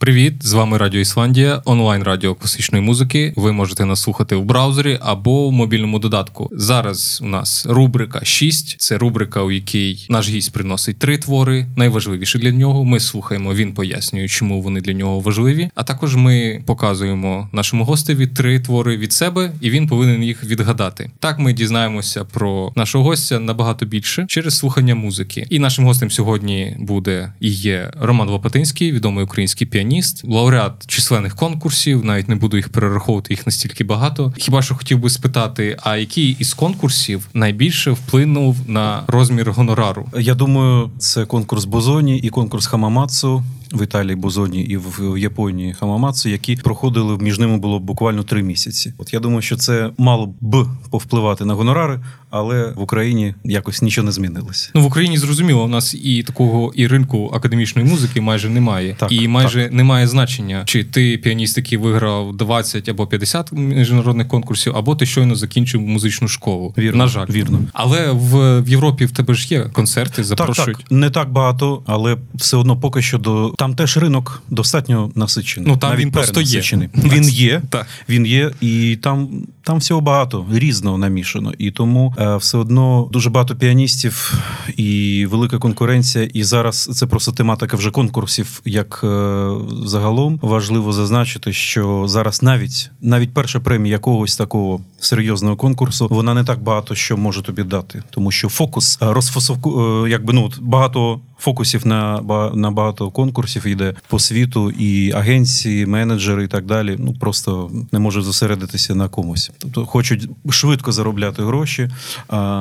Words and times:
Привіт, 0.00 0.34
з 0.40 0.52
вами 0.52 0.78
Радіо 0.78 1.00
Ісландія, 1.00 1.62
онлайн 1.64 2.02
радіо 2.02 2.34
класичної 2.34 2.84
музики. 2.84 3.32
Ви 3.36 3.52
можете 3.52 3.84
нас 3.84 4.02
слухати 4.02 4.36
в 4.36 4.44
браузері 4.44 4.98
або 5.00 5.48
в 5.48 5.52
мобільному 5.52 5.98
додатку. 5.98 6.48
Зараз 6.52 7.20
у 7.22 7.26
нас 7.26 7.66
рубрика 7.66 8.24
6. 8.24 8.76
Це 8.80 8.98
рубрика, 8.98 9.42
у 9.42 9.50
якій 9.50 10.06
наш 10.08 10.28
гість 10.28 10.52
приносить 10.52 10.98
три 10.98 11.18
твори, 11.18 11.66
найважливіші 11.76 12.38
для 12.38 12.50
нього. 12.50 12.84
Ми 12.84 13.00
слухаємо, 13.00 13.54
він 13.54 13.74
пояснює, 13.74 14.28
чому 14.28 14.62
вони 14.62 14.80
для 14.80 14.92
нього 14.92 15.20
важливі. 15.20 15.70
А 15.74 15.82
також 15.82 16.16
ми 16.16 16.62
показуємо 16.66 17.48
нашому 17.52 17.84
гостеві 17.84 18.26
три 18.26 18.60
твори 18.60 18.96
від 18.96 19.12
себе, 19.12 19.52
і 19.60 19.70
він 19.70 19.86
повинен 19.86 20.22
їх 20.22 20.44
відгадати. 20.44 21.10
Так 21.20 21.38
ми 21.38 21.52
дізнаємося 21.52 22.24
про 22.24 22.72
нашого 22.76 23.04
гостя 23.04 23.38
набагато 23.38 23.86
більше 23.86 24.24
через 24.28 24.58
слухання 24.58 24.94
музики. 24.94 25.46
І 25.50 25.58
нашим 25.58 25.84
гостем 25.84 26.10
сьогодні 26.10 26.76
буде 26.78 27.32
і 27.40 27.50
є 27.50 27.90
Роман 28.00 28.28
Лопатинський, 28.28 28.92
відомий 28.92 29.24
український 29.24 29.66
піаніст 29.66 29.87
піаніст, 29.88 30.24
лауреат 30.24 30.86
численних 30.86 31.36
конкурсів, 31.36 32.04
навіть 32.04 32.28
не 32.28 32.34
буду 32.34 32.56
їх 32.56 32.68
перераховувати, 32.68 33.34
їх 33.34 33.46
настільки 33.46 33.84
багато. 33.84 34.32
Хіба 34.36 34.62
що 34.62 34.74
хотів 34.74 34.98
би 34.98 35.10
спитати, 35.10 35.76
а 35.82 35.96
який 35.96 36.36
із 36.38 36.54
конкурсів 36.54 37.28
найбільше 37.34 37.90
вплинув 37.90 38.56
на 38.66 39.02
розмір 39.06 39.52
гонорару? 39.52 40.08
Я 40.18 40.34
думаю, 40.34 40.90
це 40.98 41.26
конкурс 41.26 41.64
Бозоні 41.64 42.18
і 42.18 42.28
конкурс 42.28 42.66
Хамамацу 42.66 43.44
в 43.72 43.82
Італії 43.82 44.16
Бозоні 44.16 44.62
і 44.62 44.76
в 44.76 45.18
Японії 45.18 45.74
Хамамацу, 45.74 46.28
які 46.28 46.56
проходили 46.56 47.18
між 47.18 47.38
ними 47.38 47.58
було 47.58 47.78
буквально 47.78 48.22
три 48.22 48.42
місяці. 48.42 48.92
От 48.98 49.12
я 49.12 49.20
думаю, 49.20 49.42
що 49.42 49.56
це 49.56 49.90
мало 49.98 50.34
б 50.40 50.66
повпливати 50.90 51.44
на 51.44 51.54
гонорари, 51.54 52.00
але 52.30 52.72
в 52.76 52.82
Україні 52.82 53.34
якось 53.44 53.82
нічого 53.82 54.04
не 54.04 54.12
змінилося. 54.12 54.70
Ну 54.74 54.82
в 54.82 54.84
Україні 54.84 55.18
зрозуміло, 55.18 55.64
у 55.64 55.68
нас 55.68 55.94
і 55.94 56.22
такого 56.22 56.72
і 56.74 56.86
ринку 56.86 57.30
академічної 57.34 57.88
музики 57.88 58.20
майже 58.20 58.48
немає, 58.48 58.96
так, 58.98 59.12
і 59.12 59.28
майже 59.28 59.62
так. 59.62 59.72
немає 59.72 60.06
значення, 60.06 60.62
чи 60.66 60.84
ти 60.84 61.18
піаніст, 61.18 61.56
який 61.56 61.78
виграв 61.78 62.36
20 62.36 62.88
або 62.88 63.06
50 63.06 63.52
міжнародних 63.52 64.28
конкурсів, 64.28 64.76
або 64.76 64.94
ти 64.94 65.06
щойно 65.06 65.34
закінчив 65.34 65.80
музичну 65.80 66.28
школу. 66.28 66.74
Вірно, 66.78 67.04
на 67.04 67.06
жаль, 67.06 67.26
вірно. 67.30 67.60
Але 67.72 68.10
в, 68.12 68.60
в 68.60 68.68
Європі 68.68 69.04
в 69.04 69.10
тебе 69.10 69.34
ж 69.34 69.54
є 69.54 69.60
концерти, 69.60 70.24
запрошують. 70.24 70.76
Так, 70.76 70.88
так, 70.88 70.98
не 70.98 71.10
так 71.10 71.32
багато, 71.32 71.82
але 71.86 72.16
все 72.34 72.56
одно 72.56 72.76
поки 72.76 73.02
що 73.02 73.18
до 73.18 73.54
там 73.58 73.74
теж 73.74 73.96
ринок 73.96 74.42
достатньо 74.50 75.10
насичений. 75.14 75.70
Ну 75.70 75.76
там 75.76 75.90
Навіть 75.90 76.04
він 76.04 76.12
просто 76.12 76.40
є. 76.40 76.62
Він 76.94 77.28
є, 77.28 77.62
так. 77.70 77.86
він 78.08 78.26
є, 78.26 78.50
і 78.60 78.98
там 79.02 79.28
там 79.62 79.78
всього 79.78 80.00
багато 80.00 80.46
різного 80.52 80.98
намішано. 80.98 81.52
І 81.58 81.70
тому 81.70 82.14
все 82.36 82.58
одно 82.58 83.08
дуже 83.12 83.30
багато 83.30 83.56
піаністів 83.56 84.34
і 84.76 85.26
велика 85.26 85.58
конкуренція. 85.58 86.24
І 86.34 86.44
зараз 86.44 86.84
це 86.92 87.06
просто 87.06 87.32
тематика 87.32 87.76
вже 87.76 87.90
конкурсів. 87.90 88.60
Як 88.64 89.00
е, 89.04 89.50
загалом 89.84 90.38
важливо 90.42 90.92
зазначити, 90.92 91.52
що 91.52 92.04
зараз 92.08 92.42
навіть 92.42 92.90
навіть 93.00 93.34
перша 93.34 93.60
премія 93.60 93.92
якогось 93.92 94.36
такого 94.36 94.80
серйозного 95.00 95.56
конкурсу 95.56 96.08
вона 96.10 96.34
не 96.34 96.44
так 96.44 96.62
багато 96.62 96.94
що 96.94 97.16
може 97.16 97.42
тобі 97.42 97.62
дати, 97.62 98.02
тому 98.10 98.30
що 98.30 98.48
фокус 98.48 98.98
розфосовку 99.00 99.38
розфасовку, 99.38 100.06
е, 100.06 100.10
якби 100.10 100.32
ну 100.32 100.50
багато 100.60 101.20
фокусів 101.38 101.86
на 101.86 102.22
на 102.54 102.70
багато 102.70 103.10
конкурсів 103.10 103.66
йде 103.66 103.94
по 104.08 104.18
світу, 104.18 104.70
і 104.70 105.12
агенції, 105.12 105.86
менеджери 105.86 106.44
і 106.44 106.48
так 106.48 106.66
далі. 106.66 106.96
Ну 106.98 107.14
просто 107.14 107.70
не 107.92 107.98
можуть 107.98 108.24
зосередитися 108.24 108.94
на 108.94 109.08
комусь. 109.08 109.50
Тобто 109.58 109.86
хочуть 109.86 110.28
швидко 110.50 110.92
заробляти 110.92 111.42
гроші, 111.42 111.90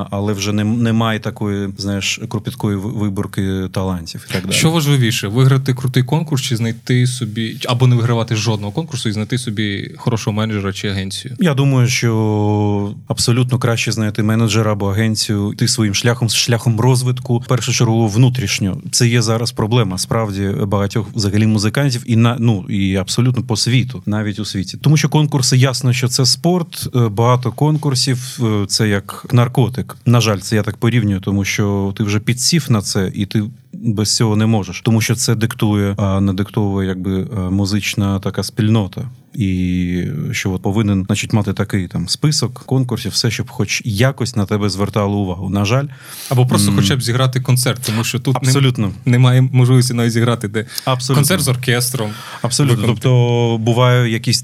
але 0.10 0.34
вже 0.34 0.54
не, 0.54 0.64
немає 0.64 1.20
такої, 1.20 1.70
знаєш, 1.78 2.20
кропіткої 2.30 2.78
виборки 2.78 3.70
талантів. 3.72 4.28
І 4.30 4.34
так 4.34 4.44
далі. 4.46 4.54
Що 4.54 4.72
важливіше, 4.72 5.28
виграти 5.28 5.74
крутий 5.74 6.04
конкурс, 6.04 6.42
чи 6.42 6.58
знайти 6.58 7.08
собі, 7.08 7.58
або 7.68 7.88
не 7.88 7.96
вигравати 7.96 8.36
жодного 8.36 8.72
конкурсу 8.72 9.10
і 9.10 9.12
знайти 9.12 9.38
собі 9.38 9.92
хорошого 9.98 10.34
менеджера 10.34 10.74
чи 10.74 10.88
агенцію? 10.88 11.36
Я 11.40 11.54
думаю, 11.54 11.88
що 11.88 12.96
абсолютно 13.08 13.60
краще 13.60 13.92
знайти 13.92 14.24
менеджера 14.24 14.72
або 14.72 14.92
агенцію, 14.92 15.54
йти 15.54 15.68
своїм 15.68 15.96
шляхом 15.96 16.30
шляхом 16.30 16.80
розвитку, 16.80 17.38
в 17.38 17.46
першу 17.46 17.74
чергу 17.74 18.08
внутрішньо. 18.08 18.67
Це 18.92 19.08
є 19.08 19.22
зараз 19.22 19.52
проблема 19.52 19.98
справді 19.98 20.52
багатьох 20.68 21.08
взагалі 21.16 21.48
музикантів, 21.48 22.04
і 22.06 22.16
на 22.16 22.38
ну 22.40 22.66
і 22.70 22.96
абсолютно 22.96 23.44
по 23.44 23.58
світу, 23.58 24.02
навіть 24.06 24.40
у 24.40 24.46
світі, 24.46 24.78
тому 24.82 24.98
що 24.98 25.10
конкурси 25.10 25.58
ясно, 25.58 25.94
що 25.94 26.08
це 26.08 26.26
спорт, 26.26 26.90
е, 26.96 27.08
багато 27.08 27.52
конкурсів. 27.52 28.40
Е, 28.44 28.66
це 28.68 28.88
як 28.88 29.26
наркотик. 29.32 29.98
На 30.06 30.22
жаль, 30.22 30.38
це 30.38 30.56
я 30.56 30.64
так 30.64 30.78
порівнюю, 30.78 31.20
тому 31.20 31.46
що 31.46 31.94
ти 31.98 32.04
вже 32.04 32.20
підсів 32.20 32.66
на 32.70 32.82
це, 32.82 33.12
і 33.16 33.26
ти 33.26 33.44
без 33.74 34.16
цього 34.16 34.36
не 34.36 34.46
можеш, 34.46 34.82
тому 34.82 35.02
що 35.02 35.16
це 35.16 35.36
диктує, 35.36 35.94
а 35.98 36.22
не 36.22 36.34
диктовує 36.34 36.88
якби 36.88 37.22
е, 37.22 37.40
музична 37.50 38.20
така 38.20 38.44
спільнота. 38.44 39.10
І 39.38 40.04
що 40.32 40.52
от 40.52 40.62
повинен 40.62 41.04
значить, 41.06 41.34
мати 41.34 41.54
такий 41.54 41.88
там 41.88 42.10
список 42.10 42.64
конкурсів, 42.66 43.12
все, 43.12 43.32
щоб 43.32 43.50
хоч 43.50 43.82
якось 43.86 44.36
на 44.36 44.46
тебе 44.46 44.70
звертало 44.70 45.18
увагу. 45.18 45.50
На 45.50 45.66
жаль, 45.66 45.88
або 46.30 46.46
просто, 46.46 46.72
хоча 46.76 46.96
б 46.96 47.02
зіграти 47.02 47.42
концерт, 47.42 47.82
тому 47.86 48.04
що 48.04 48.20
тут 48.20 48.36
абсолютно 48.36 48.92
немає 49.06 49.42
можливості 49.42 49.94
навіть 49.94 50.12
зіграти, 50.12 50.48
де 50.48 50.66
абсолютно. 50.86 51.16
концерт 51.16 51.42
з 51.42 51.48
оркестром. 51.48 52.10
Абсолютно, 52.42 52.76
виконати. 52.76 53.02
тобто 53.02 53.58
буває 53.58 54.12
якісь 54.12 54.44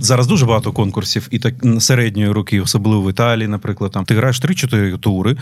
зараз 0.00 0.26
дуже 0.26 0.46
багато 0.46 0.72
конкурсів, 0.72 1.28
і 1.30 1.38
так 1.38 1.54
середньої 1.80 2.32
роки, 2.32 2.60
особливо 2.60 3.02
в 3.02 3.10
Італії, 3.10 3.48
наприклад, 3.48 3.92
там 3.92 4.04
ти 4.04 4.14
граєш 4.14 4.42
3-4 4.42 4.98
тури. 4.98 5.36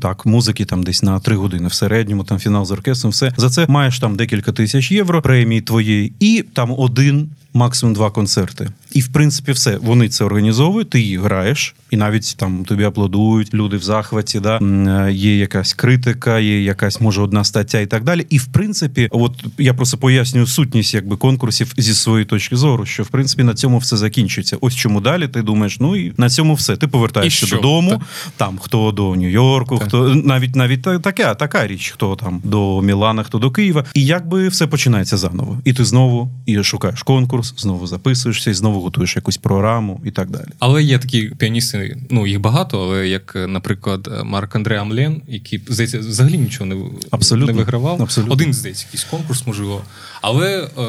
Так, 0.00 0.26
музики 0.26 0.64
там 0.64 0.82
десь 0.82 1.02
на 1.02 1.20
3 1.20 1.36
години 1.36 1.68
в 1.68 1.72
середньому, 1.72 2.24
там 2.24 2.38
фінал 2.38 2.64
з 2.64 2.70
оркестром, 2.70 3.10
все 3.10 3.32
за 3.36 3.50
це 3.50 3.66
маєш 3.68 3.98
там 3.98 4.16
декілька 4.16 4.52
тисяч 4.52 4.92
євро 4.92 5.22
премії 5.22 5.60
твоєї, 5.60 6.12
і 6.20 6.44
там 6.52 6.74
один 6.78 7.30
максимум 7.54 7.94
два 7.94 8.10
концерти. 8.10 8.68
І 8.92 9.00
в 9.00 9.08
принципі, 9.08 9.52
все 9.52 9.76
вони 9.76 10.08
це 10.08 10.24
організовують. 10.24 10.90
Ти 10.90 11.00
їх 11.00 11.20
граєш, 11.20 11.74
і 11.90 11.96
навіть 11.96 12.36
там 12.36 12.64
тобі 12.64 12.84
аплодують, 12.84 13.54
люди 13.54 13.76
в 13.76 13.82
захваті. 13.82 14.40
Да 14.40 14.58
е, 14.58 15.12
є 15.12 15.38
якась 15.38 15.74
критика, 15.74 16.38
є 16.38 16.62
якась 16.62 17.00
може 17.00 17.22
одна 17.22 17.44
стаття 17.44 17.80
і 17.80 17.86
так 17.86 18.04
далі. 18.04 18.26
І 18.30 18.38
в 18.38 18.46
принципі, 18.46 19.08
от 19.10 19.44
я 19.58 19.74
просто 19.74 19.98
пояснюю 19.98 20.46
сутність 20.46 20.94
якби 20.94 21.16
конкурсів 21.16 21.72
зі 21.76 21.94
своєї 21.94 22.24
точки 22.24 22.56
зору, 22.56 22.86
що 22.86 23.02
в 23.02 23.08
принципі 23.08 23.42
на 23.42 23.54
цьому 23.54 23.78
все 23.78 23.96
закінчується. 23.96 24.56
Ось 24.60 24.74
чому 24.74 25.00
далі 25.00 25.28
ти 25.28 25.42
думаєш, 25.42 25.80
ну 25.80 25.96
і 25.96 26.12
на 26.16 26.30
цьому 26.30 26.54
все. 26.54 26.76
Ти 26.76 26.88
повертаєшся 26.88 27.46
додому. 27.46 27.90
Так. 27.90 28.00
Там 28.36 28.58
хто 28.58 28.92
до 28.92 29.16
Нью-Йорку, 29.16 29.78
так. 29.78 29.88
хто 29.88 30.14
навіть 30.14 30.56
навіть 30.56 30.82
така, 30.82 31.34
така 31.34 31.66
річ, 31.66 31.90
хто 31.90 32.16
там 32.16 32.40
до 32.44 32.82
Мілана, 32.82 33.22
хто 33.22 33.38
до 33.38 33.50
Києва, 33.50 33.84
і 33.94 34.04
якби 34.04 34.48
все 34.48 34.66
починається 34.66 35.16
заново. 35.16 35.58
І 35.64 35.72
ти 35.72 35.84
знову 35.84 36.30
і 36.46 36.62
шукаєш 36.62 37.02
конкурс, 37.02 37.41
знову 37.42 37.86
записуєшся, 37.86 38.50
і 38.50 38.54
знову 38.54 38.80
готуєш 38.80 39.16
якусь 39.16 39.36
програму 39.36 40.00
і 40.04 40.10
так 40.10 40.30
далі. 40.30 40.48
Але 40.58 40.82
є 40.82 40.98
такі 40.98 41.22
піаністи, 41.22 41.96
ну 42.10 42.26
їх 42.26 42.40
багато, 42.40 42.82
але 42.82 43.08
як, 43.08 43.36
наприклад, 43.48 44.10
Марк 44.24 44.56
Андре 44.56 44.80
Амлен, 44.80 45.22
який 45.28 45.60
здається, 45.68 45.98
взагалі 45.98 46.38
нічого 46.38 46.66
не 46.66 46.76
Абсолютно. 47.10 47.52
не 47.52 47.58
вигравав. 47.58 48.02
Абсолютно. 48.02 48.32
Один 48.32 48.54
здається, 48.54 48.86
якийсь 48.86 49.04
конкурс, 49.04 49.46
можливо. 49.46 49.82
Але 50.20 50.68
е, 50.78 50.82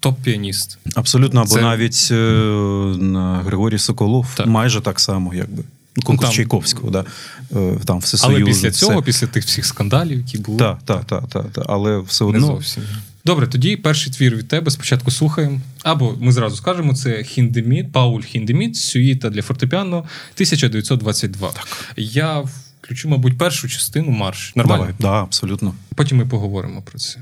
топ-піаніст. 0.00 0.78
Абсолютно, 0.94 1.40
або 1.40 1.50
Це... 1.50 1.60
навіть 1.60 2.08
е, 2.10 3.40
Григорій 3.44 3.78
Соколов 3.78 4.26
так. 4.36 4.46
майже 4.46 4.80
так 4.80 5.00
само, 5.00 5.34
якби. 5.34 5.62
Конкурс 6.02 6.28
там, 6.28 6.36
Чайковського, 6.36 6.90
да, 6.90 7.04
е, 7.56 7.78
там 7.84 7.98
всесоюзу. 7.98 8.36
Але 8.36 8.44
після 8.44 8.70
цього, 8.70 8.92
все. 8.92 9.02
після 9.02 9.26
тих 9.26 9.44
всіх 9.44 9.66
скандалів, 9.66 10.18
які 10.18 10.38
були. 10.38 10.58
Так, 10.58 10.78
так, 10.84 11.04
так, 11.04 11.24
так. 11.28 11.46
Та. 11.52 11.62
але 11.66 11.98
все 11.98 12.24
одно. 12.24 12.40
Не 12.40 12.46
зовсім. 12.46 12.82
Добре, 13.26 13.46
тоді 13.46 13.76
перший 13.76 14.12
твір 14.12 14.36
від 14.36 14.48
тебе 14.48 14.70
спочатку 14.70 15.10
слухаємо. 15.10 15.60
Або 15.82 16.16
ми 16.20 16.32
зразу 16.32 16.56
скажемо, 16.56 16.94
це 16.94 17.22
Хіндеміт, 17.22 17.92
Пауль 17.92 18.22
Хіндеміт, 18.22 18.76
сюїта 18.76 19.30
для 19.30 19.42
фортепіано 19.42 19.96
1922. 19.96 21.52
Так. 21.52 21.94
Я 21.96 22.44
включу, 22.82 23.08
мабуть, 23.08 23.38
першу 23.38 23.68
частину 23.68 24.10
марш. 24.10 24.52
Нормально? 24.56 24.82
Давай, 24.82 24.94
да, 24.98 25.22
абсолютно. 25.22 25.74
Потім 25.94 26.18
ми 26.18 26.26
поговоримо 26.26 26.82
про 26.82 26.98
це. 26.98 27.20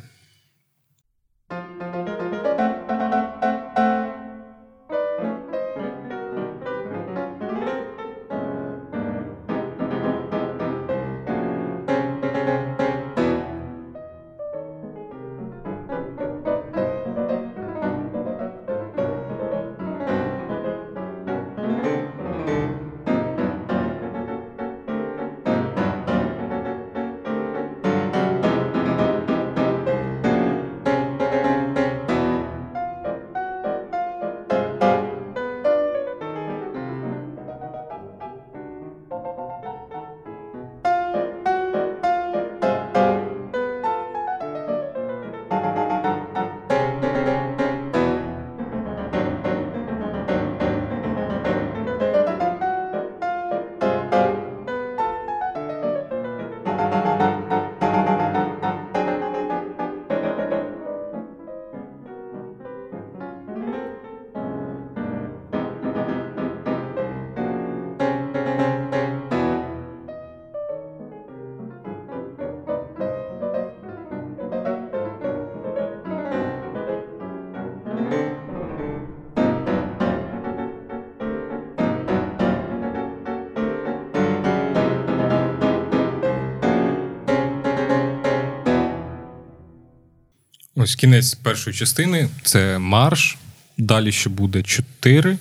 Ось 90.82 90.94
кінець 90.94 91.34
першої 91.34 91.76
частини 91.76 92.28
це 92.42 92.78
марш. 92.78 93.38
Далі 93.78 94.12
ще 94.12 94.30
буде 94.30 94.62
чотири. 94.62 95.38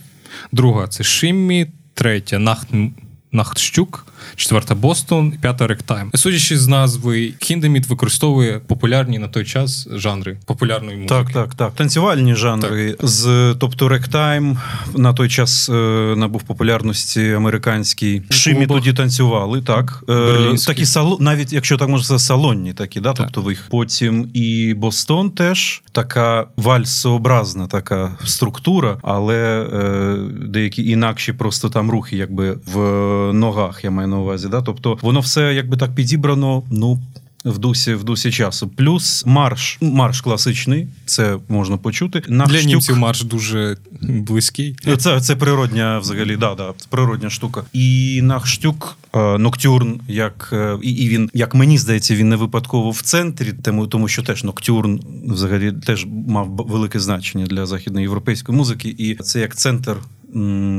Друга 0.52 0.88
це 0.88 1.04
Шиммі, 1.04 1.68
третя 1.94 2.40
Нахт. 2.40 2.68
Нахтщук, 3.34 4.06
четверта 4.36 4.76
Бостон, 4.76 5.32
п'ята 5.32 5.68
Ректайм. 5.68 6.12
Судячи 6.16 6.58
з 6.58 6.68
назви, 6.68 7.34
Хіндеміт 7.40 7.88
використовує 7.88 8.60
популярні 8.68 9.20
на 9.20 9.28
той 9.28 9.46
час 9.46 9.88
жанри 9.92 10.38
популярної 10.46 10.98
музики. 10.98 11.16
Так, 11.16 11.34
так, 11.34 11.56
так. 11.56 11.74
Танцювальні 11.76 12.36
жанри. 12.36 12.92
Так. 12.92 13.10
З 13.10 13.56
тобто 13.60 13.88
Ректайм 13.90 14.58
на 14.96 15.14
той 15.14 15.30
час 15.30 15.70
е, 15.70 15.74
набув 16.18 16.44
популярності 16.44 17.32
американський. 17.32 18.22
Шимі 18.30 18.68
тоді 18.68 18.94
танцювали, 18.94 19.62
так. 19.62 20.04
Е, 20.10 20.56
такі 20.68 20.86
сало, 20.86 21.18
навіть 21.20 21.54
якщо 21.54 21.78
так 21.78 21.90
можна 21.90 22.06
сказати, 22.06 22.24
салонні 22.24 22.74
такі, 22.74 23.00
да, 23.00 23.14
так. 23.14 23.30
тобто 23.32 23.50
їх. 23.50 23.68
Потім 23.70 24.30
і 24.34 24.74
Бостон 24.74 25.32
теж 25.32 25.82
така 25.92 26.48
вальсообразна 26.58 27.68
така 27.68 28.18
структура, 28.26 28.98
але 29.02 29.68
е, 29.74 30.18
деякі 30.48 30.90
інакші 30.90 31.34
просто 31.34 31.70
там 31.70 31.92
рухи, 31.92 32.18
якби 32.18 32.58
в 32.66 33.21
ногах, 33.34 33.84
я 33.84 33.92
маю 33.92 34.08
на 34.08 34.20
увазі. 34.20 34.48
Да? 34.48 34.62
Тобто 34.62 34.98
воно 35.02 35.20
все 35.20 35.54
якби 35.54 35.78
так 35.78 35.96
підібрано, 35.96 36.64
ну. 36.72 37.00
В 37.46 37.58
дусі 37.58 37.94
в 37.94 38.04
дусі 38.04 38.32
часу. 38.32 38.68
Плюс 38.68 39.26
марш. 39.26 39.78
Марш 39.82 40.22
класичний, 40.22 40.88
це 41.06 41.38
можна 41.50 41.78
почути. 41.78 42.24
Нахштюк... 42.28 42.62
Для 42.62 42.68
німців 42.68 42.98
марш 42.98 43.24
дуже 43.24 43.78
близький. 44.02 44.76
Це 44.98 45.22
це 45.22 45.36
природня, 45.36 46.00
взагалі, 46.00 46.38
да, 46.38 46.56
да, 46.56 46.74
природня 46.90 47.30
штука. 47.30 47.64
І 47.74 48.20
Нахштюк, 48.24 48.98
е, 49.14 49.38
Ноктюрн, 49.38 50.00
як 50.08 50.50
е, 50.54 50.78
і, 50.84 50.92
і 50.92 51.10
він, 51.10 51.30
як 51.34 51.56
мені 51.56 51.78
здається, 51.78 52.16
він 52.16 52.30
не 52.30 52.36
випадково 52.36 52.90
в 52.90 53.02
центрі, 53.02 53.54
тому 53.64 53.88
тому 53.88 54.08
що 54.08 54.24
теж 54.24 54.44
Ноктюрн 54.44 55.00
взагалі 55.28 55.72
теж 55.72 56.08
мав 56.28 56.48
велике 56.48 57.00
значення 57.00 57.46
для 57.46 57.66
західноєвропейської 57.66 58.58
музики, 58.58 58.96
і 58.98 59.16
це 59.16 59.40
як 59.40 59.56
центр 59.56 59.96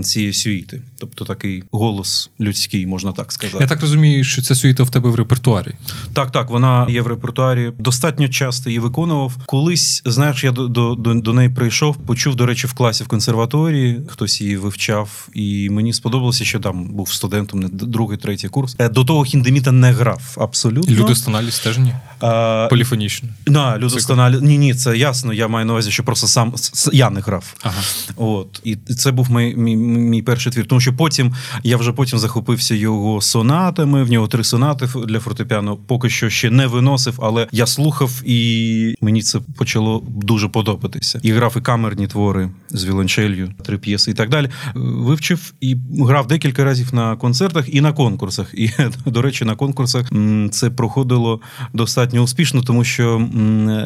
цієї 0.05 0.33
сюїти, 0.33 0.83
тобто 0.99 1.25
такий 1.25 1.65
голос 1.71 2.31
людський, 2.41 2.87
можна 2.87 3.13
так 3.13 3.33
сказати. 3.33 3.59
Я 3.61 3.67
так 3.67 3.81
розумію, 3.81 4.25
що 4.25 4.43
ця 4.43 4.55
сюїта 4.55 4.83
в 4.83 4.91
тебе 4.91 5.11
в 5.11 5.15
репертуарі. 5.15 5.73
Так, 6.13 6.33
так, 6.33 6.51
вона 6.51 6.87
є 6.91 7.03
в 7.03 7.07
репертуарі. 7.07 7.73
Достатньо 7.79 8.29
часто 8.29 8.71
її 8.71 8.79
виконував. 8.81 9.37
Колись, 9.47 10.03
знаєш, 10.05 10.45
я 10.45 10.53
до 10.53 10.69
до, 10.69 10.95
до, 10.95 11.15
до 11.15 11.33
неї 11.33 11.49
прийшов, 11.49 11.97
почув, 11.97 12.35
до 12.37 12.47
речі, 12.47 12.67
в 12.67 12.73
класі 12.73 13.05
в 13.05 13.07
консерваторії, 13.07 14.01
хтось 14.09 14.41
її 14.41 14.57
вивчав, 14.57 15.29
і 15.35 15.71
мені 15.71 15.93
сподобалося, 15.93 16.45
що 16.45 16.61
там 16.61 16.85
був 16.85 17.13
студентом, 17.13 17.71
другий, 17.73 18.19
третій 18.19 18.49
курс. 18.49 18.77
Е, 18.79 18.89
до 18.89 19.05
того 19.05 19.25
хіндеміта 19.25 19.73
не 19.73 19.93
грав 19.93 20.37
абсолютно. 20.41 20.95
Людостоналіс 20.95 21.55
стежні? 21.55 21.95
А, 22.21 22.67
Поліфонічно. 22.71 23.29
На, 23.47 23.79
людостоналіс. 23.79 24.41
Ні, 24.41 24.59
ні, 24.59 24.75
це 24.75 24.97
ясно. 24.97 25.33
Я 25.33 25.49
маю 25.49 25.67
на 25.67 25.73
увазі, 25.73 25.91
що 25.91 26.05
просто 26.05 26.27
сам 26.27 26.55
я 26.93 27.11
не 27.11 27.21
грав. 27.21 27.55
Ага. 27.63 27.83
От. 28.17 28.61
І 28.65 28.77
це 28.77 29.13
був 29.13 29.31
мій, 29.31 29.42
мій, 29.51 29.77
мій 29.77 30.23
перший 30.23 30.53
твір. 30.53 30.67
Тому 30.67 30.81
що 30.81 30.93
потім 30.93 31.35
я 31.63 31.77
вже 31.77 31.93
потім 31.93 32.19
захопився 32.19 32.75
його 32.75 33.21
сонатами. 33.21 34.05
В 34.05 34.11
нього 34.11 34.29
три 34.29 34.45
сонати 34.45 34.89
для 35.07 35.21
фортепіано. 35.21 35.77
Поки 35.87 36.11
що 36.11 36.31
ще 36.31 36.51
не 36.51 36.67
виносив, 36.67 37.19
але 37.23 37.47
я 37.53 37.67
слухав, 37.67 38.23
і 38.25 38.95
мені 39.01 39.23
це 39.23 39.41
почало 39.57 40.03
дуже 40.09 40.49
подобатися. 40.49 41.21
І 41.23 41.33
грав 41.33 41.55
і 41.59 41.61
камерні 41.61 42.07
твори 42.07 42.51
з 42.71 42.85
віолончелью, 42.85 43.53
три 43.65 43.79
п'єси 43.79 44.11
і 44.11 44.15
так 44.15 44.29
далі. 44.29 44.49
Вивчив 44.75 45.53
і 45.61 45.77
грав 46.01 46.27
декілька 46.27 46.65
разів 46.65 46.95
на 46.95 47.17
концертах 47.17 47.75
і 47.75 47.81
на 47.81 47.93
конкурсах. 47.93 48.55
І, 48.55 48.71
до 49.07 49.23
речі, 49.23 49.45
на 49.45 49.55
конкурсах 49.55 50.11
це 50.51 50.71
проходило 50.71 51.41
достатньо 51.73 52.21
успішно, 52.21 52.63
тому 52.63 52.85
що 52.85 53.29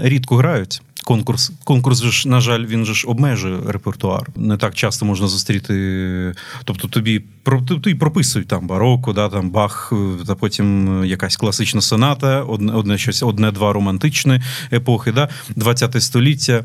рідко 0.03 0.37
грають 0.37 0.83
конкурс. 1.07 1.53
Конкурс 1.65 2.03
ж, 2.03 2.29
на 2.29 2.41
жаль, 2.41 2.67
він 2.67 2.85
же 2.85 2.95
ж 2.95 3.07
обмежує 3.07 3.59
репертуар. 3.67 4.29
Не 4.37 4.57
так 4.57 4.75
часто 4.75 5.07
можна 5.07 5.29
зустріти. 5.29 6.35
Тобто 6.65 6.89
тобі 6.89 7.23
тобі 7.69 7.95
прописують 7.95 8.49
там 8.49 8.67
бароко, 8.67 9.13
да, 9.13 9.29
там 9.29 9.51
бах, 9.51 9.93
та 10.27 10.35
потім 10.35 11.05
якась 11.05 11.37
класична 11.37 11.81
соната, 11.81 12.43
одне 12.43 12.73
одне 12.73 12.99
щось, 12.99 13.23
одне-два 13.23 13.73
романтичні 13.73 14.41
епохи, 14.73 15.13
да, 15.13 15.29
20 15.57 16.03
століття, 16.03 16.65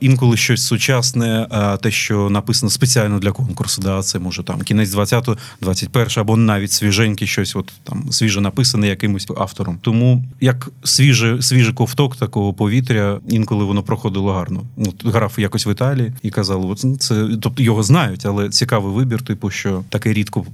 інколи 0.00 0.36
щось 0.36 0.66
сучасне, 0.66 1.46
те, 1.82 1.90
що 1.90 2.30
написано 2.30 2.70
спеціально 2.70 3.18
для 3.18 3.32
конкурсу. 3.32 3.82
Да, 3.82 4.02
Це 4.02 4.18
може 4.18 4.42
там 4.42 4.60
кінець 4.60 4.94
20-го, 4.94 5.36
21 5.60 6.08
або 6.16 6.36
навіть 6.36 6.72
свіженьке 6.72 7.26
щось, 7.26 7.56
от 7.56 7.72
там 7.84 8.12
свіже 8.12 8.40
написане 8.40 8.88
якимось 8.88 9.26
автором. 9.36 9.78
Тому 9.80 10.24
як 10.40 10.68
свіже, 10.84 11.42
свіжий 11.42 11.74
ковток 11.74 12.16
такого 12.16 12.52
повітря, 12.52 13.20
інколи 13.28 13.64
воно 13.72 13.82
проходило 13.82 14.32
гарно. 14.32 14.62
От 14.76 15.04
Грав 15.04 15.34
якось 15.38 15.66
в 15.66 15.70
Італії 15.70 16.12
і 16.22 16.30
казав, 16.30 16.70
от 16.70 17.02
це 17.02 17.28
тобто 17.42 17.62
його 17.62 17.82
знають, 17.82 18.26
але 18.26 18.48
цікавий 18.48 18.92
вибір, 18.92 19.22
типу, 19.22 19.50
що 19.50 19.84
таке 19.88 20.12
рідко 20.12 20.44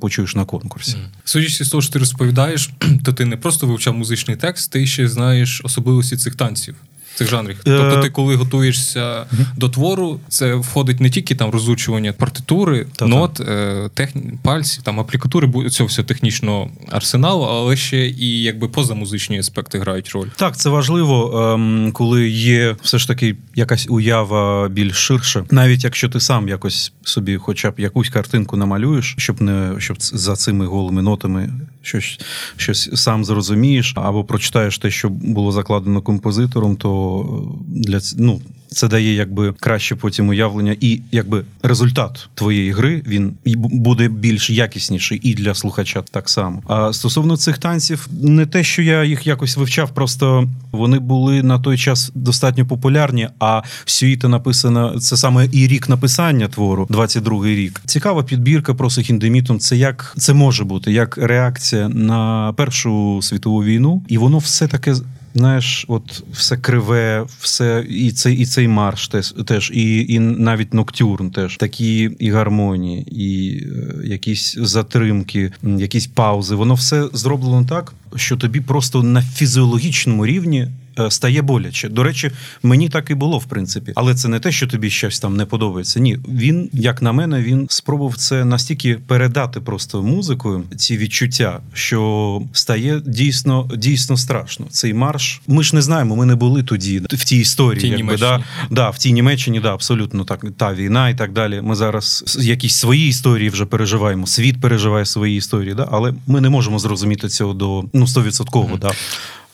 почуєш 0.00 0.34
на 0.34 0.44
конкурсі. 0.44 0.96
Судячи 1.24 1.64
з 1.64 1.68
того, 1.68 1.82
що 1.82 1.92
ти 1.92 1.98
розповідаєш, 1.98 2.70
то 3.04 3.12
ти 3.12 3.24
не 3.24 3.36
просто 3.36 3.66
вивчав 3.66 3.94
музичний 3.94 4.36
текст, 4.36 4.72
ти 4.72 4.86
ще 4.86 5.08
знаєш 5.08 5.60
особливості 5.64 6.16
цих 6.16 6.34
танців 6.34 6.74
цих 7.16 7.28
жанрів. 7.28 7.60
Тобто, 7.64 8.02
ти, 8.02 8.10
коли 8.10 8.36
готуєшся 8.36 9.26
до 9.56 9.68
твору, 9.68 10.20
це 10.28 10.54
входить 10.54 11.00
не 11.00 11.10
тільки 11.10 11.34
там 11.34 11.50
розучування 11.50 12.12
партитури, 12.12 12.86
нот, 13.00 13.40
е, 13.40 13.90
техні... 13.94 14.22
пальців, 14.42 14.82
там 14.82 15.00
аплікатури 15.00 15.70
цього 15.70 15.86
всього 15.86 16.06
технічного 16.06 16.70
арсеналу, 16.90 17.42
але 17.42 17.76
ще 17.76 18.08
і 18.08 18.42
якби 18.42 18.68
позамузичні 18.68 19.38
аспекти 19.38 19.78
грають 19.78 20.08
роль. 20.08 20.28
Так, 20.36 20.56
це 20.56 20.68
важливо, 20.68 21.40
ем, 21.54 21.92
коли 21.92 22.28
є 22.28 22.76
все 22.82 22.98
ж 22.98 23.08
таки 23.08 23.36
якась 23.54 23.86
уява 23.90 24.68
більш 24.68 24.96
ширша, 24.96 25.44
навіть 25.50 25.84
якщо 25.84 26.08
ти 26.08 26.20
сам 26.20 26.48
якось 26.48 26.92
собі, 27.02 27.36
хоча 27.36 27.70
б 27.70 27.74
якусь 27.78 28.08
картинку 28.08 28.56
намалюєш, 28.56 29.14
щоб 29.18 29.42
не 29.42 29.74
щоб 29.78 29.96
за 30.00 30.36
цими 30.36 30.66
голими 30.66 31.02
нотами 31.02 31.50
щось 31.86 32.20
щось 32.56 32.90
сам 32.94 33.24
зрозумієш, 33.24 33.92
або 33.96 34.24
прочитаєш 34.24 34.78
те, 34.78 34.90
що 34.90 35.08
було 35.08 35.52
закладено 35.52 36.02
композитором, 36.02 36.76
то 36.76 37.54
для 37.68 38.00
ну. 38.16 38.40
Це 38.76 38.88
дає 38.88 39.14
якби 39.14 39.54
краще 39.60 39.96
потім 39.96 40.28
уявлення, 40.28 40.76
і 40.80 41.00
якби 41.12 41.44
результат 41.62 42.28
твоєї 42.34 42.70
гри 42.70 43.02
він 43.06 43.32
буде 43.56 44.08
більш 44.08 44.50
якісніший 44.50 45.20
і 45.22 45.34
для 45.34 45.54
слухача 45.54 46.02
так 46.10 46.28
само. 46.28 46.62
А 46.66 46.92
стосовно 46.92 47.36
цих 47.36 47.58
танців, 47.58 48.08
не 48.22 48.46
те, 48.46 48.64
що 48.64 48.82
я 48.82 49.04
їх 49.04 49.26
якось 49.26 49.56
вивчав, 49.56 49.90
просто 49.90 50.48
вони 50.72 50.98
були 50.98 51.42
на 51.42 51.58
той 51.58 51.78
час 51.78 52.12
достатньо 52.14 52.66
популярні. 52.66 53.28
А 53.40 53.62
сюїта 53.84 54.28
написана 54.28 54.98
це 54.98 55.16
саме 55.16 55.48
і 55.52 55.66
рік 55.66 55.88
написання 55.88 56.48
твору, 56.48 56.86
22-й 56.90 57.56
рік. 57.56 57.82
Цікава 57.84 58.22
підбірка 58.22 58.74
про 58.74 58.88
хіндемітом. 58.88 59.58
Це 59.58 59.76
як 59.76 60.14
це 60.18 60.32
може 60.32 60.64
бути 60.64 60.92
як 60.92 61.18
реакція 61.18 61.88
на 61.88 62.52
Першу 62.56 63.22
світову 63.22 63.64
війну, 63.64 64.02
і 64.08 64.18
воно 64.18 64.38
все 64.38 64.68
таке 64.68 64.94
знаєш, 65.36 65.84
от 65.88 66.22
все 66.32 66.56
криве, 66.56 67.26
все 67.40 67.84
і 67.88 68.12
цей 68.12 68.36
і 68.36 68.46
цей 68.46 68.68
марш 68.68 69.08
теж, 69.46 69.70
і 69.74 70.14
і 70.14 70.18
навіть 70.18 70.74
ноктюрн 70.74 71.30
теж 71.30 71.56
такі 71.56 72.10
і 72.18 72.30
гармонії, 72.30 73.02
і 73.10 73.58
е, 73.64 74.06
якісь 74.06 74.58
затримки, 74.60 75.52
якісь 75.62 76.06
паузи. 76.06 76.54
Воно 76.54 76.74
все 76.74 77.08
зроблено 77.12 77.66
так, 77.68 77.92
що 78.18 78.36
тобі 78.36 78.60
просто 78.60 79.02
на 79.02 79.22
фізіологічному 79.22 80.26
рівні. 80.26 80.68
Е, 80.98 81.10
стає 81.10 81.42
боляче. 81.42 81.88
До 81.88 82.02
речі, 82.02 82.30
мені 82.62 82.88
так 82.88 83.10
і 83.10 83.14
було, 83.14 83.38
в 83.38 83.44
принципі. 83.44 83.92
Але 83.94 84.14
це 84.14 84.28
не 84.28 84.40
те, 84.40 84.52
що 84.52 84.66
тобі 84.66 84.90
щось 84.90 85.20
там 85.20 85.36
не 85.36 85.44
подобається. 85.44 86.00
Ні, 86.00 86.18
він, 86.28 86.70
як 86.72 87.02
на 87.02 87.12
мене, 87.12 87.42
він 87.42 87.66
спробував 87.70 88.16
це 88.16 88.44
настільки 88.44 88.94
передати 88.94 89.60
просто 89.60 90.02
музикою, 90.02 90.64
ці 90.76 90.96
відчуття, 90.96 91.60
що 91.72 92.42
стає 92.52 93.02
дійсно 93.06 93.70
дійсно 93.76 94.16
страшно. 94.16 94.66
Цей 94.70 94.94
марш. 94.94 95.40
Ми 95.46 95.62
ж 95.62 95.74
не 95.74 95.82
знаємо, 95.82 96.16
ми 96.16 96.26
не 96.26 96.34
були 96.34 96.62
тоді 96.62 96.98
в 96.98 97.24
тій 97.24 97.38
історії. 97.38 97.80
Тій 97.80 97.88
якби, 97.88 98.16
да, 98.16 98.44
да, 98.70 98.90
В 98.90 98.98
тій 98.98 99.12
Німеччині, 99.12 99.60
да, 99.60 99.74
абсолютно 99.74 100.24
так. 100.24 100.44
Та 100.56 100.74
війна 100.74 101.08
і 101.08 101.14
так 101.14 101.32
далі. 101.32 101.60
Ми 101.62 101.74
зараз 101.74 102.38
якісь 102.40 102.74
свої 102.74 103.08
історії 103.08 103.48
вже 103.48 103.64
переживаємо. 103.64 104.26
Світ 104.26 104.60
переживає 104.60 105.06
свої 105.06 105.36
історії, 105.36 105.74
да, 105.74 105.88
але 105.90 106.14
ми 106.26 106.40
не 106.40 106.48
можемо 106.48 106.78
зрозуміти 106.78 107.28
цього 107.28 107.54
до 107.54 107.84
ну 107.92 108.05
стовідсотково. 108.06 108.74
Mm-hmm. 108.74 108.78
Да. 108.78 108.92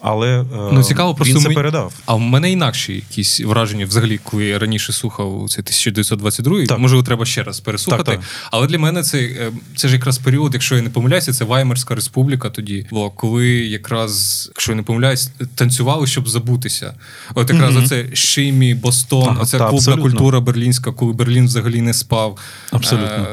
Але 0.03 0.41
е, 0.41 0.45
ну, 0.73 0.83
цікаво, 0.83 1.15
просто 1.15 1.35
він 1.35 1.43
це 1.43 1.49
ми... 1.49 1.55
передав. 1.55 1.95
А 2.07 2.15
в 2.15 2.21
мене 2.21 2.53
інакші 2.53 2.95
якісь 2.95 3.41
враження, 3.41 3.87
взагалі, 3.87 4.21
коли 4.25 4.45
я 4.45 4.59
раніше 4.59 4.93
слухав 4.93 5.47
це 5.49 5.61
1922 5.61 6.67
так. 6.67 6.79
можливо, 6.79 7.03
треба 7.03 7.25
ще 7.25 7.43
раз 7.43 7.61
переслухати. 7.61 8.05
Так, 8.05 8.21
так. 8.21 8.25
Але 8.51 8.67
для 8.67 8.79
мене 8.79 9.03
це 9.03 9.19
е, 9.19 9.53
це 9.77 9.89
ж 9.89 9.95
якраз 9.95 10.19
період, 10.19 10.55
якщо 10.55 10.77
я 10.77 10.83
не 10.83 10.91
помиляюся, 10.91 11.33
це 11.33 11.45
Ваймерська 11.45 11.95
республіка 11.95 12.51
тоді, 12.51 12.87
було, 12.91 13.11
коли 13.11 13.49
якраз, 13.49 14.45
якщо 14.55 14.73
я 14.73 14.77
не 14.77 14.83
помиляюсь, 14.83 15.31
танцювали, 15.55 16.07
щоб 16.07 16.29
забутися. 16.29 16.95
От 17.35 17.51
якраз 17.51 17.75
mm 17.75 17.85
оце 17.85 18.07
Шимі, 18.17 18.75
Бостон, 18.75 19.29
ага, 19.29 19.41
оця 19.41 19.59
клубна 19.59 19.77
абсолютно. 19.77 20.03
культура 20.03 20.41
берлінська, 20.41 20.93
коли 20.93 21.13
Берлін 21.13 21.47
взагалі 21.47 21.81
не 21.81 21.95
спав. 21.95 22.39
Абсолютно. 22.71 23.27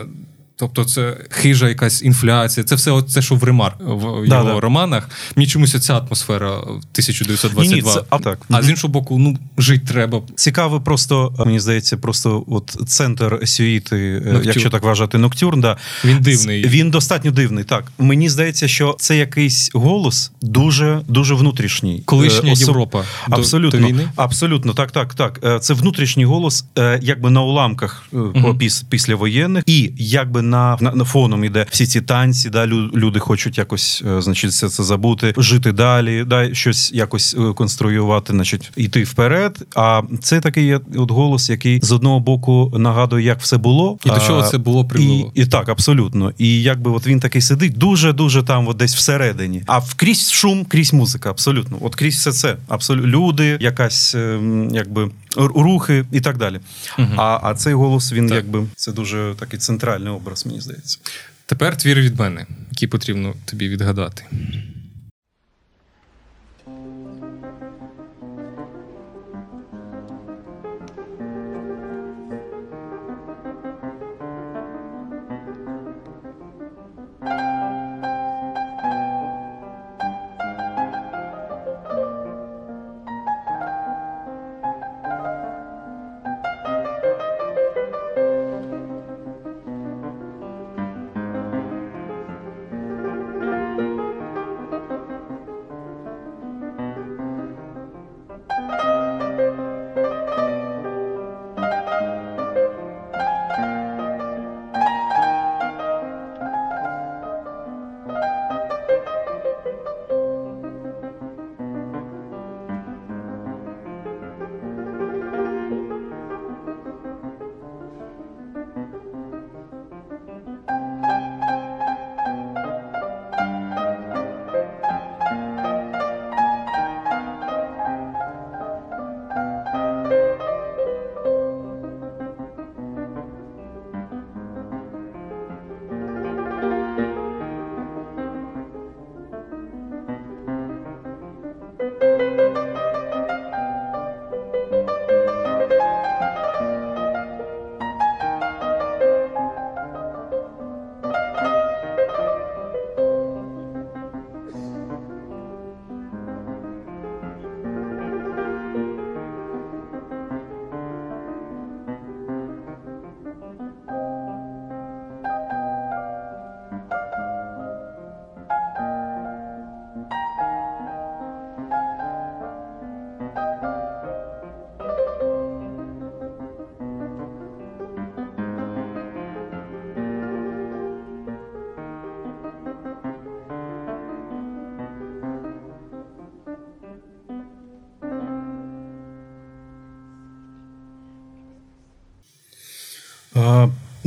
Тобто, 0.59 0.85
це 0.85 1.17
хижа 1.29 1.69
якась 1.69 2.01
інфляція, 2.03 2.63
це 2.63 2.75
все 2.75 3.01
це, 3.07 3.21
що 3.21 3.35
в 3.35 3.43
ремар 3.43 3.75
в 3.79 4.27
Да, 4.27 4.35
його 4.35 4.53
да. 4.53 4.59
романах. 4.59 5.09
Мені 5.35 5.47
чомусь 5.47 5.81
ця 5.85 5.97
атмосфера 5.97 6.49
1922. 6.57 7.63
Ні, 7.63 7.69
ні, 7.73 7.81
це- 7.81 8.01
а, 8.09 8.19
так. 8.19 8.39
а 8.49 8.61
з 8.61 8.69
іншого 8.69 8.91
боку, 8.93 9.19
ну 9.19 9.37
жити 9.57 9.85
треба. 9.87 10.21
Цікавий 10.35 10.79
просто, 10.79 11.33
мені 11.45 11.59
здається, 11.59 11.97
просто 11.97 12.43
от 12.47 12.77
центр 12.87 13.39
сюїти, 13.45 13.95
е, 14.25 14.41
якщо 14.43 14.69
так 14.69 14.83
вважати, 14.83 15.17
ноктюрн, 15.17 15.61
да. 15.61 15.77
Він 16.05 16.17
дивний. 16.21 16.67
Він 16.67 16.91
достатньо 16.91 17.31
дивний. 17.31 17.63
Так. 17.63 17.83
Мені 17.99 18.29
здається, 18.29 18.67
що 18.67 18.95
це 18.99 19.17
якийсь 19.17 19.71
голос 19.73 20.31
дуже 20.41 21.01
дуже 21.07 21.33
внутрішній. 21.33 22.01
Колишня 22.05 22.49
Е, 22.49 22.53
особ- 22.53 22.59
Європа 22.59 23.03
Абсолютно. 23.29 23.79
до 23.79 23.87
війни? 23.87 24.09
Абсолютно, 24.15 24.73
так, 24.73 24.91
так, 24.91 25.13
так. 25.13 25.39
Е, 25.43 25.59
Це 25.59 25.73
внутрішній 25.73 26.25
голос, 26.25 26.65
якби 27.01 27.29
на 27.29 27.41
уламках 27.41 28.03
по- 28.41 28.55
піс, 28.55 28.81
післявоєнних, 28.81 29.63
і 29.67 29.91
якби 29.97 30.41
на, 30.49 30.77
на, 30.81 30.91
на 30.91 31.03
фоном 31.03 31.43
іде 31.43 31.65
всі 31.69 31.87
ці 31.87 32.01
танці, 32.01 32.49
да, 32.49 32.67
люди 32.67 33.19
хочуть 33.19 33.57
якось, 33.57 34.03
е, 34.07 34.21
значить, 34.21 34.51
все 34.51 34.69
це 34.69 34.83
забути, 34.83 35.33
жити 35.37 35.71
далі, 35.71 36.23
да, 36.27 36.53
щось 36.53 36.91
якось 36.93 37.35
е, 37.39 37.53
конструювати, 37.53 38.33
значить, 38.33 38.71
йти 38.75 39.03
вперед. 39.03 39.67
А 39.75 40.01
це 40.21 40.41
такий 40.41 40.73
от 40.73 41.11
голос, 41.11 41.49
який 41.49 41.79
з 41.83 41.91
одного 41.91 42.19
боку 42.19 42.73
нагадує, 42.77 43.25
як 43.25 43.41
все 43.41 43.57
було. 43.57 43.97
І 44.05 44.09
до 44.09 44.19
чого 44.19 44.43
це 44.43 44.57
було 44.57 44.85
привело. 44.85 45.31
І, 45.35 45.41
і 45.41 45.45
так, 45.45 45.69
абсолютно. 45.69 46.33
І 46.37 46.61
якби 46.61 46.91
от 46.91 47.07
він 47.07 47.19
такий 47.19 47.41
сидить 47.41 47.77
дуже 47.77 48.13
дуже 48.13 48.43
там, 48.43 48.67
от 48.67 48.77
десь 48.77 48.95
всередині. 48.95 49.63
А 49.65 49.77
вкрізь 49.77 50.31
шум, 50.31 50.65
крізь 50.65 50.93
музика, 50.93 51.29
абсолютно. 51.29 51.77
От 51.81 51.95
крізь 51.95 52.15
все 52.15 52.31
це. 52.31 52.55
Абсолютно 52.67 53.07
люди, 53.07 53.57
якась 53.59 54.15
ем, 54.15 54.69
якби 54.73 55.09
рухи 55.35 56.05
і 56.11 56.21
так 56.21 56.37
далі. 56.37 56.59
А, 56.97 57.39
а 57.43 57.55
цей 57.55 57.73
голос 57.73 58.13
він 58.13 58.27
Так. 58.27 58.35
якби 58.35 58.65
це 58.75 58.91
дуже 58.91 59.35
такий 59.39 59.59
центральний 59.59 60.13
образ, 60.13 60.45
мені 60.45 60.61
здається. 60.61 60.99
Тепер 61.45 61.77
твір 61.77 61.99
від 61.99 62.19
мене, 62.19 62.45
який 62.71 62.87
потрібно 62.87 63.33
тобі 63.45 63.69
відгадати. 63.69 64.23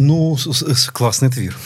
Ну, 0.03 0.37
класний 0.93 1.31
твір. 1.31 1.57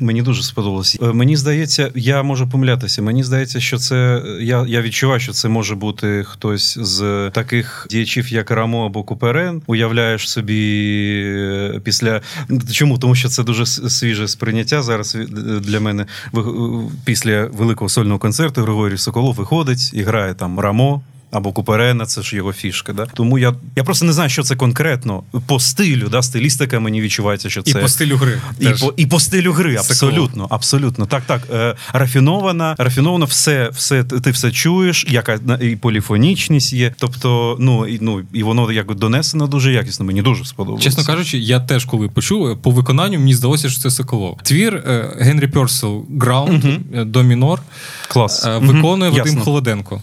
Мені 0.00 0.22
дуже 0.22 0.42
сподобалось. 0.42 0.98
Е, 1.02 1.12
Мені 1.12 1.36
здається, 1.36 1.90
я 1.94 2.22
можу 2.22 2.48
помилятися. 2.48 3.02
Мені 3.02 3.24
здається, 3.24 3.60
що 3.60 3.78
це 3.78 4.22
я, 4.40 4.64
я 4.68 4.82
відчуваю, 4.82 5.20
що 5.20 5.32
це 5.32 5.48
може 5.48 5.74
бути 5.74 6.24
хтось 6.24 6.78
з 6.80 7.30
таких 7.34 7.86
діячів, 7.90 8.32
як 8.32 8.50
Рамо 8.50 8.86
або 8.86 9.02
Куперен. 9.02 9.62
Уявляєш 9.66 10.30
собі 10.30 10.62
е, 11.26 11.80
після 11.84 12.20
чому? 12.72 12.98
Тому 12.98 13.14
що 13.14 13.28
це 13.28 13.44
дуже 13.44 13.66
свіже 13.66 14.28
сприйняття 14.28 14.82
зараз 14.82 15.14
е, 15.14 15.26
для 15.60 15.80
мене. 15.80 16.06
Е, 16.34 16.40
Після 17.04 17.44
великого 17.44 17.88
сольного 17.88 18.18
концерту 18.18 18.62
Григорій 18.62 18.98
Соколов 18.98 19.34
виходить 19.34 19.90
і 19.94 20.02
грає 20.02 20.34
там 20.34 20.60
Рамо. 20.60 21.02
Або 21.36 21.52
Куперена, 21.52 22.06
це 22.06 22.22
ж 22.22 22.36
його 22.36 22.52
фішка. 22.52 22.92
Да? 22.92 23.06
Тому 23.14 23.38
я, 23.38 23.54
я 23.76 23.84
просто 23.84 24.04
не 24.06 24.12
знаю, 24.12 24.30
що 24.30 24.42
це 24.42 24.56
конкретно. 24.56 25.22
По 25.46 25.60
стилю, 25.60 26.08
да, 26.08 26.22
стилістика 26.22 26.80
мені 26.80 27.00
відчувається, 27.00 27.50
що 27.50 27.62
це. 27.62 27.70
І 27.70 27.82
по 27.82 27.88
стилю 27.88 28.16
гри. 28.16 28.40
і 28.60 28.64
теж. 28.64 28.80
по, 28.80 28.94
і 28.96 29.06
по 29.06 29.20
стилю 29.20 29.52
гри, 29.52 29.76
абсолютно, 29.76 30.46
абсолютно. 30.50 31.06
Так, 31.06 31.22
так. 31.26 31.42
Е, 31.52 31.74
рафінована, 31.92 32.74
рафінована, 32.78 33.24
все, 33.24 33.70
все, 33.72 34.04
ти 34.04 34.30
все 34.30 34.50
чуєш, 34.50 35.06
яка 35.08 35.38
і 35.60 35.76
поліфонічність 35.76 36.72
є. 36.72 36.94
Тобто, 36.98 37.56
ну 37.60 37.86
і 37.86 37.98
ну 38.00 38.22
і 38.32 38.42
воно 38.42 38.72
як 38.72 38.94
донесено 38.94 39.46
дуже 39.46 39.72
якісно. 39.72 40.06
Мені 40.06 40.22
дуже 40.22 40.44
сподобалося. 40.44 40.84
Чесно 40.84 41.04
кажучи, 41.04 41.38
я 41.38 41.60
теж 41.60 41.84
коли 41.84 42.08
почув 42.08 42.46
е, 42.46 42.56
по 42.56 42.70
виконанню, 42.70 43.18
мені 43.18 43.34
здалося, 43.34 43.68
що 43.68 43.80
це 43.80 43.90
Соколов. 43.90 44.38
Твір 44.42 44.74
е, 44.74 45.16
Генрі 45.18 45.46
Пьорсел 45.46 46.04
Ground 46.20 46.64
е, 46.94 47.04
до 47.04 47.22
мінор 47.22 47.62
клас. 48.08 48.46
е, 48.46 48.58
виконує 48.58 49.10
Вадим 49.10 49.26
Ясно. 49.26 49.40
Холоденко. 49.40 50.02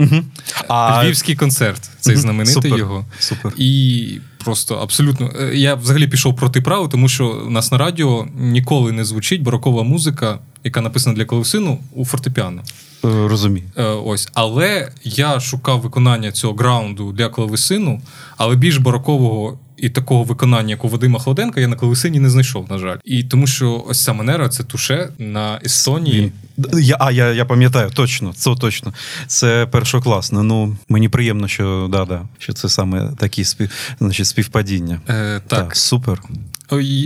Мгм. 0.00 0.24
А, 0.68 1.04
Львівський 1.04 1.36
концерт, 1.36 1.90
цей 2.00 2.14
угу. 2.14 2.22
знаменитий 2.22 2.54
Супер. 2.62 2.78
його. 2.78 3.04
Супер. 3.18 3.52
І 3.56 4.18
просто 4.44 4.74
абсолютно. 4.74 5.30
е, 5.40 5.50
Я 5.56 5.74
взагалі 5.74 6.06
пішов 6.08 6.36
проти 6.36 6.60
правил, 6.60 6.88
тому 6.88 7.08
що 7.08 7.28
у 7.46 7.50
нас 7.50 7.72
на 7.72 7.78
радіо 7.78 8.26
ніколи 8.38 8.92
не 8.92 9.04
звучить 9.04 9.42
барокова 9.42 9.82
музика, 9.82 10.38
яка 10.64 10.80
написана 10.80 11.16
для 11.16 11.24
клавесину 11.24 11.78
у 11.94 12.04
фортепіано. 12.04 12.62
е, 13.04 13.08
розумію. 13.28 13.64
Е, 13.76 13.84
ось, 13.84 14.28
але 14.34 14.92
я 15.04 15.40
шукав 15.40 15.80
виконання 15.80 16.32
цього 16.32 16.54
граунду 16.54 17.12
для 17.12 17.28
клавесину, 17.28 18.00
але 18.36 18.56
більш 18.56 18.76
барокового 18.76 19.58
і 19.80 19.90
такого 19.90 20.24
виконання, 20.24 20.70
як 20.70 20.84
у 20.84 20.88
Вадима 20.88 21.18
Холоденка, 21.18 21.60
я 21.60 21.68
на 21.68 21.76
Колесині 21.76 22.20
не 22.20 22.30
знайшов, 22.30 22.70
на 22.70 22.78
жаль. 22.78 22.96
І 23.04 23.24
тому 23.24 23.46
що 23.46 23.84
ось 23.88 24.04
ця 24.04 24.12
манера 24.12 24.48
це 24.48 24.62
туше 24.64 25.08
на 25.18 25.60
Естонії. 25.64 26.32
Я, 26.72 26.96
а, 27.00 27.12
я, 27.12 27.32
я 27.32 27.44
пам'ятаю, 27.44 27.90
точно, 27.94 28.32
це 28.36 28.54
точно. 28.60 28.94
Це 29.26 29.66
першокласно. 29.66 30.42
Ну, 30.42 30.76
мені 30.88 31.08
приємно, 31.08 31.48
що, 31.48 31.88
да, 31.92 32.04
да, 32.04 32.22
що 32.38 32.52
це 32.52 32.68
саме 32.68 33.12
такі 33.18 33.44
спів, 33.44 33.70
значить, 34.00 34.26
співпадіння. 34.26 35.00
Е, 35.08 35.40
так, 35.46 35.76
супер. 35.76 36.22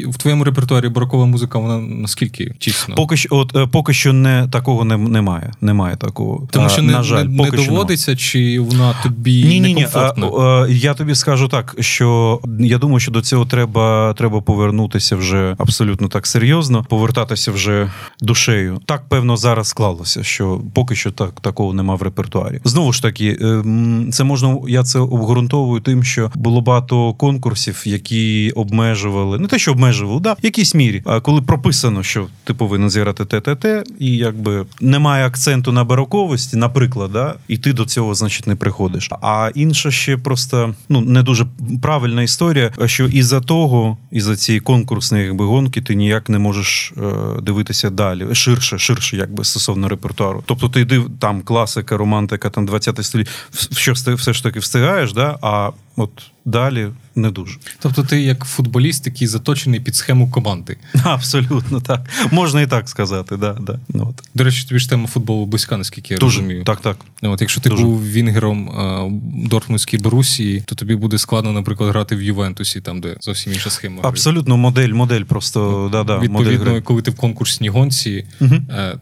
В 0.08 0.16
твоєму 0.16 0.44
репертуарі 0.44 0.88
барокова 0.88 1.26
музика, 1.26 1.58
вона 1.58 1.78
наскільки 1.78 2.54
тісно? 2.58 2.94
Поки 2.94 3.16
що, 3.16 3.28
от 3.30 3.56
е, 3.56 3.66
поки 3.66 3.92
що 3.92 4.12
не 4.12 4.48
такого 4.48 4.84
не, 4.84 4.96
немає. 4.96 5.52
Немає 5.60 5.96
такого. 5.96 6.48
Тому 6.50 6.68
що 6.68 6.82
а, 6.82 6.84
не, 6.84 6.92
на 6.92 7.02
жаль, 7.02 7.24
не, 7.24 7.38
поки 7.38 7.56
не 7.56 7.62
що 7.62 7.72
доводиться, 7.72 8.16
чи 8.16 8.60
вона 8.60 8.94
тобі 9.02 9.44
ні, 9.44 9.60
ні, 9.60 9.74
некомфортна? 9.74 10.26
Ні, 10.26 10.32
а, 10.38 10.66
я 10.70 10.94
тобі 10.94 11.14
скажу 11.14 11.48
так, 11.48 11.76
що 11.80 12.40
я 12.60 12.78
думаю, 12.78 13.00
що 13.00 13.10
до 13.10 13.22
цього 13.22 13.44
треба 13.44 14.14
треба 14.18 14.40
повернутися 14.40 15.16
вже 15.16 15.54
абсолютно 15.58 16.08
так 16.08 16.26
серйозно, 16.26 16.86
повертатися 16.88 17.52
вже 17.52 17.90
душею. 18.20 18.80
Так 18.86 19.08
певно 19.08 19.36
зараз 19.36 19.68
склалося, 19.68 20.22
що 20.22 20.60
поки 20.74 20.96
що 20.96 21.10
так 21.10 21.40
такого 21.40 21.72
нема 21.72 21.94
в 21.94 22.02
репертуарі. 22.02 22.60
Знову 22.64 22.92
ж 22.92 23.02
таки, 23.02 23.38
ем, 23.40 24.08
це 24.12 24.24
можна. 24.24 24.58
Я 24.68 24.82
це 24.82 24.98
обґрунтовую 24.98 25.80
тим, 25.80 26.04
що 26.04 26.30
було 26.34 26.60
багато 26.60 27.12
конкурсів, 27.12 27.82
які 27.84 28.52
обмежували 28.56 29.38
не 29.38 29.46
те, 29.54 29.58
що 29.58 29.72
обмежували, 29.72 30.20
да, 30.20 30.32
в 30.32 30.38
якійсь 30.42 30.74
мірі. 30.74 31.02
А 31.04 31.20
коли 31.20 31.42
прописано, 31.42 32.02
що 32.02 32.26
ти 32.44 32.54
повинен 32.54 32.90
зіграти 32.90 33.24
те-те-те, 33.24 33.84
і 33.98 34.16
якби 34.16 34.66
немає 34.80 35.26
акценту 35.26 35.72
на 35.72 35.84
бароковості, 35.84 36.56
наприклад, 36.56 37.12
да, 37.12 37.34
і 37.48 37.58
ти 37.58 37.72
до 37.72 37.84
цього, 37.84 38.14
значить, 38.14 38.46
не 38.46 38.56
приходиш. 38.56 39.10
А 39.22 39.50
інша 39.54 39.90
ще 39.90 40.16
просто 40.16 40.74
ну 40.88 41.00
не 41.00 41.22
дуже 41.22 41.46
правильна 41.82 42.22
історія, 42.22 42.72
що 42.86 43.06
із-за 43.06 43.40
того, 43.40 43.96
із-за 44.10 44.36
цієї 44.36 44.60
конкурсної 44.60 45.24
якби 45.24 45.44
гонки, 45.44 45.82
ти 45.82 45.94
ніяк 45.94 46.28
не 46.28 46.38
можеш 46.38 46.92
е, 46.96 47.00
дивитися 47.42 47.90
далі, 47.90 48.34
ширше, 48.34 48.78
ширше, 48.78 49.16
якби 49.16 49.44
стосовно 49.44 49.88
репертуару. 49.88 50.42
Тобто 50.46 50.68
ти 50.68 50.80
йди 50.80 51.02
там 51.20 51.42
класика, 51.42 51.96
романтика, 51.96 52.50
там 52.50 52.66
20 52.66 53.04
століття, 53.04 53.30
що 53.72 53.92
все 53.92 54.32
ж 54.32 54.42
таки 54.42 54.58
встигаєш, 54.58 55.12
да, 55.12 55.38
а 55.42 55.70
от 55.96 56.10
далі 56.44 56.88
не 57.14 57.30
дуже. 57.30 57.56
Тобто, 57.78 58.02
ти 58.02 58.22
як 58.22 58.44
футболіст, 58.44 59.06
який 59.06 59.26
заточений 59.26 59.80
під 59.80 59.96
схему 59.96 60.30
команди. 60.30 60.76
Абсолютно 61.04 61.80
так. 61.80 62.00
Можна 62.30 62.62
і 62.62 62.66
так 62.66 62.88
сказати. 62.88 63.36
Да, 63.36 63.52
да. 63.60 63.78
Ну, 63.88 64.06
от. 64.10 64.28
До 64.34 64.44
речі, 64.44 64.66
тобі 64.68 64.78
ж 64.78 64.88
тема 64.88 65.06
футболу 65.06 65.46
близька, 65.46 65.76
наскільки 65.76 66.14
я 66.14 66.18
дуже, 66.18 66.36
розумію. 66.36 66.64
Так, 66.64 66.80
так. 66.80 66.96
Ну, 67.22 67.32
от 67.32 67.40
Якщо 67.40 67.60
ти 67.60 67.68
дуже. 67.68 67.82
був 67.82 68.06
вінгером 68.06 68.68
е, 68.68 69.10
Дортмундській 69.48 69.98
Борусії, 69.98 70.62
то 70.66 70.74
тобі 70.74 70.96
буде 70.96 71.18
складно, 71.18 71.52
наприклад, 71.52 71.90
грати 71.90 72.16
в 72.16 72.22
Ювентусі, 72.22 72.80
там 72.80 73.00
де 73.00 73.16
зовсім 73.20 73.52
інша 73.52 73.70
схема. 73.70 74.00
Абсолютно, 74.02 74.56
модель, 74.56 74.92
модель 74.92 75.22
просто 75.22 75.60
ну, 75.60 75.88
да, 75.88 76.04
да, 76.04 76.18
відповідно, 76.18 76.64
модель 76.64 76.80
коли 76.80 77.02
ти 77.02 77.10
в 77.10 77.16
конкурсній 77.16 77.68
гонці, 77.68 78.26
угу. 78.40 78.54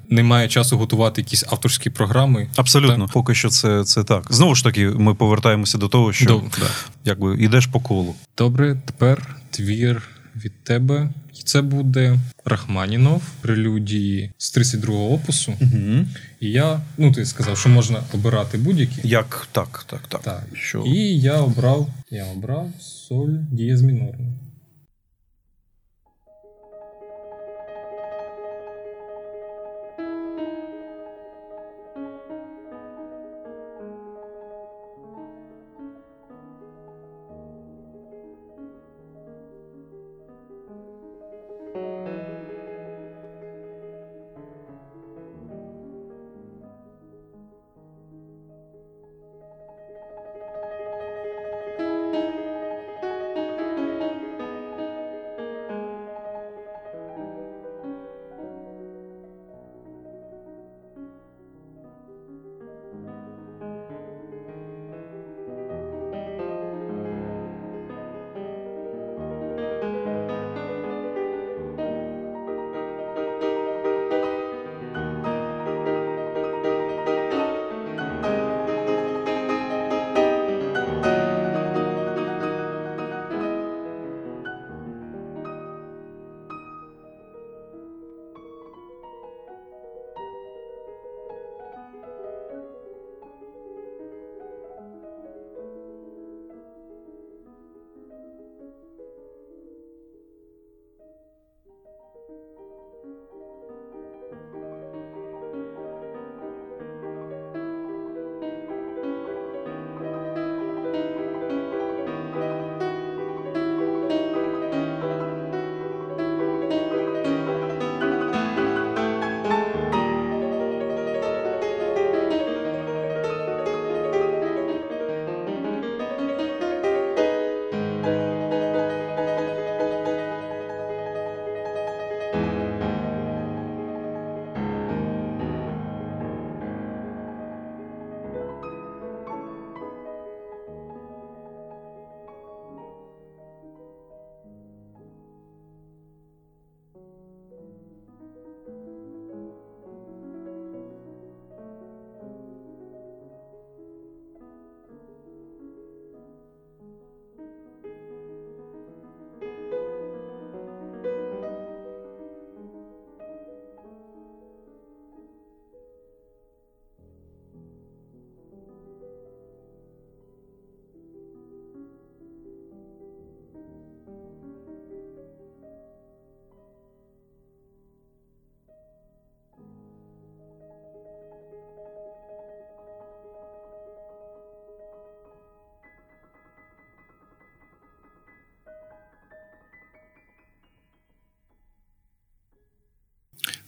немає 0.09 0.49
часу 0.49 0.79
готувати 0.79 1.21
якісь 1.21 1.45
авторські 1.51 1.91
програми. 1.91 2.49
Абсолютно, 2.57 3.05
так? 3.05 3.13
поки 3.13 3.35
що 3.35 3.49
це 3.49 3.85
це 3.85 4.05
так. 4.05 4.27
Знову 4.31 4.55
ж 4.55 4.65
таки, 4.65 4.89
ми 4.89 5.15
повертаємося 5.15 5.79
до 5.79 5.89
того, 5.89 6.13
що 6.13 6.27
до, 6.27 6.43
да. 6.61 6.67
Якби 7.05 7.37
йдеш 7.45 7.67
по 7.67 7.81
колу. 7.81 8.15
Добре, 8.39 8.77
тепер 8.85 9.37
твір 9.51 10.03
від 10.37 10.65
тебе. 10.65 11.11
І 11.41 11.43
це 11.43 11.63
буде 11.63 12.19
Рахманінов, 12.45 13.23
прелюдії 13.41 14.31
з 14.39 14.57
32-го 14.57 15.13
опусу. 15.13 15.55
Угу. 15.61 16.05
І 16.41 16.51
я, 16.51 16.81
ну 16.99 17.13
ти 17.13 17.27
сказав, 17.27 17.59
що 17.59 17.69
можна 17.69 18.03
обирати 18.15 18.59
будь-які. 18.59 19.09
Як 19.09 19.49
так, 19.53 19.85
так, 19.87 20.01
так. 20.09 20.23
так. 20.23 20.47
Що? 20.55 20.83
І 20.87 21.19
я 21.19 21.37
обрав 21.37 21.89
я 22.11 22.25
обрав 22.25 22.71
соль 22.81 23.37
дієз 23.51 23.83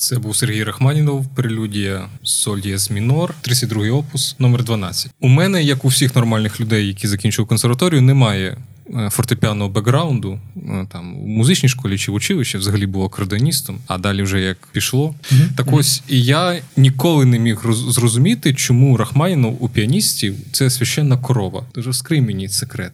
Це 0.05 0.19
був 0.19 0.37
Сергій 0.37 0.65
Рахманінов, 0.65 1.27
прелюдія 1.35 2.09
Соль 2.23 2.61
мінор, 2.91 3.35
32-й 3.43 3.91
опус, 3.91 4.37
номер 4.39 4.65
12. 4.65 5.13
У 5.21 5.29
мене, 5.29 5.63
як 5.63 5.85
у 5.85 5.89
всіх 5.89 6.17
нормальних 6.17 6.61
людей, 6.61 6.89
які 6.89 7.09
закінчили 7.09 7.49
консерваторію, 7.49 8.03
немає 8.03 8.57
е, 8.95 9.11
фортепіаного 9.11 9.71
бекграунду. 9.71 10.41
Е, 10.69 10.87
там 10.93 11.17
у 11.17 11.27
музичній 11.27 11.69
школі 11.69 11.99
чи 11.99 12.13
в 12.13 12.15
училищі, 12.15 12.59
взагалі 12.59 12.87
був 12.87 13.05
акордоністом, 13.05 13.79
а 13.87 13.99
далі 13.99 14.23
вже 14.23 14.41
як 14.41 14.57
пішло. 14.73 15.15
Mm-hmm. 15.33 15.49
Так 15.57 15.73
ось 15.73 16.03
і 16.09 16.23
я 16.23 16.61
ніколи 16.77 17.25
не 17.25 17.39
міг 17.39 17.65
зрозуміти, 17.73 18.55
чому 18.55 18.97
Рахманінов 18.97 19.65
у 19.65 19.69
піаністів 19.69 20.35
це 20.53 20.71
священна 20.71 21.17
корова. 21.17 21.65
Тож 21.73 21.87
розкрий 21.87 22.21
мені 22.21 22.49
секрет 22.49 22.93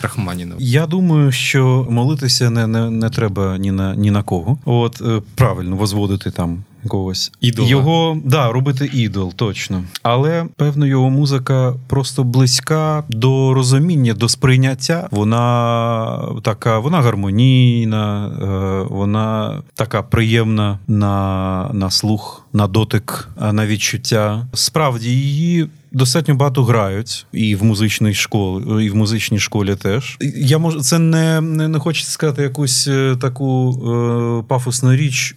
Рахманінова. 0.00 0.60
Я 0.60 0.86
думаю, 0.86 1.32
що 1.32 1.86
молитися 1.90 2.50
не 2.50 2.66
не, 2.66 2.90
не 2.90 3.10
треба 3.10 3.58
ні 3.58 3.70
на 3.70 3.94
ні 3.94 4.10
на 4.10 4.22
кого. 4.22 4.58
От 4.64 5.00
е, 5.00 5.22
правильно 5.34 5.76
возводити 5.76 6.30
там 6.30 6.64
когось. 6.88 7.32
Ідола. 7.40 7.68
Його 7.68 8.18
да, 8.24 8.52
робити 8.52 8.90
ідол, 8.92 9.34
точно. 9.34 9.84
Але 10.02 10.46
певно, 10.56 10.86
його 10.86 11.10
музика 11.10 11.74
просто 11.86 12.24
близька 12.24 13.04
до 13.08 13.54
розуміння, 13.54 14.14
до 14.14 14.28
сприйняття. 14.28 15.08
Вона 15.10 16.28
така, 16.42 16.78
вона 16.78 17.00
гармонійна, 17.00 18.26
е, 18.42 18.86
вона 18.94 19.62
така 19.74 20.02
приємна 20.02 20.78
на, 20.88 21.70
на 21.72 21.90
слух, 21.90 22.46
на 22.52 22.66
дотик, 22.66 23.28
на 23.52 23.66
відчуття. 23.66 24.46
Справді 24.54 25.10
її. 25.10 25.68
Достатньо 25.94 26.34
багато 26.34 26.64
грають 26.64 27.26
і 27.32 27.56
в 27.56 27.64
музичній 27.64 28.14
школі, 28.14 28.86
і 28.86 28.90
в 28.90 28.96
музичній 28.96 29.38
школі 29.38 29.76
теж. 29.76 30.16
Я 30.36 30.58
можу 30.58 30.80
це 30.80 30.98
не 30.98 31.40
не, 31.40 31.68
не 31.68 31.78
хочеться 31.78 32.12
сказати 32.12 32.42
якусь 32.42 32.88
е, 32.88 33.16
таку 33.20 33.70
е, 33.70 34.44
пафосну 34.48 34.96
річ 34.96 35.36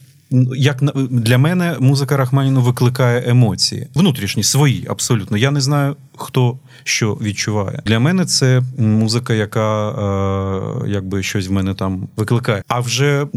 як 0.56 0.84
для 1.12 1.38
мене 1.38 1.76
музика 1.80 2.18
Рахманіну 2.18 2.62
викликає 2.62 3.24
емоції 3.28 3.88
внутрішні 3.96 4.44
свої, 4.44 4.88
абсолютно. 4.90 5.38
Я 5.38 5.52
не 5.52 5.62
знаю, 5.62 5.96
хто 6.18 6.58
що 6.84 7.14
відчуває. 7.14 7.82
Для 7.86 8.00
мене 8.00 8.26
це 8.26 8.62
музика, 8.78 9.34
яка 9.34 9.90
е, 9.90 10.90
якби 10.90 11.24
щось 11.24 11.48
в 11.48 11.52
мене 11.52 11.74
там 11.74 12.08
викликає. 12.18 12.64
А 12.68 12.80
вже 12.80 13.28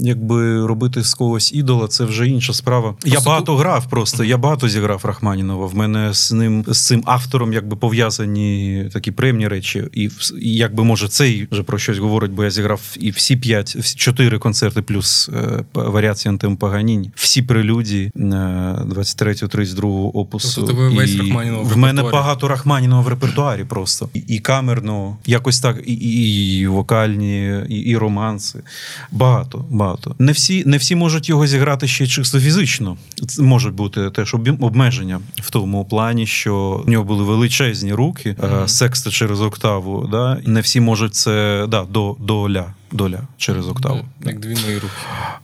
якби 0.00 0.66
робити 0.66 1.04
з 1.04 1.14
когось 1.14 1.54
ідола, 1.54 1.88
це 1.88 2.04
вже 2.04 2.28
інша 2.28 2.52
справа. 2.52 2.92
Просто 2.92 3.08
я 3.08 3.20
багато 3.20 3.56
грав, 3.56 3.86
просто 3.90 4.24
я 4.24 4.36
багато 4.36 4.68
зіграв 4.68 5.04
Рахманінова. 5.04 5.66
В 5.66 5.74
мене 5.74 6.14
з 6.14 6.32
ним 6.32 6.64
з 6.68 6.86
цим 6.86 7.02
автором 7.06 7.52
якби 7.52 7.76
пов'язані 7.76 8.84
такі 8.92 9.10
приємні 9.10 9.48
речі, 9.48 9.84
і, 9.92 10.10
і 10.40 10.54
якби 10.54 10.84
може 10.84 11.08
цей 11.08 11.48
вже 11.50 11.62
про 11.62 11.78
щось 11.78 11.98
говорить, 11.98 12.30
бо 12.30 12.44
я 12.44 12.50
зіграв 12.50 12.80
і 13.00 13.10
всі 13.10 13.36
п'ять, 13.36 13.96
чотири 13.96 14.38
концерти, 14.38 14.82
плюс 14.82 15.28
е, 15.28 15.64
варіації 15.74 16.30
антим 16.30 16.56
Паганіні, 16.56 17.10
всі 17.14 17.42
прелюдії 17.42 18.10
23-32 18.14 20.10
опусу. 20.14 20.64
Тобто 20.66 20.90
і 20.90 20.96
весь 20.96 21.16
Рахманінов 21.16 21.68
в 21.68 21.76
мене 21.76 22.02
багато 22.02 22.25
Рахманіного 22.34 23.02
в 23.02 23.08
репертуарі 23.08 23.64
просто 23.64 24.08
і, 24.14 24.18
і 24.18 24.38
камерно, 24.38 25.16
якось 25.26 25.60
так, 25.60 25.82
і 25.86 25.92
і, 25.92 26.66
вокальні, 26.66 27.60
і 27.68 27.74
і 27.74 27.96
романси. 27.96 28.62
Багато, 29.12 29.64
багато. 29.70 30.14
Не 30.18 30.32
всі 30.32 30.64
не 30.64 30.76
всі 30.76 30.96
можуть 30.96 31.28
його 31.28 31.46
зіграти 31.46 31.88
ще 31.88 32.06
чисто 32.06 32.40
фізично. 32.40 32.96
Це 33.28 33.42
можуть 33.42 33.74
бути 33.74 34.10
теж 34.10 34.34
обмеження 34.60 35.20
в 35.36 35.50
тому 35.50 35.84
плані, 35.84 36.26
що 36.26 36.82
в 36.86 36.90
нього 36.90 37.04
були 37.04 37.24
величезні 37.24 37.92
руки, 37.92 38.36
mm-hmm. 38.40 38.68
секста 38.68 39.10
через 39.10 39.40
октаву. 39.40 40.08
Да? 40.10 40.40
Не 40.46 40.60
всі 40.60 40.80
можуть 40.80 41.14
це 41.14 41.66
да, 41.68 41.84
до, 41.84 42.16
до 42.20 42.50
ля 42.50 42.75
доля 42.92 43.22
через 43.36 43.68
октаву. 43.68 44.00
Як 44.24 44.40
дві 44.40 44.56
мої 44.64 44.74
руки. 44.74 44.94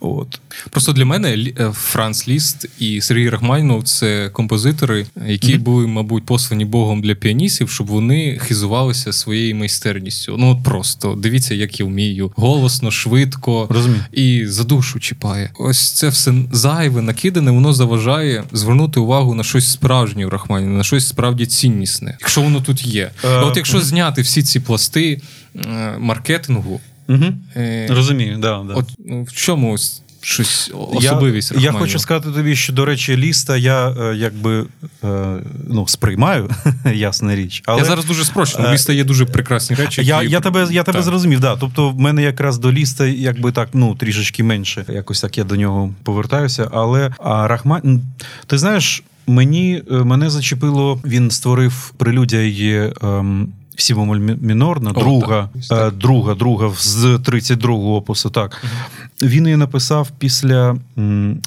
От. 0.00 0.40
Просто 0.70 0.92
для 0.92 1.04
мене 1.04 1.36
е, 1.36 1.70
Франц 1.74 2.28
Ліст 2.28 2.68
і 2.78 3.00
Сергій 3.00 3.28
Рахманінов 3.28 3.84
це 3.84 4.30
композитори, 4.32 5.06
які 5.26 5.54
mm-hmm. 5.54 5.60
були, 5.60 5.86
мабуть, 5.86 6.26
послані 6.26 6.64
Богом 6.64 7.02
для 7.02 7.14
піаністів, 7.14 7.70
щоб 7.70 7.86
вони 7.86 8.38
хизувалися 8.38 9.12
своєю 9.12 9.56
майстерністю. 9.56 10.36
Ну 10.38 10.50
от 10.50 10.62
просто 10.64 11.14
дивіться, 11.14 11.54
як 11.54 11.80
я 11.80 11.86
вмію. 11.86 12.32
Голосно, 12.36 12.90
швидко 12.90 13.66
Розумію. 13.70 14.04
і 14.12 14.46
за 14.46 14.64
душу 14.64 15.00
чіпає. 15.00 15.50
Ось 15.58 15.90
це 15.90 16.08
все 16.08 16.34
зайве, 16.52 17.02
накидане, 17.02 17.50
воно 17.50 17.72
заважає 17.72 18.44
звернути 18.52 19.00
увагу 19.00 19.34
на 19.34 19.44
щось 19.44 19.72
справжнє 19.72 20.26
у 20.26 20.30
Рахманіна, 20.30 20.72
на 20.72 20.84
щось 20.84 21.08
справді 21.08 21.46
ціннісне, 21.46 22.16
якщо 22.20 22.42
воно 22.42 22.60
тут 22.60 22.86
є. 22.86 23.10
Uh-huh. 23.24 23.46
От 23.46 23.56
якщо 23.56 23.80
зняти 23.80 24.22
всі 24.22 24.42
ці 24.42 24.60
пласти 24.60 25.20
е, 25.56 25.96
маркетингу. 25.98 26.80
Угу. 27.08 27.24
Е, 27.56 27.86
Розумію, 27.90 28.38
да, 28.38 28.62
да. 28.68 28.74
От 28.74 28.86
ну, 29.06 29.22
в 29.22 29.32
чому 29.32 29.78
щось 30.22 30.70
особливість. 30.74 31.52
Я 31.52 31.60
я 31.60 31.72
хочу 31.72 31.98
сказати 31.98 32.30
тобі, 32.30 32.56
що, 32.56 32.72
до 32.72 32.84
речі, 32.84 33.16
ліста 33.16 33.56
я 33.56 33.90
е, 33.90 34.14
якби 34.16 34.66
е, 35.04 35.36
ну, 35.68 35.88
сприймаю, 35.88 36.50
ясна 36.94 37.36
річ. 37.36 37.62
Але, 37.66 37.78
Я 37.78 37.84
зараз 37.84 38.04
дуже 38.04 38.24
спрощено. 38.24 38.68
У 38.68 38.72
ліста 38.72 38.92
є 38.92 39.04
дуже 39.04 39.24
прекрасні 39.24 39.76
речі. 39.76 40.02
Я 40.04 40.22
які... 40.22 40.32
я 40.32 40.40
тебе 40.40 40.68
я 40.70 40.82
тебе 40.82 41.02
зрозумів, 41.02 41.40
да. 41.40 41.56
Тобто, 41.56 41.90
в 41.90 42.00
мене 42.00 42.22
якраз 42.22 42.58
до 42.58 42.72
ліста, 42.72 43.06
якби 43.06 43.52
так, 43.52 43.68
ну, 43.72 43.94
трішечки 43.94 44.42
менше. 44.42 44.84
Якось 44.88 45.20
так 45.20 45.38
я 45.38 45.44
до 45.44 45.56
нього 45.56 45.94
повертаюся. 46.02 46.68
Але 46.72 47.10
а 47.18 47.48
Рахман, 47.48 48.02
ти 48.46 48.58
знаєш, 48.58 49.02
мені 49.26 49.82
мене 49.90 50.30
зачепило, 50.30 51.00
він 51.04 51.30
створив 51.30 51.92
прелюдія. 51.96 52.92
Ем, 53.02 53.48
Сі 53.76 53.94
бемоль 53.94 54.18
мінорна, 54.18 54.92
друга, 54.92 55.48
О, 55.70 55.90
друга, 55.90 56.34
друга 56.34 56.70
з 56.78 57.04
32-го 57.04 57.96
опусу. 57.96 58.30
Так 58.30 58.64
він 59.22 59.44
її 59.44 59.56
написав 59.56 60.10
після 60.18 60.76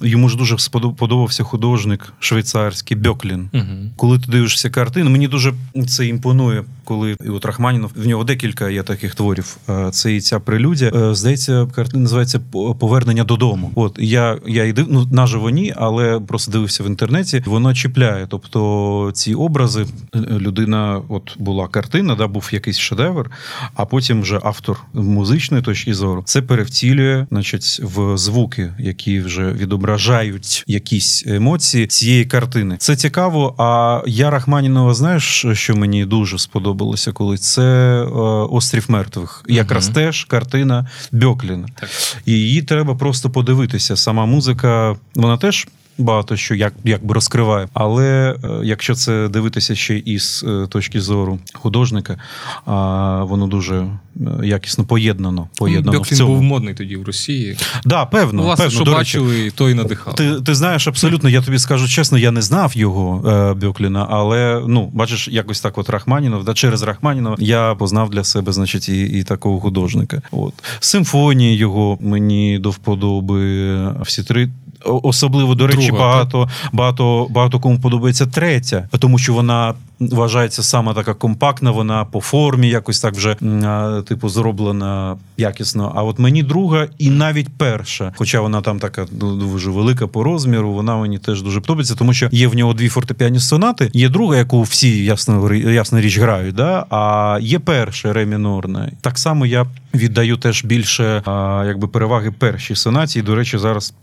йому 0.01 0.29
ж 0.29 0.37
дуже 0.37 0.57
сподобався 0.57 1.43
художник 1.43 2.13
швейцарський 2.19 2.97
Бьоклін. 2.97 3.49
Угу. 3.53 3.63
Коли 3.95 4.19
ти 4.19 4.31
дивишся 4.31 4.69
картину, 4.69 5.09
мені 5.09 5.27
дуже 5.27 5.53
це 5.87 6.07
імпонує. 6.07 6.63
Коли 6.83 7.17
і 7.25 7.29
от 7.29 7.45
Рахманінов 7.45 7.91
в 7.95 8.07
нього 8.07 8.23
декілька 8.23 8.69
є 8.69 8.83
таких 8.83 9.15
творів. 9.15 9.57
Це 9.91 10.15
і 10.15 10.21
ця 10.21 10.39
прелюдія. 10.39 11.13
Здається, 11.15 11.67
картина 11.75 12.03
називається 12.03 12.39
Повернення 12.79 13.23
додому. 13.23 13.71
От 13.75 13.95
я 13.99 14.37
я 14.47 14.63
і 14.63 14.73
див, 14.73 14.87
ну, 14.89 15.07
наживо 15.11 15.49
ні, 15.49 15.73
але 15.77 16.19
просто 16.19 16.51
дивився 16.51 16.83
в 16.83 16.87
інтернеті. 16.87 17.43
Воно 17.45 17.73
чіпляє. 17.73 18.27
Тобто 18.29 19.11
ці 19.13 19.33
образи 19.33 19.85
людина, 20.15 21.01
от 21.09 21.35
була 21.39 21.67
картина, 21.67 22.15
да 22.15 22.27
був 22.27 22.49
якийсь 22.51 22.77
шедевр, 22.77 23.31
а 23.75 23.85
потім 23.85 24.21
вже 24.21 24.39
автор 24.43 24.79
музичної 24.93 25.63
точки 25.63 25.93
зору 25.93 26.23
це 26.25 26.41
перевтілює, 26.41 27.25
значить 27.31 27.64
входять 27.65 27.79
в 27.81 28.17
звуки, 28.17 28.73
які 28.79 29.19
вже 29.19 29.51
відображають 29.51 30.63
якісь 30.67 31.23
емоції 31.27 31.87
цієї 31.87 32.25
картини. 32.25 32.75
Це 32.79 32.95
цікаво. 32.95 33.55
А 33.57 34.01
я 34.07 34.29
Рахманінова, 34.29 34.93
знаєш, 34.93 35.45
що 35.53 35.75
мені 35.75 36.05
дуже 36.05 36.39
сподобалося, 36.39 37.11
коли 37.11 37.37
це 37.37 37.63
е, 37.63 38.05
острів 38.49 38.85
мертвих, 38.87 39.43
якраз 39.47 39.85
угу. 39.85 39.95
теж 39.95 40.25
картина 40.25 40.89
Бьокліна. 41.11 41.67
Так. 41.79 41.89
І 42.25 42.31
її 42.31 42.61
треба 42.61 42.95
просто 42.95 43.29
подивитися. 43.29 43.95
Сама 43.95 44.25
музика, 44.25 44.95
вона 45.15 45.37
теж 45.37 45.67
багато 45.97 46.37
що 46.37 46.55
як 46.55 46.73
якби 46.83 47.13
розкриває. 47.13 47.67
Але 47.73 48.35
е, 48.43 48.49
якщо 48.63 48.95
це 48.95 49.27
дивитися 49.27 49.75
ще 49.75 49.97
із 49.97 50.45
е, 50.47 50.67
точки 50.67 51.01
зору 51.01 51.39
художника, 51.53 52.17
воно 53.25 53.47
дуже 53.47 53.75
е, 53.75 53.89
якісно 54.43 54.85
поєднано. 54.85 55.47
поєднано 55.57 55.97
Бьоклін 55.97 56.15
в 56.15 56.17
цьому. 56.17 56.33
був 56.33 56.43
модний 56.43 56.73
тоді 56.73 56.95
в 56.95 57.03
Росії. 57.03 57.57
Да, 57.85 58.05
певно, 58.05 58.43
Власне, 58.43 58.65
певно, 58.65 58.81
що 58.85 58.93
бачили, 58.93 59.51
то 59.55 59.69
і 59.69 59.73
надихав. 59.73 60.15
Ти 60.15 60.41
ти 60.41 60.55
знаєш, 60.55 60.87
абсолютно, 60.87 61.29
я 61.29 61.41
тобі 61.41 61.59
скажу 61.59 61.87
чесно, 61.87 62.17
я 62.17 62.31
не 62.31 62.41
знав 62.41 62.77
його 62.77 63.55
Бьокліна, 63.61 64.07
але 64.09 64.61
ну, 64.67 64.91
бачиш, 64.93 65.27
якось 65.27 65.61
так, 65.61 65.77
от 65.77 65.89
Рахманінов, 65.89 66.43
да, 66.43 66.53
через 66.53 66.81
Рахманінова 66.81 67.35
я 67.39 67.75
познав 67.75 68.09
для 68.09 68.23
себе, 68.23 68.51
значить, 68.51 68.89
і 68.89 69.03
і 69.05 69.23
такого 69.23 69.59
художника. 69.59 70.21
От 70.31 70.53
Симфонії 70.79 71.57
його 71.57 71.97
мені 72.01 72.59
до 72.59 72.69
вподоби 72.69 73.75
всі 74.01 74.23
три 74.23 74.49
особливо 74.85 75.55
до 75.55 75.67
речі, 75.67 75.87
Друга, 75.87 75.99
багато 75.99 76.49
багато 76.73 77.27
багато 77.29 77.59
кому 77.59 77.79
подобається 77.79 78.25
третя, 78.25 78.89
тому 78.99 79.17
що 79.17 79.33
вона 79.33 79.73
вважається 79.99 80.63
саме 80.63 80.93
така 80.93 81.13
компактна. 81.13 81.71
Вона 81.71 82.05
по 82.05 82.21
формі 82.21 82.69
якось 82.69 82.99
так 82.99 83.13
вже 83.13 83.35
типу 84.07 84.29
зроблена 84.29 85.17
якісно. 85.37 85.93
А 85.95 86.03
от 86.03 86.19
мені 86.19 86.43
друга 86.43 86.87
і 86.97 87.09
навіть 87.09 87.47
перша, 87.57 88.13
хоча 88.15 88.41
вона 88.41 88.61
там 88.61 88.79
така 88.79 89.05
дуже 89.11 89.69
велика 89.69 90.07
по 90.07 90.23
розміру, 90.23 90.73
вона 90.73 90.97
мені 90.97 91.17
теж 91.17 91.41
дуже 91.41 91.61
подобається, 91.61 91.95
тому 91.95 92.13
що 92.13 92.29
є 92.31 92.47
в 92.47 92.55
нього 92.55 92.73
дві 92.73 92.89
фортепіані 92.89 93.39
сонати. 93.39 93.89
Є 93.93 94.09
друга, 94.09 94.37
яку 94.37 94.61
всі 94.61 95.03
ясно 95.03 95.53
ясна 95.53 96.01
річ 96.01 96.17
грають. 96.17 96.55
Да? 96.55 96.85
А 96.89 97.37
є 97.41 97.59
перша 97.59 98.13
ре 98.13 98.25
мінорна. 98.25 98.91
Так 99.01 99.17
само 99.17 99.45
я 99.45 99.65
віддаю 99.93 100.37
теж 100.37 100.65
більше 100.65 101.23
якби 101.67 101.87
переваги 101.87 102.31
першій 102.31 102.75
сонаті. 102.75 103.19
І, 103.19 103.21
До 103.21 103.35
речі, 103.35 103.57
зараз 103.57 103.93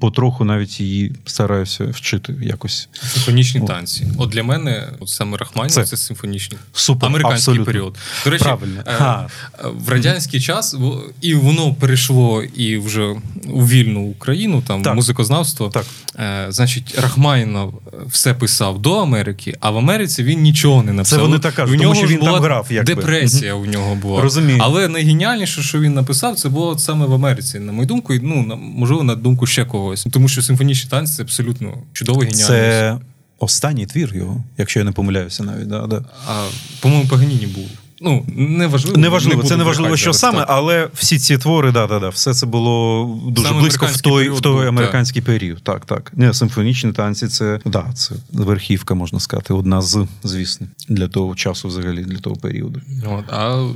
потроху 0.00 0.44
навіть 0.44 0.80
її 0.80 1.12
стараюся 1.26 1.84
вчити 1.84 2.34
якось. 2.42 2.88
Симфонічні 2.92 3.60
О. 3.60 3.64
танці. 3.66 4.06
От 4.18 4.30
для 4.30 4.42
мене, 4.42 4.88
от 5.00 5.08
саме 5.08 5.36
Рахманів, 5.36 5.70
це, 5.70 5.84
це 5.84 5.96
симфонічний 5.96 6.60
Супер, 6.72 7.08
американський 7.08 7.38
абсолютно. 7.40 7.64
період. 7.64 7.96
До 8.24 8.30
речі, 8.30 8.44
Правильно. 8.44 8.82
Е, 8.86 9.28
в 9.64 9.88
радянський 9.88 10.40
час 10.40 10.76
і 11.20 11.34
воно 11.34 11.74
перейшло 11.74 12.42
і 12.42 12.76
вже 12.76 13.14
у 13.52 13.66
вільну 13.66 14.00
Україну, 14.00 14.62
там 14.66 14.82
так. 14.82 14.94
музикознавство. 14.94 15.68
Так. 15.68 15.86
Е, 16.18 16.46
значить, 16.48 16.98
Рахманінов 16.98 17.74
все 18.06 18.34
писав 18.34 18.82
до 18.82 18.94
Америки, 18.94 19.56
а 19.60 19.70
в 19.70 19.78
Америці 19.78 20.22
він 20.22 20.42
нічого 20.42 20.82
не 20.82 20.92
написав. 20.92 21.18
Це 21.18 21.24
вони 21.24 21.38
так 21.38 21.54
кажуть, 21.54 21.80
тому 21.80 21.94
що 21.94 22.06
він 22.06 22.18
була 22.18 22.32
там 22.32 22.42
грав. 22.42 22.66
Якби. 22.70 22.94
Депресія 22.94 23.54
у 23.54 23.66
нього 23.66 23.94
була. 23.94 24.22
Розумію. 24.22 24.58
Але 24.62 24.88
найгеніальніше, 24.88 25.62
що 25.62 25.80
він 25.80 25.94
написав, 25.94 26.36
це 26.36 26.48
було 26.48 26.78
саме 26.78 27.06
в 27.06 27.14
Америці. 27.14 27.58
На 27.58 27.72
мою 27.72 27.86
думку, 27.86 28.14
і 28.14 28.20
ну 28.22 28.58
можливо, 28.76 29.02
на 29.02 29.14
думку 29.14 29.46
ще 29.46 29.64
когось. 29.64 30.06
Тому 30.12 30.28
що 30.28 30.42
симфонічні 30.42 30.90
танці 30.90 31.16
це 31.16 31.22
абсолютно 31.22 31.74
чудово 31.92 32.20
геніально. 32.20 32.46
Це 32.46 32.98
останній 33.38 33.86
твір 33.86 34.16
його, 34.16 34.44
якщо 34.58 34.78
я 34.80 34.84
не 34.84 34.92
помиляюся, 34.92 35.44
навіть 35.44 35.68
да, 35.68 35.86
да. 35.86 36.04
А 36.28 36.44
по-моєму, 36.80 37.08
Паганіні 37.08 37.46
був. 37.46 37.68
Ну, 38.00 38.24
неважливо. 38.36 38.98
Неважливо, 38.98 39.42
не 39.42 39.48
це 39.48 39.56
не 39.56 39.64
важливо, 39.64 39.96
що 39.96 40.12
саме, 40.12 40.38
так. 40.38 40.46
але 40.50 40.88
всі 40.94 41.18
ці 41.18 41.38
твори, 41.38 41.72
да, 41.72 41.86
да, 41.86 41.98
да, 42.00 42.08
все 42.08 42.34
це 42.34 42.46
було 42.46 43.04
дуже 43.26 43.48
саме 43.48 43.60
близько 43.60 43.86
в 43.86 44.00
той 44.00 44.28
в 44.28 44.40
той 44.40 44.66
американський 44.66 45.22
так. 45.22 45.26
період. 45.26 45.62
Так, 45.62 45.84
так. 45.84 46.12
Не, 46.16 46.34
Симфонічні 46.34 46.92
танці 46.92 47.28
це 47.28 47.60
да, 47.64 47.86
це 47.94 48.14
верхівка, 48.32 48.94
можна 48.94 49.20
сказати, 49.20 49.54
одна 49.54 49.82
з, 49.82 50.06
звісно, 50.24 50.66
для 50.88 51.08
того 51.08 51.34
часу, 51.34 51.68
взагалі, 51.68 52.04
для 52.04 52.18
того 52.18 52.36
періоду. 52.36 52.80
От, 53.06 53.24
А 53.32 53.68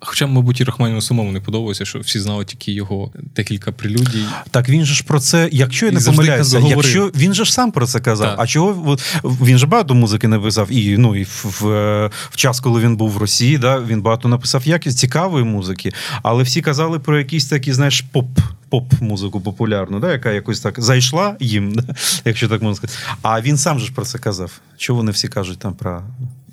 Хоча, 0.00 0.26
мабуть, 0.26 0.60
і 0.60 0.64
Рахманіну 0.64 1.02
самому 1.02 1.32
не 1.32 1.40
подобалося, 1.40 1.84
що 1.84 1.98
всі 1.98 2.20
знали 2.20 2.44
тільки 2.44 2.72
його 2.72 3.10
декілька 3.36 3.72
прелюдій. 3.72 4.24
Так 4.50 4.68
він 4.68 4.84
же 4.84 4.94
ж 4.94 5.04
про 5.04 5.20
це, 5.20 5.48
якщо 5.52 5.86
я 5.86 5.92
не 5.92 6.00
помиляюся, 6.00 6.58
якщо 6.58 7.10
він 7.16 7.34
же 7.34 7.44
ж 7.44 7.52
сам 7.52 7.72
про 7.72 7.86
це 7.86 8.00
казав. 8.00 8.30
Так. 8.30 8.40
А 8.40 8.46
чого 8.46 8.96
він 9.24 9.58
же 9.58 9.66
багато 9.66 9.94
музики 9.94 10.28
написав, 10.28 10.72
і 10.72 10.98
ну 10.98 11.16
і 11.16 11.24
в, 11.24 11.56
в, 11.60 12.10
в 12.30 12.36
час, 12.36 12.60
коли 12.60 12.80
він 12.80 12.96
був 12.96 13.10
в 13.10 13.16
Росії, 13.16 13.58
да, 13.58 13.80
він 13.80 14.02
багато 14.02 14.28
написав 14.28 14.68
якість 14.68 14.98
цікавої 14.98 15.44
музики, 15.44 15.92
але 16.22 16.42
всі 16.42 16.60
казали 16.60 16.98
про 16.98 17.18
якісь 17.18 17.46
такі, 17.46 17.72
знаєш, 17.72 18.00
поп. 18.00 18.26
Поп-музику 18.70 19.40
популярну, 19.40 20.00
да, 20.00 20.12
яка 20.12 20.32
якось 20.32 20.60
так 20.60 20.80
зайшла 20.80 21.36
їм, 21.40 21.72
да, 21.74 21.94
якщо 22.24 22.48
так 22.48 22.62
можна 22.62 22.76
сказати. 22.76 23.00
А 23.22 23.40
він 23.40 23.56
сам 23.56 23.78
же 23.78 23.86
ж 23.86 23.92
про 23.92 24.04
це 24.04 24.18
казав. 24.18 24.52
Чого 24.76 24.96
вони 24.96 25.10
всі 25.10 25.28
кажуть 25.28 25.58
там 25.58 25.74
про 25.74 26.02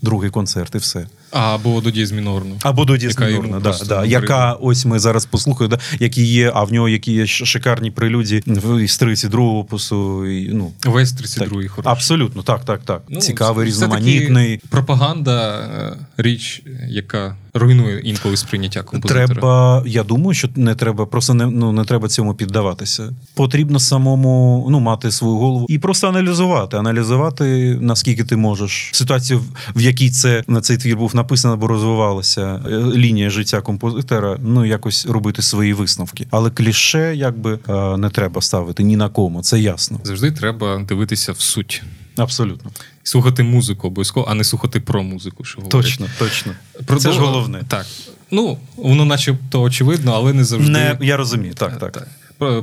другий 0.02 0.30
концерт 0.30 0.76
і 0.76 0.78
все. 0.78 1.08
Або 1.36 1.82
до 1.82 1.92
дієз 1.92 2.12
мінорну. 2.12 2.56
Або 2.62 2.86
до 2.86 2.98
дієз 2.98 3.20
мінорну, 3.20 3.60
да, 3.60 3.78
да, 3.88 4.06
яка 4.06 4.54
ось 4.54 4.86
ми 4.86 5.00
зараз 5.00 5.26
послухаємо, 5.26 5.76
да, 5.76 5.82
які 6.00 6.26
є, 6.26 6.52
а 6.56 6.64
в 6.64 6.74
нього 6.74 6.90
які 6.90 7.14
є 7.14 7.28
шикарні 7.28 7.92
прелюдії 7.92 8.44
з 8.88 9.02
32-го 9.02 9.60
опусу. 9.60 10.26
І, 10.26 10.50
ну, 10.54 10.72
Весь 10.86 11.14
32-й 11.14 11.68
хороший. 11.68 11.92
Абсолютно, 11.92 12.44
так, 12.44 12.66
так, 12.66 12.82
так. 12.86 13.02
Ну, 13.10 13.20
Цікавий, 13.20 13.68
різноманітний. 13.68 14.62
Пропаганда 14.70 15.60
е, 15.60 15.98
річ, 16.18 16.64
яка 16.88 17.36
руйнує 17.56 18.00
інколи 18.00 18.38
сприйняття 18.38 18.84
композитора. 18.84 19.28
Треба, 19.28 19.84
я 19.86 20.04
думаю, 20.04 20.34
що 20.34 20.50
не 20.56 20.76
треба, 20.76 21.06
просто 21.06 21.34
не 21.34 21.46
ну 21.46 21.72
не 21.72 21.84
треба 21.86 22.08
цьому 22.08 22.34
піддаватися. 22.34 23.14
Потрібно 23.34 23.80
самому 23.80 24.68
ну 24.70 24.80
мати 24.80 25.12
свою 25.12 25.36
голову 25.36 25.66
і 25.70 25.80
просто 25.80 26.08
аналізувати, 26.08 26.78
аналізувати 26.78 27.78
наскільки 27.82 28.24
ти 28.24 28.36
можеш 28.36 28.90
ситуацію, 28.94 29.42
в 29.76 29.82
якій 29.82 30.10
це 30.10 30.44
на 30.48 30.62
цей 30.62 30.78
твір 30.78 30.98
був 30.98 31.16
написано 31.26 31.54
або 31.54 31.68
розвивалася 31.68 32.62
е, 32.66 32.70
лінія 32.78 33.30
життя 33.30 33.62
композитора. 33.62 34.38
Ну 34.42 34.66
якось 34.66 35.06
робити 35.06 35.42
свої 35.42 35.74
висновки. 35.74 36.28
Але 36.32 36.50
кліше 36.50 37.16
якби 37.16 37.60
е, 37.70 37.98
не 37.98 38.10
треба 38.10 38.42
ставити 38.42 38.84
ні 38.84 38.96
на 38.96 39.10
кому. 39.10 39.42
Це 39.42 39.60
ясно. 39.60 40.00
Завжди 40.04 40.32
треба 40.32 40.86
дивитися 40.88 41.32
в 41.32 41.40
суть. 41.40 41.84
Абсолютно. 42.18 42.72
Слухати 43.04 43.44
музику 43.44 43.88
обов'язково, 43.88 44.28
а 44.30 44.34
не 44.34 44.44
слухати 44.44 44.80
про 44.80 45.04
музику. 45.04 45.44
що. 45.44 45.62
Точно, 45.62 46.08
точно. 46.20 46.54
Про 46.86 46.98
Це 46.98 47.12
ж 47.12 47.20
головне. 47.20 47.64
Так. 47.68 47.86
Ну, 48.32 48.58
воно 48.76 49.06
начебто 49.06 49.62
очевидно, 49.62 50.12
але 50.16 50.34
не 50.34 50.44
завжди. 50.44 50.72
Не, 50.72 50.98
Я 51.02 51.18
розумію, 51.18 51.54
так, 51.54 51.80
так. 51.80 51.92
так. 51.92 52.08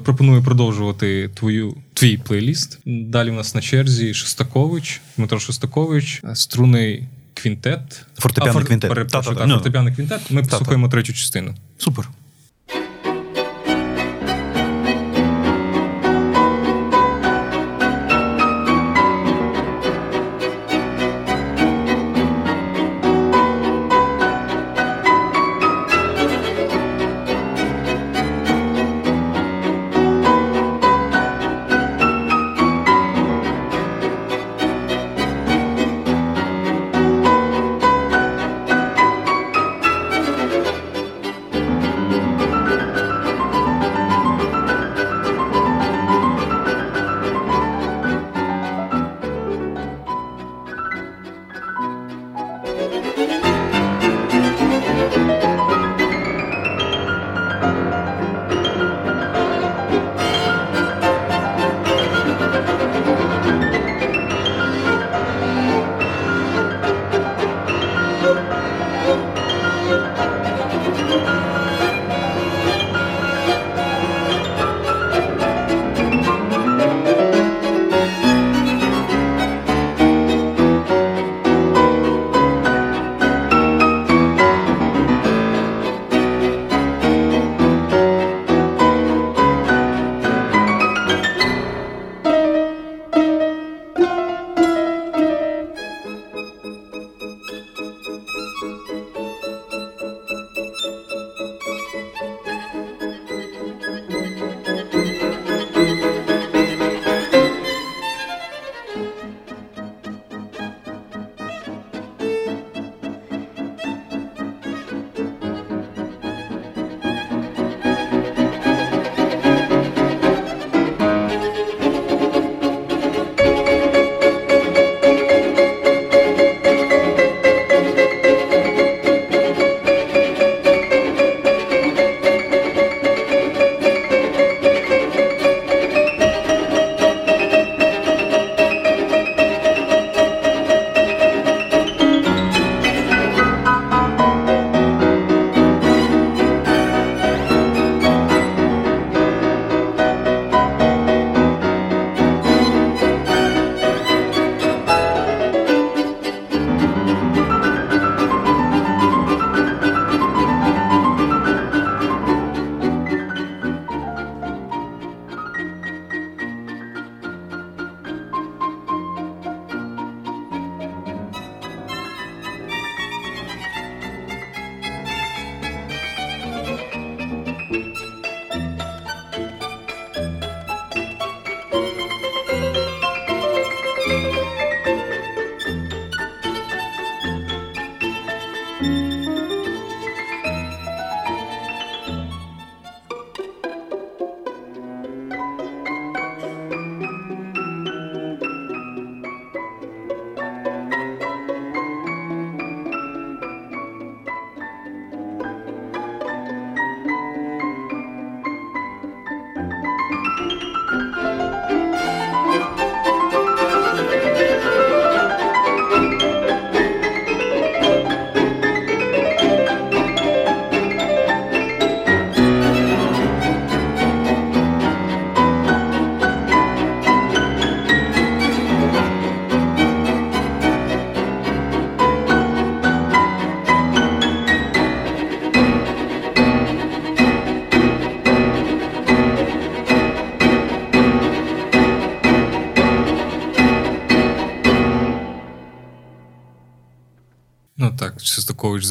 Пропоную 0.05 0.43
продовжувати 0.43 1.31
твою 1.35 1.75
твій 1.95 2.17
плейліст. 2.17 2.79
Далі 2.87 3.31
у 3.31 3.35
нас 3.35 3.55
на 3.55 3.61
черзі 3.61 4.15
Шостакович, 4.15 5.01
Дмитро 5.17 5.39
Шостакович, 5.39 6.23
струнний 6.35 7.09
квінтет. 7.43 8.07
Фортепіаний 8.19 8.65
квінтет. 8.65 8.91
Перепрошую, 8.91 9.37
так, 9.37 9.49
фортепіаний 9.49 9.95
квінтет. 9.95 10.31
Ми 10.31 10.43
послухаємо 10.43 10.89
третю 10.89 11.13
частину. 11.13 11.55
Супер. 11.79 12.09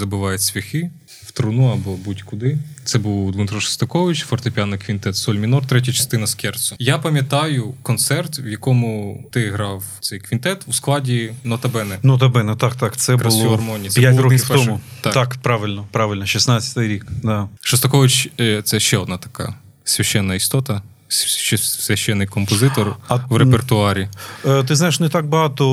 Забиває 0.01 0.37
цвяхи 0.37 0.89
в 1.25 1.31
труну 1.31 1.67
або 1.67 1.95
будь-куди. 1.95 2.57
Це 2.83 2.99
був 2.99 3.31
Дмитро 3.31 3.59
Шостакович, 3.59 4.23
фортепіано 4.23 4.77
квінтет 4.77 5.15
Соль 5.15 5.35
мінор, 5.35 5.65
третя 5.67 5.93
частина 5.93 6.27
скерцу. 6.27 6.75
Я 6.79 6.97
пам'ятаю 6.97 7.73
концерт, 7.81 8.39
в 8.39 8.47
якому 8.47 9.23
ти 9.31 9.51
грав 9.51 9.83
цей 9.99 10.19
квінтет 10.19 10.63
у 10.67 10.73
складі 10.73 11.33
Нотабене. 11.43 11.97
Нотабене, 12.03 12.55
так, 12.55 12.75
так. 12.75 12.97
Це 12.97 13.15
було 13.15 13.49
гармонії. 13.49 13.89
Це 13.89 14.01
5 14.01 14.15
був 14.15 14.23
років 14.23 14.39
з 14.39 14.43
тому. 14.43 14.81
Так. 15.01 15.13
Так. 15.13 15.35
правильно, 15.41 15.85
правильно, 15.91 16.25
16-й 16.25 16.87
рік. 16.87 17.05
Да. 17.23 17.47
Шостакович 17.61 18.29
е, 18.39 18.61
це 18.61 18.79
ще 18.79 18.97
одна 18.97 19.17
така 19.17 19.55
священна 19.83 20.35
істота, 20.35 20.81
священний 21.07 22.27
композитор 22.27 22.95
А, 23.07 23.15
в 23.15 23.37
репертуарі. 23.37 24.07
Е, 24.45 24.63
Ти 24.63 24.75
знаєш, 24.75 24.99
не 24.99 25.09
так 25.09 25.25
багато. 25.27 25.63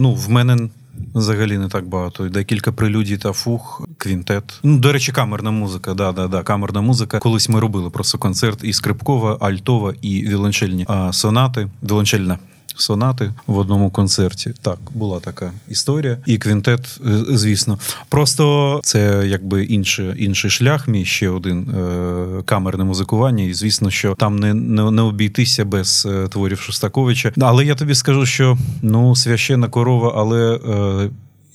Ну, 0.00 0.14
в 0.14 0.30
мене 0.30 0.68
взагалі 1.14 1.58
не 1.58 1.68
так 1.68 1.86
багато. 1.86 2.28
Декілька 2.28 2.72
прелюдій 2.72 3.16
та 3.16 3.32
фух, 3.32 3.88
квінтет. 3.98 4.60
Ну, 4.62 4.78
до 4.78 4.92
речі, 4.92 5.12
камерна 5.12 5.50
музика. 5.50 5.94
Да, 5.94 6.12
да, 6.12 6.28
да, 6.28 6.42
камерна 6.42 6.80
музика. 6.80 7.18
Колись 7.18 7.48
ми 7.48 7.60
робили 7.60 7.90
просто 7.90 8.18
концерт 8.18 8.64
і 8.64 8.72
скрипкова, 8.72 9.36
альтова, 9.40 9.94
і 10.02 10.28
віолончельні 10.28 10.86
сонати. 11.12 11.68
Віолончельна. 11.82 12.38
Сонати 12.76 13.32
в 13.46 13.58
одному 13.58 13.90
концерті. 13.90 14.54
Так, 14.62 14.78
була 14.94 15.20
така 15.20 15.52
історія. 15.68 16.18
І 16.26 16.38
квінтет, 16.38 17.00
е, 17.06 17.36
звісно. 17.36 17.78
Просто 18.08 18.80
це 18.84 19.24
якби 19.26 19.64
інший, 19.64 20.24
інший 20.24 20.50
шлях, 20.50 20.88
мій 20.88 21.04
ще 21.04 21.28
один 21.28 21.70
е, 21.70 22.42
камерне 22.44 22.84
музикування. 22.84 23.44
І 23.44 23.54
звісно, 23.54 23.90
що 23.90 24.14
там 24.14 24.38
не, 24.38 24.54
не, 24.54 24.90
не 24.90 25.02
обійтися 25.02 25.64
без 25.64 26.06
е, 26.10 26.28
творів 26.28 26.60
Шостаковича. 26.60 27.32
Але 27.40 27.64
я 27.64 27.74
тобі 27.74 27.94
скажу, 27.94 28.26
що 28.26 28.58
ну, 28.82 29.16
священна 29.16 29.68
корова, 29.68 30.12
але. 30.16 30.60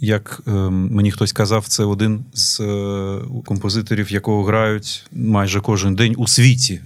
Як 0.01 0.41
е, 0.47 0.51
мені 0.69 1.11
хтось 1.11 1.31
казав, 1.31 1.65
це 1.67 1.83
один 1.83 2.25
з 2.33 2.59
е, 2.59 3.19
композиторів, 3.45 4.11
якого 4.11 4.43
грають 4.43 5.05
майже 5.11 5.61
кожен 5.61 5.95
день 5.95 6.15
у 6.17 6.27
світі. 6.27 6.81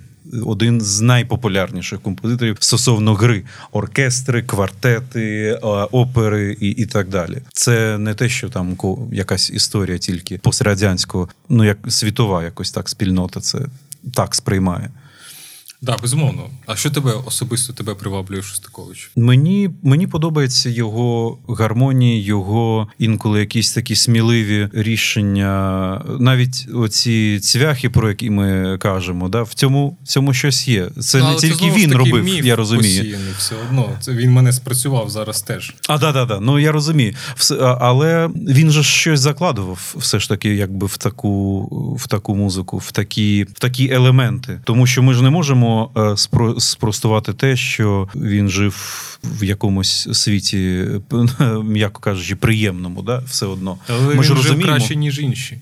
Один 0.45 0.81
з 0.81 1.01
найпопулярніших 1.01 2.01
композиторів 2.01 2.57
стосовно 2.59 3.13
гри: 3.13 3.43
оркестри, 3.71 4.43
квартети, 4.43 5.43
е, 5.63 5.67
опери 5.91 6.57
і, 6.59 6.69
і 6.69 6.85
так 6.85 7.09
далі. 7.09 7.37
Це 7.53 7.97
не 7.97 8.13
те, 8.13 8.29
що 8.29 8.49
там 8.49 8.77
якась 9.11 9.49
історія 9.49 9.97
тільки 9.97 10.37
пострадянського, 10.37 11.29
ну 11.49 11.63
як 11.63 11.77
світова 11.87 12.43
якось 12.43 12.71
так 12.71 12.89
спільнота 12.89 13.39
це 13.39 13.59
так 14.13 14.35
сприймає. 14.35 14.89
Так, 15.85 16.01
безумовно. 16.01 16.41
А 16.65 16.75
що 16.75 16.89
тебе 16.89 17.11
особисто 17.25 17.73
тебе 17.73 17.93
приваблює 17.95 18.39
в 18.39 18.43
Шостаковичу? 18.45 19.09
Мені, 19.15 19.69
мені 19.83 20.07
подобається 20.07 20.69
його 20.69 21.37
гармонії, 21.49 22.23
його 22.23 22.87
інколи 22.99 23.39
якісь 23.39 23.73
такі 23.73 23.95
сміливі 23.95 24.69
рішення, 24.73 26.01
навіть 26.19 26.67
оці 26.73 27.39
цвяхи, 27.39 27.89
про 27.89 28.09
які 28.09 28.29
ми 28.29 28.77
кажемо, 28.77 29.29
да, 29.29 29.43
в 29.43 29.53
цьому, 29.53 29.97
в 30.03 30.07
цьому 30.07 30.33
щось 30.33 30.67
є. 30.67 30.89
Це 31.01 31.19
Ну, 31.19 31.29
не 31.29 31.35
тільки 31.35 31.65
ж 31.65 31.71
він 31.71 31.93
робив, 31.93 32.23
міф 32.23 32.45
я 32.45 32.55
розумію. 32.55 32.99
посіяний 32.99 33.33
все 33.37 33.55
одно. 33.69 33.89
Це 33.99 34.11
він 34.11 34.31
мене 34.31 34.53
спрацював 34.53 35.09
зараз 35.09 35.41
теж. 35.41 35.73
А, 35.89 35.97
да, 35.97 36.11
да, 36.11 36.25
да. 36.25 36.39
Ну 36.39 36.59
я 36.59 36.71
розумію. 36.71 37.13
Все, 37.35 37.55
але 37.79 38.29
він 38.35 38.71
же 38.71 38.83
щось 38.83 39.19
закладував 39.19 39.95
все 39.97 40.19
ж 40.19 40.29
таки, 40.29 40.55
якби 40.55 40.87
в 40.87 40.97
таку, 40.97 41.61
в 41.99 42.07
таку 42.07 42.35
музику, 42.35 42.77
в 42.77 42.91
такі, 42.91 43.43
в 43.43 43.59
такі 43.59 43.89
елементи. 43.91 44.61
Тому 44.63 44.87
що 44.87 45.03
ми 45.03 45.13
ж 45.13 45.23
не 45.23 45.29
можемо 45.29 45.72
е, 45.97 46.17
спро, 46.17 46.59
спростувати 46.59 47.33
те, 47.33 47.55
що 47.55 48.09
він 48.15 48.49
жив 48.49 48.73
в 49.23 49.43
якомусь 49.43 50.07
світі, 50.13 50.85
м'яко 51.63 52.01
кажучи, 52.01 52.35
приємному, 52.35 53.01
да, 53.01 53.23
все 53.27 53.45
одно. 53.45 53.77
Але 53.87 53.99
ми 53.99 54.13
він 54.13 54.23
ж 54.23 54.27
жив 54.27 54.37
розуміємо. 54.37 54.71
краще, 54.71 54.95
ніж 54.95 55.19
інші. 55.19 55.57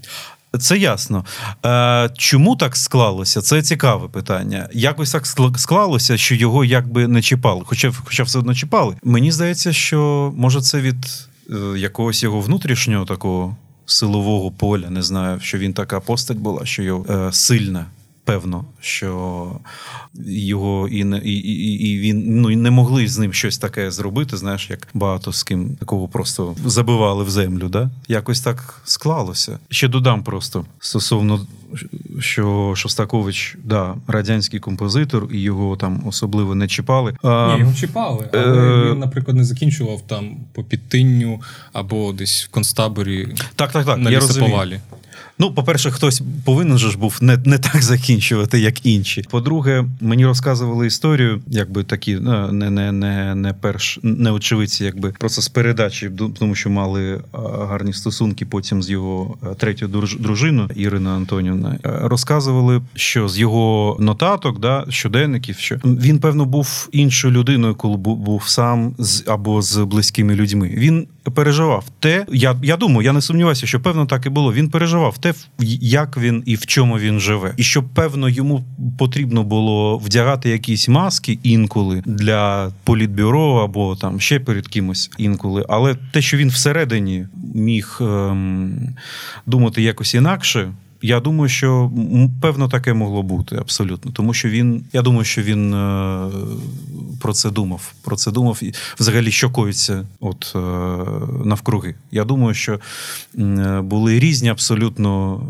Це 0.60 0.78
ясно. 0.78 1.26
Е, 1.66 2.10
чому 2.18 2.56
так 2.56 2.78
склалося? 2.78 3.42
Це 3.42 3.62
цікаве 3.62 4.08
питання. 4.08 4.70
Якось 4.74 5.12
так 5.12 5.28
склалося, 5.58 6.18
що 6.18 6.36
його 6.36 6.66
якби 6.66 7.08
не 7.08 7.22
чіпали, 7.22 7.62
хоча, 7.66 7.92
хоча 8.06 8.24
все 8.24 8.40
одно 8.40 8.56
чіпали. 8.56 8.96
Мені 9.04 9.32
здається, 9.32 9.74
що 9.74 10.34
може 10.36 10.62
це 10.62 10.82
від 10.82 11.28
е, 11.50 11.80
якогось 11.80 12.24
його 12.24 12.40
внутрішнього 12.40 13.06
такого 13.06 13.56
силового 13.86 14.52
поля. 14.52 14.90
Не 14.90 15.02
знаю, 15.02 15.40
що 15.40 15.58
він 15.58 15.74
така 15.74 16.00
постать 16.00 16.38
була, 16.38 16.66
що 16.66 16.84
його 16.84 17.06
е, 17.10 17.34
сильна. 17.34 17.86
Певно, 18.24 18.66
що 18.80 19.52
його 20.26 20.88
і 20.88 21.04
не 21.04 21.18
і, 21.18 21.34
і, 21.34 21.90
і 21.90 22.00
він 22.00 22.42
ну 22.42 22.52
і 22.52 22.56
не 22.56 22.72
могли 22.72 23.08
з 23.08 23.18
ним 23.18 23.34
щось 23.34 23.58
таке 23.58 23.92
зробити. 23.92 24.38
Знаєш, 24.38 24.70
як 24.70 24.88
багато 24.94 25.34
з 25.34 25.44
ким 25.44 25.76
такого 25.76 26.08
просто 26.08 26.56
забивали 26.66 27.24
в 27.24 27.30
землю. 27.30 27.70
Да? 27.70 27.90
Якось 28.08 28.42
так 28.42 28.82
склалося. 28.84 29.60
Ще 29.70 29.88
додам 29.88 30.24
просто 30.24 30.66
стосовно 30.80 31.48
що 32.20 32.74
Шостакович, 32.76 33.58
да, 33.64 33.96
радянський 34.08 34.60
композитор, 34.60 35.28
і 35.32 35.42
його 35.42 35.78
там 35.78 36.04
особливо 36.08 36.56
не 36.56 36.68
чіпали. 36.68 37.14
А, 37.24 37.54
Ні, 37.54 37.60
його 37.60 37.74
чіпали, 37.74 38.30
але 38.34 38.88
Е, 38.88 38.92
він, 38.92 39.00
наприклад, 39.00 39.38
не 39.38 39.44
закінчував 39.44 40.02
там 40.08 40.38
по 40.54 40.64
підтинню 40.64 41.42
або 41.74 42.14
десь 42.14 42.46
в 42.46 42.50
концтаборі 42.50 43.28
так, 43.56 43.72
так, 43.72 43.86
так. 43.86 43.98
на 43.98 44.12
я 44.12 44.20
розумію. 44.20 44.82
Ну, 45.42 45.52
по-перше, 45.52 45.92
хтось 45.92 46.22
повинен 46.46 46.78
же 46.78 46.92
ж 46.92 46.98
був 46.98 47.18
не, 47.22 47.38
не 47.46 47.58
так 47.58 47.82
закінчувати, 47.84 48.60
як 48.60 48.86
інші. 48.86 49.24
По-друге, 49.30 49.86
мені 50.02 50.26
розказували 50.26 50.88
історію, 50.88 51.42
якби 51.48 51.84
такі 51.84 52.16
ну, 52.16 52.52
не, 52.52 52.70
не, 52.70 52.92
не, 52.92 53.36
не 53.36 53.54
перш 53.54 54.00
не 54.04 54.32
очевидці, 54.32 54.84
якби 54.84 55.14
з 55.28 55.48
передачі, 55.48 56.12
тому 56.40 56.56
що 56.56 56.70
мали 56.70 57.22
гарні 57.70 57.94
стосунки 57.94 58.46
потім 58.46 58.84
з 58.84 58.90
його 58.90 59.38
а, 59.42 59.54
третьою 59.54 59.92
друж- 59.92 60.20
дружиною 60.20 60.70
Ірина 60.76 61.10
Антонівна. 61.10 61.80
Е, 61.86 62.00
Розказували, 62.02 62.82
що 62.96 63.30
з 63.30 63.40
його 63.40 63.98
нотаток, 64.00 64.60
да, 64.60 64.86
щоденників, 64.90 65.58
що 65.58 65.76
він, 65.86 66.20
певно, 66.20 66.46
був 66.46 66.90
іншою 66.92 67.34
людиною, 67.34 67.76
коли 67.76 67.98
був 67.98 68.44
сам 68.48 68.94
з 68.98 69.24
або 69.28 69.62
з 69.62 69.78
близькими 69.78 70.36
людьми. 70.36 70.72
Він 70.78 71.08
переживав 71.30 71.86
те. 72.00 72.26
Я, 72.32 72.56
я 72.64 72.78
думаю, 72.78 73.06
я 73.06 73.14
не 73.14 73.22
сумніваюся, 73.22 73.68
що 73.68 73.80
певно 73.80 74.06
так 74.06 74.26
і 74.26 74.30
було. 74.30 74.54
Він 74.54 74.70
переживав 74.70 75.18
те, 75.18 75.34
як 75.82 76.18
він 76.18 76.44
і 76.46 76.56
в 76.56 76.66
чому 76.66 77.00
він 77.00 77.20
живе. 77.20 77.54
І 77.58 77.64
що, 77.64 77.84
певно, 77.84 78.30
йому 78.30 78.64
потрібно 78.98 79.44
було 79.44 79.98
вдягати 79.98 80.50
якісь 80.50 80.88
маски 80.88 81.40
інколи 81.44 82.04
для 82.06 82.72
політбюро 82.84 83.56
або 83.56 83.96
там 83.96 84.20
ще 84.20 84.40
перед 84.40 84.68
кимось 84.68 85.12
інколи. 85.18 85.66
Але 85.70 85.96
те, 86.12 86.22
що 86.22 86.38
він 86.38 86.50
всередині 86.50 87.28
міг 87.54 87.98
ем, 88.02 88.96
думати 89.46 89.82
якось 89.82 90.14
інакше. 90.14 90.72
Я 91.02 91.20
думаю, 91.20 91.50
що 91.50 91.92
певно 92.42 92.68
таке 92.68 92.94
могло 92.94 93.24
бути 93.24 93.56
абсолютно, 93.56 94.12
тому 94.12 94.34
що 94.34 94.50
він, 94.50 94.86
я 94.94 95.02
думаю, 95.02 95.24
що 95.24 95.42
він 95.42 95.74
е, 95.74 96.28
про 97.22 97.34
це 97.34 97.50
думав. 97.50 97.94
Про 98.02 98.16
це 98.16 98.32
думав 98.32 98.60
і 98.62 98.74
взагалі 99.00 99.32
що 99.32 99.50
коїться 99.50 100.06
от 100.20 100.54
е, 100.56 100.60
навкруги. 101.46 101.96
Я 102.12 102.24
думаю, 102.24 102.54
що 102.54 102.80
е, 103.38 103.82
були 103.82 104.20
різні, 104.20 104.50
абсолютно 104.50 105.42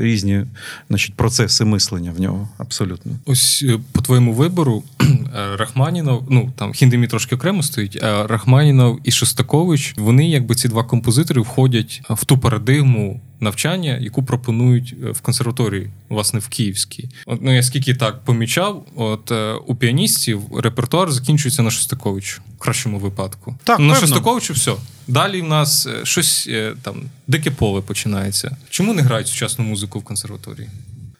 різні 0.00 0.44
значить, 0.88 1.14
процеси 1.14 1.64
мислення 1.64 2.12
в 2.16 2.20
нього. 2.20 2.48
Абсолютно. 2.58 3.12
Ось 3.26 3.64
по 3.92 4.02
твоєму 4.02 4.32
вибору 4.32 4.82
Рахманінов, 5.58 6.26
ну 6.30 6.52
там 6.56 6.72
Хіндемі 6.72 7.06
трошки 7.06 7.36
окремо 7.36 7.62
стоїть, 7.62 8.02
а 8.02 8.26
Рахманінов 8.26 9.00
і 9.04 9.10
Шостакович, 9.10 9.94
вони 9.98 10.30
якби 10.30 10.54
ці 10.54 10.68
два 10.68 10.84
композитори 10.84 11.40
входять 11.40 12.02
в 12.10 12.24
ту 12.24 12.38
парадигму 12.38 13.20
навчання, 13.40 13.98
яку 14.00 14.22
пропонують 14.22 14.94
в 15.12 15.20
консерваторії, 15.20 15.90
власне, 16.08 16.40
в 16.40 16.48
Київській. 16.48 17.08
От, 17.26 17.42
ну 17.42 17.56
я 17.56 17.62
скільки 17.62 17.94
так 17.94 18.24
помічав, 18.24 18.86
от 18.96 19.30
е, 19.30 19.52
у 19.52 19.74
піаністів 19.74 20.42
репертуар 20.58 21.12
закінчується 21.12 21.62
на 21.62 21.70
Шостаковичу, 21.70 22.42
в 22.56 22.58
кращому 22.58 22.98
випадку. 22.98 23.56
Так, 23.64 23.78
на. 23.78 23.94
Шостаковичу 23.94 24.52
все. 24.52 24.72
Далі 25.08 25.40
в 25.42 25.44
нас 25.44 25.86
е, 25.86 26.00
щось 26.04 26.46
е, 26.50 26.74
там 26.82 27.02
дике 27.26 27.50
поле 27.50 27.80
починається. 27.80 28.56
Чому 28.70 28.94
не 28.94 29.02
грають 29.02 29.28
сучасну 29.28 29.64
музику 29.64 29.98
в 29.98 30.04
консерваторії? 30.04 30.68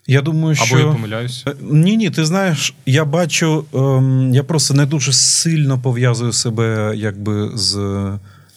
Я 0.06 0.22
думаю, 0.22 0.54
що 0.54 0.76
Або 0.76 0.86
я 0.86 0.92
помиляюся. 0.92 1.50
Е, 1.50 1.54
Ні, 1.60 1.96
ні, 1.96 2.10
ти 2.10 2.24
знаєш, 2.24 2.74
я 2.86 3.04
бачу, 3.04 3.64
ем, 3.74 4.34
я 4.34 4.42
просто 4.42 4.74
не 4.74 4.86
дуже 4.86 5.12
сильно 5.12 5.78
пов'язую 5.78 6.32
себе 6.32 6.92
якби 6.96 7.50
з 7.54 7.74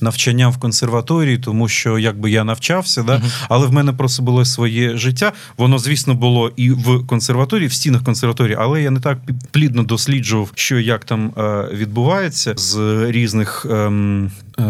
навчанням 0.02 0.52
в 0.52 0.58
консерваторії, 0.58 1.38
тому 1.38 1.68
що 1.68 1.99
якби 1.99 2.32
я 2.32 2.43
навчався, 2.43 3.04
да, 3.04 3.22
але 3.49 3.68
в 3.68 3.74
мене 3.74 3.93
просто 3.93 4.24
було 4.24 4.45
своє 4.45 4.97
життя. 4.97 5.32
Воно, 5.58 5.80
звісно, 5.80 6.14
було 6.14 6.52
і 6.56 6.72
в 6.72 7.08
консерваторії, 7.08 7.68
в 7.68 7.74
стінах 7.74 8.04
консерваторії, 8.04 8.58
але 8.60 8.82
я 8.82 8.91
не 8.91 8.99
так 8.99 9.18
плідно 9.52 9.84
досліджував, 9.84 10.52
що 10.56 10.80
як 10.80 11.06
там 11.06 11.34
е, 11.38 11.70
відбувається 11.74 12.54
з 12.58 13.06
різних. 13.10 13.66
е, 13.70 13.91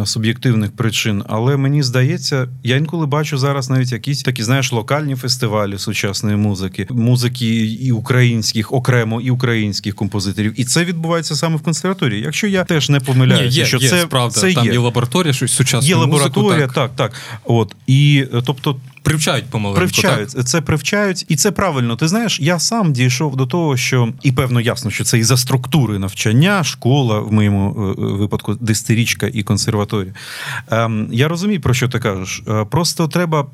суб'єктивних 0.05 0.71
причин. 0.71 1.23
Але 1.27 1.57
мені 1.57 1.83
здається, 1.83 2.47
я 2.63 2.75
інколи 2.75 3.05
бачу 3.05 3.37
зараз 3.37 3.69
навіть 3.69 3.91
якісь 3.91 4.23
такі, 4.23 4.43
знаєш, 4.43 4.71
локальні 4.71 5.15
фестивалі 5.15 5.77
сучасної 5.77 6.37
музики, 6.37 6.87
музики 6.89 7.65
і 7.65 7.91
українських, 7.91 8.73
окремо 8.73 9.21
і 9.21 9.31
українських 9.31 9.95
композиторів. 9.95 10.53
І 10.57 10.65
це 10.65 10.85
відбувається 10.85 11.35
саме 11.35 11.55
в 11.55 11.61
консерваторії. 11.61 12.21
Якщо 12.21 12.47
я 12.47 12.63
теж 12.63 12.89
не 12.89 12.99
помиляюся, 12.99 13.59
є, 13.59 13.65
що 13.65 13.77
є, 13.77 13.89
це 13.89 14.01
справда. 14.01 14.39
це 14.39 14.53
Там 14.53 14.65
є. 14.65 14.71
є 14.71 14.79
лабораторія, 14.79 15.33
щось 15.33 15.51
сучасне 15.53 15.89
Є 15.89 15.95
музику, 15.95 16.11
лабораторія, 16.11 16.67
так. 16.67 16.73
так, 16.75 16.91
так. 16.95 17.21
От 17.43 17.75
і 17.87 18.25
е, 18.33 18.41
тобто 18.45 18.75
Привчають 19.03 19.45
помаленьку, 19.45 19.79
Привчають, 19.79 20.35
так? 20.35 20.45
це 20.45 20.61
привчають, 20.61 21.25
і 21.27 21.35
це 21.35 21.51
правильно. 21.51 21.95
Ти 21.95 22.07
знаєш, 22.07 22.39
я 22.39 22.59
сам 22.59 22.93
дійшов 22.93 23.35
до 23.35 23.45
того, 23.45 23.77
що 23.77 24.13
і 24.21 24.31
певно 24.31 24.61
ясно, 24.61 24.91
що 24.91 25.03
це 25.03 25.19
і 25.19 25.23
за 25.23 25.37
структури 25.37 25.99
навчання, 25.99 26.63
школа 26.63 27.19
в 27.19 27.33
моєму 27.33 27.69
е, 27.69 27.93
випадку, 27.97 28.55
десятирічка 28.55 29.27
і 29.33 29.43
консерваторія. 29.43 30.13
Ем, 30.71 31.07
я 31.11 31.27
розумію, 31.27 31.61
про 31.61 31.73
що 31.73 31.89
ти 31.89 31.99
кажеш. 31.99 32.43
Е, 32.47 32.65
Просто 32.65 33.07
треба. 33.07 33.45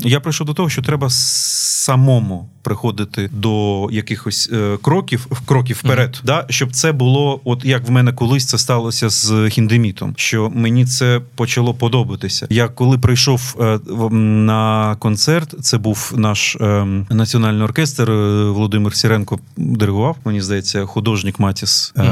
Я 0.00 0.20
прийшов 0.20 0.46
до 0.46 0.54
того, 0.54 0.68
що 0.68 0.82
треба 0.82 1.10
самому 1.10 2.48
приходити 2.64 3.30
до 3.32 3.88
якихось 3.92 4.50
е, 4.52 4.78
кроків, 4.82 5.26
кроків 5.46 5.76
вперед, 5.76 6.20
да, 6.24 6.46
щоб 6.50 6.72
це 6.72 6.92
було, 6.92 7.40
от 7.44 7.64
як 7.64 7.88
в 7.88 7.90
мене 7.90 8.12
колись 8.12 8.46
це 8.46 8.58
сталося 8.58 9.08
з 9.08 9.48
хіндемітом, 9.50 10.14
що 10.16 10.50
мені 10.54 10.86
це 10.86 11.20
почало 11.34 11.74
подобатися. 11.74 12.46
Я 12.50 12.68
коли 12.68 12.98
прийшов 12.98 13.56
е, 13.60 13.78
на 14.16 14.96
концерт, 14.98 15.54
це 15.64 15.78
був 15.78 16.12
наш 16.16 16.56
е, 16.60 16.86
національний 17.10 17.62
оркестр. 17.64 18.10
е, 18.10 18.44
Володимир 18.50 18.94
Сіренко 18.96 19.38
диригував, 19.56 20.16
мені 20.24 20.40
здається, 20.40 20.86
художник 20.86 21.38
Матіс. 21.40 21.92
е, 21.96 22.02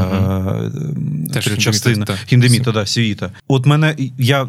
Теж 1.34 1.46
е, 1.46 1.56
частина. 1.56 2.06
Хіндеміта, 2.26 2.72
да, 2.72 2.86
Сюїта. 2.86 3.30
От 3.48 3.66
мене 3.66 3.96
я, 4.18 4.48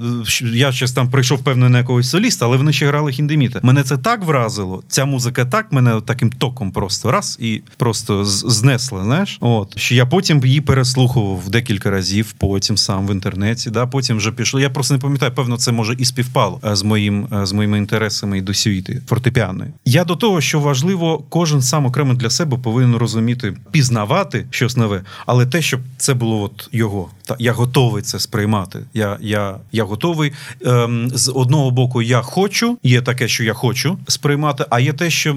я 0.54 0.72
щось 0.72 0.92
там 0.92 1.10
прийшов 1.12 1.44
певно 1.44 1.70
на 1.70 1.78
якогось 1.78 2.10
соліста, 2.10 2.46
але 2.46 2.58
вони 2.58 2.74
ще 2.74 2.88
грали 2.88 3.12
хіндеміта. 3.12 3.60
Мене 3.64 3.84
це 3.84 3.98
так 3.98 4.24
вразило. 4.26 4.84
Ця 4.88 5.06
музика 5.06 5.46
так 5.46 5.72
мене 5.72 5.93
таким 6.02 6.30
током 6.30 6.72
просто 6.72 7.12
раз 7.12 7.38
і 7.42 7.62
просто 7.78 8.26
знесла. 8.26 9.04
Знаєш, 9.04 9.38
от 9.42 9.80
що 9.80 9.96
я 9.96 10.06
потім 10.06 10.46
її 10.46 10.62
переслухував 10.62 11.50
декілька 11.50 11.90
разів, 11.90 12.34
потім 12.38 12.78
сам 12.78 13.08
в 13.08 13.12
інтернеті. 13.12 13.70
Да, 13.70 13.86
потім 13.88 14.18
вже 14.18 14.32
пішло. 14.32 14.60
Я 14.60 14.70
просто 14.70 14.94
не 14.94 15.00
пам'ятаю, 15.00 15.32
певно, 15.32 15.58
це 15.58 15.72
може 15.72 15.96
і 15.98 16.06
співпало 16.06 16.60
е, 16.66 16.76
з 16.76 16.84
моїм 16.84 17.28
е, 17.34 17.46
з 17.46 17.52
моїми 17.52 17.78
інтересами 17.78 18.38
і 18.38 18.42
до 18.42 18.54
сюїти 18.54 19.02
фортепіаної. 19.08 19.72
Я 19.86 20.04
до 20.04 20.16
того, 20.16 20.42
що 20.42 20.60
важливо, 20.60 21.24
кожен 21.30 21.62
сам 21.62 21.86
окремо 21.86 22.14
для 22.14 22.30
себе 22.30 22.58
повинен 22.58 22.96
розуміти, 22.96 23.54
пізнавати 23.72 24.46
щось 24.50 24.78
нове, 24.78 25.02
але 25.26 25.46
те, 25.46 25.62
щоб 25.62 25.80
це 25.98 26.14
було 26.14 26.42
от 26.42 26.70
його. 26.72 27.10
Та 27.26 27.36
я 27.40 27.54
готовий 27.54 28.04
це 28.04 28.20
сприймати. 28.20 28.80
Я, 28.94 29.18
я, 29.22 29.56
я 29.72 29.84
готовий. 29.84 30.32
Ем, 30.66 31.10
з 31.14 31.32
одного 31.36 31.72
боку, 31.72 32.02
я 32.02 32.22
хочу, 32.22 32.78
є 32.84 33.02
таке, 33.02 33.28
що 33.28 33.44
я 33.44 33.54
хочу 33.54 33.98
сприймати, 34.08 34.66
а 34.70 34.80
є 34.80 34.94
те, 34.94 35.10
що 35.10 35.36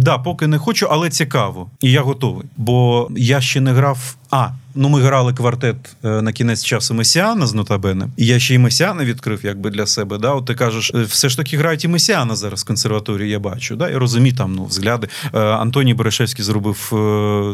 да, 0.00 0.18
поки 0.18 0.46
не 0.46 0.58
хочу, 0.58 0.86
але 0.90 1.10
цікаво. 1.10 1.70
І 1.80 1.90
я 1.90 2.02
готовий. 2.02 2.46
Бо 2.56 3.08
я 3.16 3.40
ще 3.40 3.60
не 3.60 3.72
грав. 3.72 4.16
А, 4.30 4.48
ну 4.74 4.88
ми 4.88 5.00
грали 5.00 5.32
квартет 5.32 5.76
е, 6.04 6.22
на 6.22 6.32
кінець 6.32 6.64
часу 6.64 6.94
Месіана 6.94 7.46
з 7.46 7.54
Нотабене. 7.54 8.08
І 8.16 8.26
я 8.26 8.38
ще 8.38 8.54
й 8.54 8.58
Месіана 8.58 9.04
відкрив, 9.04 9.40
якби 9.42 9.70
для 9.70 9.86
себе. 9.86 10.18
Да? 10.18 10.30
От 10.30 10.44
ти 10.46 10.54
кажеш, 10.54 10.92
е, 10.94 11.02
все 11.02 11.28
ж 11.28 11.36
таки 11.36 11.56
грають 11.56 11.84
і 11.84 11.88
Месіана 11.88 12.36
зараз 12.36 12.62
в 12.62 12.66
консерваторії, 12.66 13.30
я 13.30 13.38
бачу. 13.38 13.76
Да? 13.76 13.90
Я 13.90 13.98
розумію 13.98 14.36
там 14.36 14.54
ну, 14.54 14.64
взгляды. 14.64 15.08
Е, 15.34 15.40
Антоній 15.40 15.94
Баришевський 15.94 16.44
зробив 16.44 16.88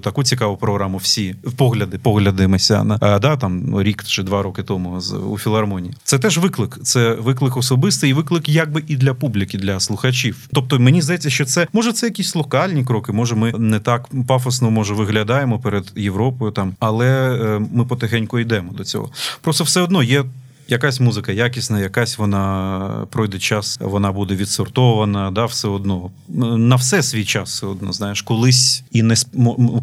таку 0.02 0.24
цікаву 0.24 0.56
програму. 0.56 0.98
Всі 0.98 1.34
погляди, 1.56 1.98
погляди 1.98 2.48
Месіана. 2.48 2.98
Да, 2.98 3.36
там 3.36 3.82
рік 3.82 4.04
чи 4.04 4.22
два 4.22 4.42
роки 4.42 4.62
тому 4.62 5.00
у 5.30 5.38
філармонії. 5.38 5.94
Це 6.04 6.18
теж 6.18 6.38
виклик. 6.38 6.78
Це 6.82 7.14
виклик 7.14 7.56
особистий 7.56 8.10
і 8.10 8.12
виклик, 8.12 8.48
якби 8.48 8.82
і 8.86 8.96
для 8.96 9.14
публіки, 9.14 9.58
для 9.58 9.80
слухачів. 9.80 10.36
Тобто, 10.52 10.78
мені 10.78 11.02
здається, 11.02 11.30
що 11.30 11.44
це 11.44 11.66
може 11.72 11.92
це 11.92 12.06
якісь 12.06 12.34
локальні 12.34 12.84
кроки. 12.84 13.12
Може, 13.12 13.34
ми 13.34 13.52
не 13.58 13.80
так 13.80 14.08
пафосно 14.28 14.70
може 14.70 14.94
виглядаємо 14.94 15.58
перед 15.58 15.92
Європою 15.96 16.52
там, 16.52 16.74
але 16.78 17.09
е, 17.10 17.60
ми 17.72 17.84
потихеньку 17.84 18.38
йдемо 18.38 18.72
до 18.72 18.84
цього. 18.84 19.10
Просто 19.40 19.64
все 19.64 19.80
одно 19.80 20.02
є. 20.02 20.24
Якась 20.68 21.00
музика 21.00 21.32
якісна, 21.32 21.80
якась 21.80 22.18
вона 22.18 23.06
пройде 23.10 23.38
час, 23.38 23.78
вона 23.80 24.12
буде 24.12 24.34
відсортована, 24.34 25.30
да, 25.30 25.44
все 25.44 25.68
одно. 25.68 26.10
На 26.58 26.76
все 26.76 27.02
свій 27.02 27.24
час 27.24 27.50
все 27.50 27.66
одно, 27.66 27.92
знаєш, 27.92 28.22
колись 28.22 28.84
і 28.92 29.02
не 29.02 29.14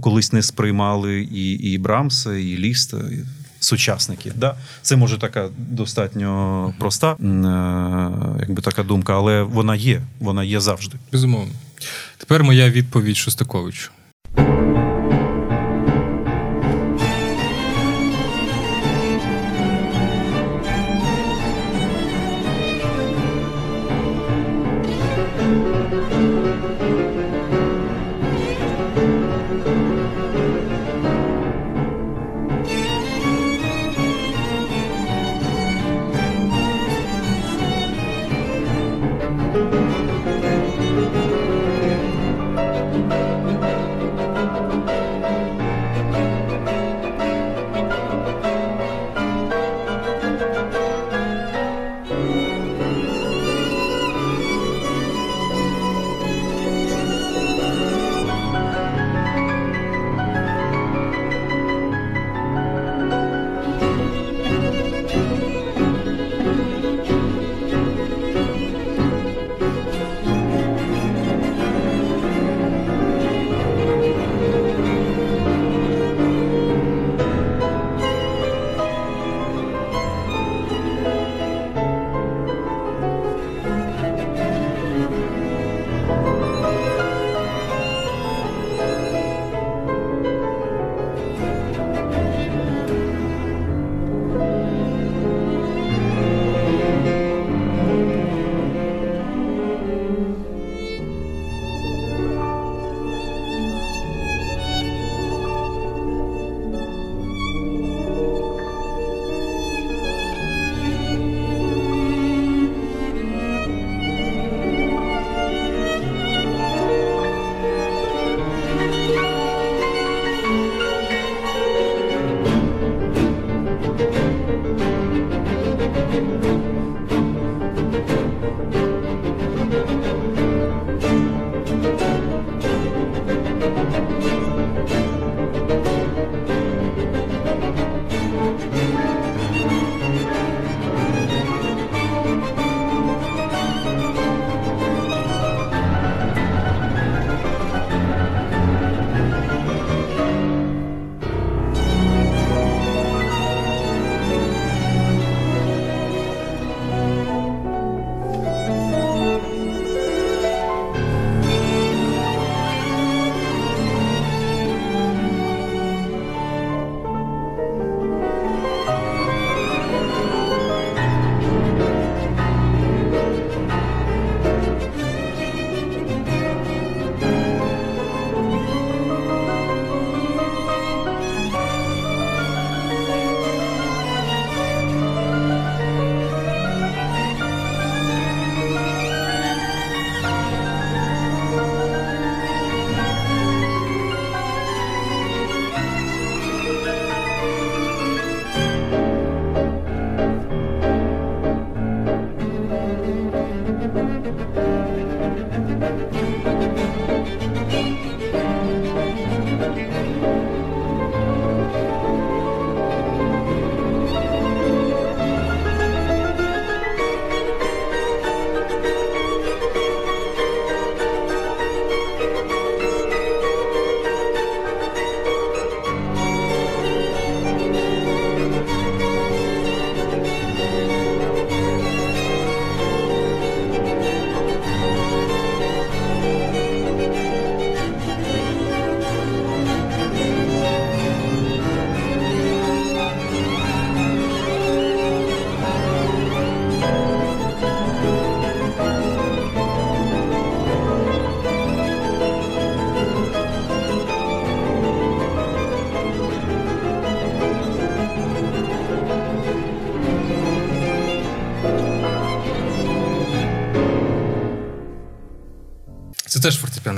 колись 0.01 0.33
не 0.33 0.43
сприймали 0.43 1.21
і, 1.21 1.51
і 1.51 1.77
Брамса, 1.77 2.35
і 2.35 2.57
Ліста. 2.57 2.97
І... 2.97 3.19
Сучасників, 3.59 4.33
да, 4.35 4.55
це 4.81 4.95
може 4.95 5.17
така 5.17 5.49
достатньо 5.57 6.73
проста, 6.79 7.11
е, 7.11 7.15
якби 8.39 8.61
така 8.61 8.83
думка, 8.83 9.15
але 9.15 9.43
вона 9.43 9.75
є, 9.75 10.01
вона 10.19 10.43
є 10.43 10.59
завжди. 10.59 10.97
Безумовно. 11.11 11.51
Тепер 12.17 12.43
моя 12.43 12.69
відповідь 12.69 13.17
Шостаковичу. 13.17 13.91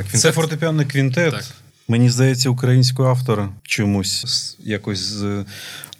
Квінтет. 0.10 0.22
Це 0.22 0.32
фортепіанний 0.32 0.86
квінтет. 0.86 1.32
Так. 1.32 1.45
Мені 1.88 2.10
здається, 2.10 2.49
українського 2.49 3.10
автора 3.10 3.49
чомусь 3.64 4.57
якось. 4.64 4.99
з- 4.99 5.45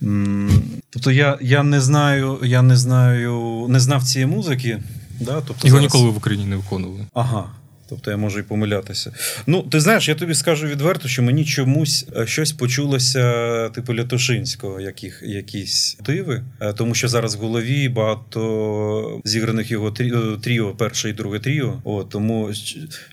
м, 0.04 0.62
Тобто 0.90 1.12
я, 1.12 1.38
я 1.42 1.64
не 1.64 1.82
знаю, 1.82 2.40
я 2.44 2.62
не 2.62 2.78
знаю, 2.78 3.66
не 3.70 3.80
знав 3.80 4.04
цієї 4.04 4.32
музики. 4.32 4.80
Да? 5.20 5.42
Тобто 5.48 5.68
Його 5.68 5.80
зараз- 5.80 5.94
ніколи 5.94 6.12
в 6.14 6.18
Україні 6.18 6.46
не 6.46 6.56
виконували. 6.56 7.06
Ага. 7.14 7.46
Тобто 7.90 8.12
я 8.12 8.18
можу 8.18 8.40
і 8.40 8.44
помилятися. 8.44 9.12
Ну, 9.48 9.62
ти 9.62 9.80
знаєш, 9.80 10.08
я 10.08 10.16
тобі 10.16 10.36
скажу 10.36 10.68
відверто, 10.68 11.08
що 11.08 11.24
мені 11.24 11.46
чомусь 11.46 12.06
е, 12.18 12.28
щось 12.28 12.52
почулося, 12.52 13.70
типу 13.70 13.96
Лятошинського, 13.96 14.80
яких, 14.80 15.24
якісь 15.26 15.98
мотиви, 16.00 16.44
Е, 16.60 16.74
тому 16.74 16.96
що 16.96 17.08
зараз 17.08 17.36
в 17.36 17.40
голові 17.40 17.90
багато 17.90 19.22
зіграних 19.26 19.72
його 19.72 19.94
е, 20.00 20.38
тріо, 20.42 20.76
перше 20.76 21.10
і 21.10 21.14
друге 21.14 21.40
тріо. 21.40 21.82
О, 21.84 22.04
тому 22.04 22.50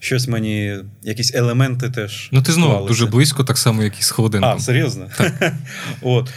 щось 0.00 0.28
мені, 0.28 0.76
якісь 1.02 1.34
елементи 1.34 1.90
теж. 1.90 2.28
Ну 2.32 2.42
ти 2.42 2.52
знову 2.52 2.88
дуже 2.88 3.06
близько, 3.06 3.44
так 3.44 3.58
само, 3.58 3.82
як 3.82 4.00
і 4.00 4.02
з 4.02 4.10
Холоденком. 4.10 4.50
А, 4.50 4.60
серйозно? 4.60 5.10
От. 6.02 6.30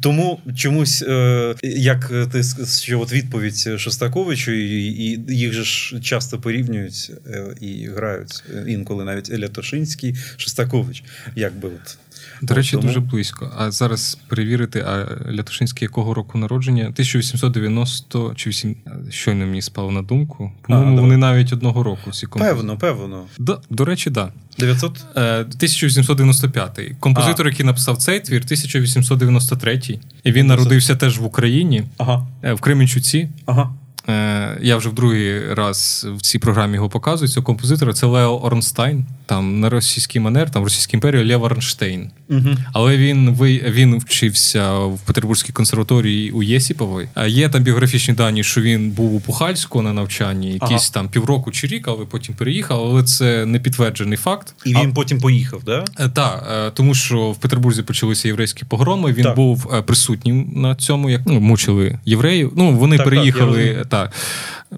Тому 0.00 0.40
чомусь, 0.56 1.02
е, 1.02 1.54
як 1.62 2.12
ти 2.32 2.42
що 2.66 3.00
от 3.00 3.12
відповідь 3.12 3.68
Шостаковичу, 3.76 4.52
і, 4.52 4.86
і 4.86 5.20
їх 5.28 5.52
же 5.52 5.64
ж 5.64 6.00
часто 6.00 6.38
порівнюють 6.38 7.12
е, 7.26 7.54
і 7.60 7.86
грають 7.86 8.44
е, 8.54 8.64
інколи 8.68 9.04
навіть 9.04 9.30
Елятошинський 9.30 10.16
Шостакович. 10.36 11.04
Як 11.36 11.56
би 11.56 11.68
от. 11.68 11.98
До 12.42 12.54
речі, 12.54 12.72
Тому- 12.72 12.82
дуже 12.88 13.00
близько. 13.00 13.52
А 13.58 13.70
зараз 13.70 14.18
перевірити, 14.28 14.80
а 14.80 15.06
Лятошинський 15.32 15.86
якого 15.86 16.14
року 16.14 16.38
народження? 16.38 16.82
1890 16.82 18.32
чи 18.34 18.50
8... 18.50 18.76
щойно 19.10 19.46
мені 19.46 19.62
спало 19.62 19.90
на 19.90 20.02
думку. 20.02 20.52
По-моєму, 20.62 20.90
давай. 20.90 21.00
вони 21.04 21.16
навіть 21.16 21.52
одного 21.52 21.82
року. 21.82 22.10
Всі 22.10 22.26
композитори. 22.26 22.56
Певно, 22.58 22.78
певно. 22.78 23.24
Да, 23.38 23.58
до 23.70 23.84
речі, 23.84 24.10
так. 24.10 24.30
900? 24.58 25.04
Да. 25.14 25.20
Е, 25.20 25.40
1895. 25.40 26.80
Композитор, 27.00 27.48
який 27.48 27.66
написав 27.66 27.96
цей 27.96 28.20
твір, 28.20 28.42
1893. 28.44 29.98
І 30.24 30.32
він 30.32 30.46
народився 30.46 30.96
теж 30.96 31.18
в 31.18 31.24
Україні, 31.24 31.84
Ага. 31.98 32.26
е, 32.42 32.52
в 32.52 32.60
Кременчуці. 32.60 33.28
Ага. 33.46 33.74
Е, 34.08 34.58
Я 34.62 34.76
вже 34.76 34.88
в 34.88 34.92
другий 34.94 35.54
раз 35.54 36.06
в 36.16 36.20
цій 36.20 36.38
програмі 36.38 36.74
його 36.74 36.88
показую. 36.88 37.28
Цього 37.28 37.44
композитора 37.46 37.92
це 37.92 38.06
Лео 38.06 38.40
Орнстайн. 38.42 39.04
Там 39.26 39.60
на 39.60 39.70
російський 39.70 40.20
манер, 40.20 40.50
там 40.50 40.62
в 40.62 40.64
Російській 40.64 40.96
імперії 40.96 41.24
Лев 41.28 41.42
Орнштейн. 41.42 42.10
Угу. 42.30 42.48
Але 42.72 42.96
він 42.96 43.30
ви- 43.30 43.62
він 43.68 43.98
вчився 43.98 44.78
в 44.78 45.00
Петербурзькій 45.00 45.52
консерваторії 45.52 46.30
у 46.30 46.42
Єсіпової. 46.42 47.08
А 47.14 47.26
є 47.26 47.48
там 47.48 47.62
біографічні 47.62 48.14
дані, 48.14 48.44
що 48.44 48.60
він 48.60 48.90
був 48.90 49.14
у 49.14 49.20
Пухальську 49.20 49.82
на 49.82 49.92
навчанні, 49.92 50.52
якісь 50.52 50.90
там 50.90 51.08
півроку 51.08 51.50
чи 51.50 51.66
рік, 51.66 51.88
але 51.88 52.04
потім 52.04 52.34
переїхав. 52.34 52.84
Але 52.86 53.02
це 53.02 53.46
не 53.46 53.58
підтверджений 53.58 54.18
факт. 54.18 54.54
І 54.64 54.74
він 54.74 54.92
потім 54.94 55.20
поїхав, 55.20 55.64
да? 55.64 55.84
Так, 56.14 56.70
тому 56.74 56.94
що 56.94 57.30
в 57.30 57.36
Петербурзі 57.36 57.82
почалися 57.82 58.28
єврейські 58.28 58.64
погроми. 58.64 59.12
Він 59.12 59.24
Так. 59.24 59.36
був 59.36 59.70
е, 59.74 59.82
присутнім 59.82 60.52
на 60.56 60.74
цьому, 60.74 61.10
як 61.10 61.20
ну, 61.26 61.40
мучили 61.40 61.98
євреїв. 62.04 62.52
Ну 62.56 62.72
вони 62.72 62.96
Так, 62.96 63.04
так, 63.06 63.14
переїхали 63.14 63.50
розумію. 63.58 63.84
Так, 64.02 64.12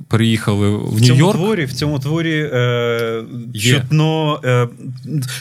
переїхали 0.08 0.70
в 0.70 0.96
В 0.96 1.00
цьому 1.00 1.20
Нью-Йорк. 1.20 1.32
творі, 1.36 1.64
в 1.64 1.72
цьому 1.72 1.98
творі 1.98 2.50
е, 2.52 3.22
Є. 3.54 3.72
чутно 3.72 4.40
е, 4.44 4.68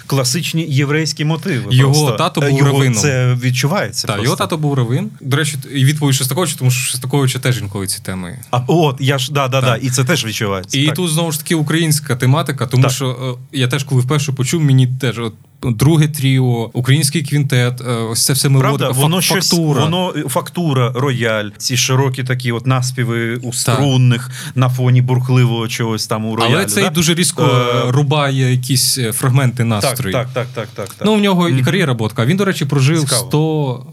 класичні 0.07 0.61
єврейські 0.69 1.25
мотиви. 1.25 1.65
Його 1.75 1.93
просто. 1.93 2.11
тато 2.17 2.41
Е, 2.41 2.49
був 2.49 2.57
його 2.59 2.71
раввином. 2.71 2.93
Це 2.95 3.38
відчувається. 3.41 4.07
Так, 4.07 4.15
просто. 4.15 4.23
його 4.23 4.36
тато 4.36 4.57
був 4.57 4.73
равин. 4.73 5.09
До 5.21 5.38
речі, 5.38 5.57
і 5.73 5.86
відповідь 5.86 6.15
Шостаковича, 6.15 6.55
тому 6.57 6.71
що 6.71 6.91
Шостаковича 6.91 7.39
теж 7.39 7.61
інколи 7.61 7.88
ці 7.88 7.99
теми. 8.01 8.39
А 8.51 8.59
от 8.67 8.95
я 8.99 9.17
ж 9.17 9.34
да, 9.34 9.47
да, 9.47 9.61
да, 9.61 9.75
і 9.75 9.89
це 9.89 10.03
теж 10.03 10.25
відчувається. 10.25 10.80
І 10.80 10.86
так. 10.86 10.95
тут 10.95 11.11
знову 11.11 11.32
ж 11.32 11.39
таки 11.39 11.55
українська 11.55 12.15
тематика, 12.15 12.67
тому 12.67 12.84
Так. 12.84 12.91
що 12.91 13.38
е, 13.53 13.57
я 13.57 13.67
теж, 13.67 13.84
коли 13.84 14.01
вперше 14.01 14.32
почув, 14.32 14.61
мені 14.61 14.88
теж 14.88 15.19
от, 15.19 15.34
друге 15.72 16.07
тріо, 16.07 16.70
український 16.74 17.24
квінтет, 17.24 17.82
е, 17.82 17.91
ось 17.93 18.26
це 18.26 18.34
все 18.34 18.49
Правда, 18.49 18.89
воно 18.89 19.15
фак- 19.15 19.22
щось, 19.24 19.49
фактура. 19.49 19.84
воно 19.84 20.13
фактура, 20.30 20.91
рояль, 20.95 21.49
ці 21.57 21.78
широкі 21.78 22.24
такі 22.24 22.51
от 22.51 22.68
наспіви 22.68 23.36
у 23.36 23.53
струнних 23.53 24.32
на 24.55 24.70
фоні 24.70 25.01
бурхливого 25.01 25.68
чогось 25.68 26.07
там 26.07 26.26
у 26.26 26.36
роялі. 26.36 26.53
Але 26.55 26.65
це 26.65 26.89
дуже 26.89 27.13
різко 27.13 27.43
Е, 27.43 27.78
е, 27.88 27.91
рубає 27.91 28.51
якісь 28.51 28.99
фрагменти 29.13 29.63
настрою. 29.63 30.13
так, 30.13 30.28
так, 30.34 30.47
так, 30.53 30.68
так, 30.76 30.89
так. 30.89 31.05
Ну, 31.05 31.15
в 31.15 31.20
нього 31.20 31.49
і 31.49 31.63
кар'єра 31.63 31.93
ботка. 31.93 32.26
Він, 32.26 32.38
до 32.38 32.45
речі, 32.45 32.65
прожив 32.65 32.99
Цікаво. 33.01 33.28
100, 33.28 33.86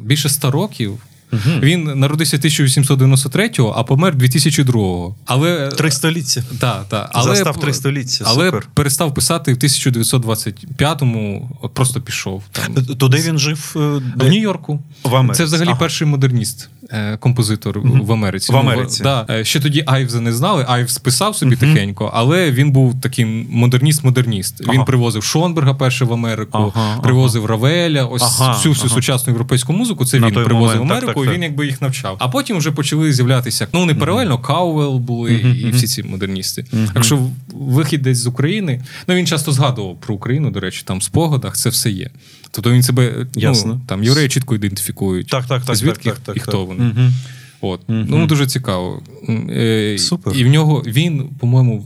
більше 0.00 0.28
100 0.28 0.50
років. 0.50 0.98
Мгм. 1.32 1.60
Він 1.60 1.84
народився 1.84 2.36
1893-го, 2.36 3.74
а 3.76 3.82
помер 3.84 4.14
2002-го. 4.16 5.14
Але 5.26 5.68
Три 5.68 5.90
століття. 5.90 6.42
та, 6.60 6.84
та, 6.88 7.10
але, 7.12 7.34
Застав 7.34 7.60
три 7.60 7.72
століття. 7.74 8.24
але 8.28 8.46
Супер. 8.46 8.66
перестав 8.74 9.14
писати 9.14 9.54
в 9.54 9.56
1925-му, 9.56 11.50
просто 11.74 12.00
пішов. 12.00 12.42
Там. 12.52 12.74
Туди 12.84 13.16
він 13.16 13.38
жив 13.38 13.72
е, 13.76 13.78
В? 13.78 14.28
Нью-Йорку. 14.28 14.80
в 15.04 15.16
Америці. 15.16 15.38
Це 15.38 15.44
взагалі 15.44 15.68
Ага. 15.68 15.78
перший 15.78 16.06
модерніст, 16.06 16.68
е, 16.90 17.16
композитор 17.16 17.78
Мгм. 17.84 18.02
в 18.02 18.12
Америці. 18.12 18.52
В 18.52 18.56
Ну, 18.64 18.86
да. 19.02 19.26
Е, 19.30 19.44
Ще 19.44 19.60
тоді 19.60 19.84
Айвза 19.86 20.20
не 20.20 20.32
знали. 20.32 20.64
Айвз 20.68 20.98
писав 20.98 21.36
собі 21.36 21.56
Мгм. 21.56 21.60
тихенько, 21.74 22.10
але 22.14 22.50
він 22.50 22.70
був 22.72 23.00
таким 23.00 23.46
модерніст-модерніст. 23.52 24.72
Він 24.72 24.84
привозив 24.84 25.22
Шонберга 25.22 25.74
перше 25.74 26.04
в 26.04 26.12
Америку, 26.12 26.72
Ага, 26.76 27.00
привозив 27.02 27.46
Равеля. 27.46 28.04
Ось 28.04 28.22
Ага, 28.22 28.52
всю 28.52 28.72
всю 28.72 28.86
ага. 28.86 28.94
сучасну 28.94 29.30
європейську 29.32 29.72
музику. 29.72 30.04
Це 30.04 30.20
На 30.20 30.26
він 30.26 30.34
привозив 30.34 30.84
в 30.84 30.88
так, 30.88 30.98
Америку, 31.02 31.15
так, 31.24 31.34
він 31.34 31.40
так. 31.40 31.50
якби 31.50 31.66
їх 31.66 31.82
навчав. 31.82 32.16
А 32.20 32.28
потім 32.28 32.58
вже 32.58 32.70
почали 32.70 33.12
з'являтися. 33.12 33.68
Ну, 33.72 33.80
вони 33.80 33.94
паралельно 33.94 34.38
Кауел 34.38 34.98
були 34.98 35.34
і 35.34 35.70
всі 35.70 35.86
ці 35.86 36.02
модерністи. 36.02 36.64
Мгм. 36.72 36.90
Якщо 36.94 37.28
вихід 37.52 38.02
десь 38.02 38.18
з 38.18 38.26
України, 38.26 38.82
ну 39.06 39.14
він 39.14 39.26
часто 39.26 39.52
згадував 39.52 40.00
про 40.00 40.14
Україну, 40.14 40.50
до 40.50 40.60
речі, 40.60 40.82
там 40.84 40.98
в 40.98 41.02
спогадах 41.02 41.56
це 41.56 41.68
все 41.68 41.90
є. 41.90 42.10
Тобто 42.50 42.70
він 42.70 42.82
себе 42.82 43.26
Ясно. 43.34 43.74
ну, 43.74 43.80
там 43.86 44.04
євреї 44.04 44.28
чітко 44.28 44.54
ідентифікують. 44.54 45.26
Так, 45.26 45.46
так, 45.46 45.64
так. 45.64 45.76
Звідки 45.76 46.10
так, 46.10 46.18
так, 46.18 46.36
і 46.36 46.38
так, 46.38 46.48
хто 46.48 46.58
так. 46.58 46.68
вони? 46.68 46.84
Мгм. 46.84 47.14
От. 47.60 47.80
Мгм. 47.88 48.06
Ну, 48.08 48.26
дуже 48.26 48.46
цікаво. 48.46 49.02
Е, 49.50 49.96
Супер. 49.98 50.36
І 50.36 50.44
в 50.44 50.46
нього 50.46 50.82
він, 50.86 51.28
по-моєму, 51.38 51.84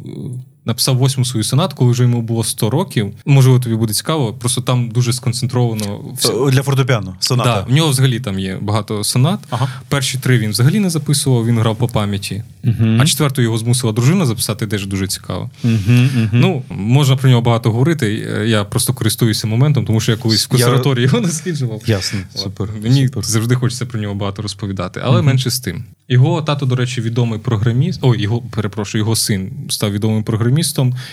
написав 0.64 0.96
восьму 0.96 1.24
свою 1.24 1.44
сонату, 1.44 1.76
коли 1.76 1.90
вже 1.92 2.02
йому 2.02 2.22
було 2.22 2.44
100 2.44 2.70
років. 2.70 3.12
Можливо, 3.26 3.58
тобі 3.60 3.74
буде 3.76 3.92
цікаво, 3.94 4.32
просто 4.34 4.60
там 4.60 4.88
дуже 4.90 5.12
сконцентровано 5.12 6.00
все. 6.18 6.32
Е, 6.32 6.50
Для 6.50 6.62
фортепіано, 6.62 7.16
соната. 7.20 7.50
Да, 7.54 7.60
в 7.72 7.74
нього 7.74 7.90
взагалі 7.90 8.20
там 8.20 8.38
є 8.38 8.58
багато 8.60 9.04
сонат. 9.04 9.40
Ага. 9.50 9.68
Перші 9.88 10.18
три 10.18 10.38
він 10.38 10.50
взагалі 10.50 10.80
не 10.80 10.90
записував, 10.90 11.46
він 11.46 11.58
грав 11.58 11.76
по 11.76 11.88
пам'яті. 11.88 12.42
Мгм. 12.62 12.98
А 13.00 13.06
четверту 13.06 13.42
його 13.42 13.58
змусила 13.58 13.92
дружина 13.92 14.26
записати, 14.26 14.66
теж 14.66 14.86
дуже 14.86 15.06
цікаво. 15.06 15.50
Мгм. 15.64 16.28
Ну, 16.32 16.62
можна 16.70 17.16
про 17.16 17.30
нього 17.30 17.42
багато 17.42 17.70
говорити. 17.72 18.12
Я 18.46 18.64
просто 18.64 18.92
користуюся 18.94 19.46
моментом, 19.46 19.84
тому 19.84 20.00
що 20.00 20.12
я 20.12 20.18
колись 20.18 20.48
в 20.50 20.56
Я- 20.58 21.02
його 21.02 21.20
досліджував. 21.20 21.82
Ясно, 21.86 22.18
От. 22.34 22.40
супер. 22.40 22.68
Мені 22.82 23.06
супер. 23.08 23.24
завжди 23.24 23.54
хочеться 23.54 23.86
про 23.86 24.00
нього 24.00 24.14
багато 24.14 24.42
розповідати, 24.42 25.00
але 25.04 25.22
менше 25.22 25.50
з 25.50 25.60
тим. 25.60 25.84
Його 26.08 26.42
тато, 26.42 26.66
до 26.66 26.76
речі, 26.76 27.00
відомий 27.00 27.38
програміст. 27.38 27.98
Ой, 28.02 28.22
його 28.22 28.42
перепрошую, 28.42 29.02
його 29.02 29.16
син 29.16 29.50
став 29.68 29.92
відомим 29.92 30.22
програмістом, 30.24 30.49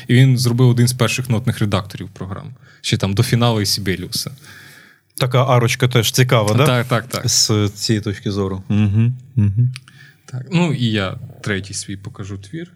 і 0.07 0.13
він 0.13 0.37
зробив 0.37 0.69
один 0.69 0.87
з 0.87 0.93
перших 0.93 1.29
нотних 1.29 1.59
редакторів 1.59 2.09
програм. 2.09 2.53
Ще 2.81 2.97
там 2.97 3.13
до 3.13 3.23
фіналу 3.23 3.61
і 3.61 3.65
Сібеліуса. 3.65 4.31
Така 5.17 5.45
арочка 5.45 5.87
теж 5.87 6.11
цікава, 6.11 6.53
да? 6.53 6.65
Так, 6.65 6.87
так, 6.87 7.07
так. 7.07 7.29
З 7.29 7.69
цієї 7.69 8.03
точки 8.03 8.31
зору. 8.31 8.63
Угу. 8.69 9.11
Угу. 9.35 9.69
так. 10.25 10.47
Ну 10.51 10.73
і 10.73 10.85
я 10.85 11.17
третій 11.41 11.73
свій 11.73 11.97
покажу 11.97 12.37
твір. 12.37 12.71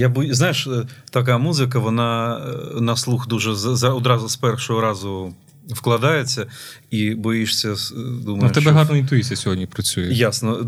Я 0.00 0.08
бо, 0.08 0.24
знаєш, 0.30 0.66
е, 0.66 0.86
така 1.10 1.38
музика, 1.38 1.78
вона 1.78 2.38
е, 2.76 2.80
на 2.80 2.96
слух 2.96 3.28
дуже 3.28 3.50
одразу 3.88 4.28
з 4.28 4.36
першого 4.36 4.80
разу 4.80 5.34
вкладається 5.68 6.46
і 6.90 7.14
боїшся. 7.14 7.72
Е, 7.72 7.76
думаєш, 8.24 8.50
У 8.50 8.54
тебе 8.54 8.66
що... 8.66 8.72
гарна 8.72 8.96
інтуїція 8.96 9.36
сьогодні 9.36 9.66
працює. 9.66 10.08
Ясно. 10.12 10.62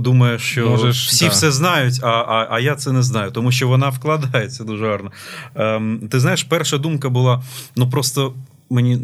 Думаєш, 0.00 0.42
що 0.42 0.70
Можеш, 0.70 1.08
всі 1.08 1.24
да. 1.24 1.30
все 1.30 1.50
знають, 1.50 2.00
а, 2.02 2.08
а 2.08 2.48
а, 2.50 2.60
я 2.60 2.74
це 2.74 2.92
не 2.92 3.02
знаю, 3.02 3.30
тому 3.30 3.52
що 3.52 3.68
вона 3.68 3.88
вкладається 3.88 4.64
дуже 4.64 4.86
гарно. 4.86 5.12
Ем, 5.54 6.08
Ти 6.10 6.20
знаєш, 6.20 6.42
перша 6.42 6.78
думка 6.78 7.08
була: 7.08 7.42
ну 7.76 7.90
просто 7.90 8.34
мені 8.70 8.96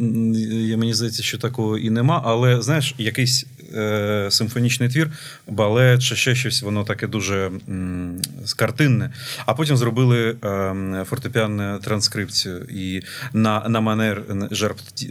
мені 0.77 0.95
здається, 0.95 1.23
що 1.23 1.39
такого 1.39 1.79
і 1.79 1.91
нема, 1.91 2.23
але 2.25 2.63
знаєш, 2.63 2.95
якийсь 2.99 3.47
е, 3.75 4.27
симфонічний 4.31 4.89
твір, 4.89 5.11
балет 5.47 6.03
чи 6.03 6.17
ще 6.17 6.35
щось, 6.35 6.63
воно 6.63 6.85
таке 6.85 7.07
дуже 7.07 7.51
м, 7.69 8.21
картинне. 8.57 9.11
А 9.47 9.55
потім 9.55 9.77
зробили 9.77 10.37
е, 10.45 11.05
фортепіанну 11.09 11.79
транскрипцію. 11.79 12.67
І 12.71 13.03
на 13.33 13.69
на 13.69 13.81
манер 13.81 14.23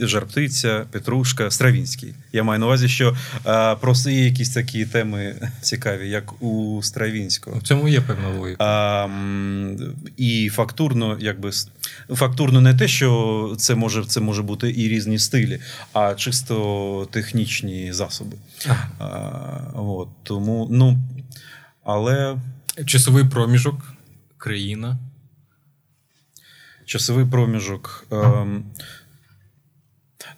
Жарптиця, 0.00 0.84
Петрушка, 0.90 1.50
Стравінський. 1.50 2.14
Я 2.32 2.42
маю 2.42 2.60
на 2.60 2.66
увазі, 2.66 2.88
що 2.88 3.16
е, 3.46 3.74
просто 3.74 4.10
є 4.10 4.24
якісь 4.24 4.50
такі 4.50 4.86
теми 4.86 5.34
цікаві, 5.60 6.08
як 6.08 6.42
у 6.42 6.80
Стравінського. 6.82 7.58
В 7.58 7.62
цьому 7.62 7.88
є 7.88 8.00
певна 8.00 8.28
логіка. 8.28 9.10
І 10.16 10.50
фактурно, 10.54 11.16
якби 11.20 11.50
фактурно 12.10 12.60
не 12.60 12.74
те, 12.74 12.88
що 12.88 13.54
це 13.58 13.74
може 13.74 14.04
це 14.04 14.20
може 14.20 14.42
бути 14.42 14.74
і 14.76 14.88
різні 14.88 15.18
стилі, 15.18 15.60
а 15.92 16.14
чисто 16.14 17.08
технічні 17.10 17.92
засоби. 17.92 18.36
А, 18.98 19.06
от, 19.74 20.08
Тому, 20.22 20.68
ну, 20.70 20.98
але. 21.84 22.36
Часовий 22.84 23.24
проміжок, 23.24 23.92
країна. 24.38 24.98
Часовий 26.84 27.26
проміжок. 27.26 28.06
Ем, 28.10 28.64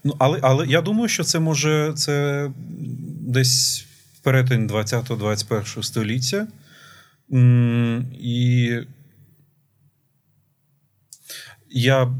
ну, 0.04 0.16
Але 0.18 0.38
але 0.42 0.66
я 0.66 0.80
думаю, 0.80 1.08
що 1.08 1.24
це 1.24 1.38
може 1.38 1.92
це 1.96 2.50
десь 3.20 3.86
перетин 4.22 4.68
20-21 4.68 5.82
століття. 5.82 6.46
І 8.20 8.72
я 11.70 12.14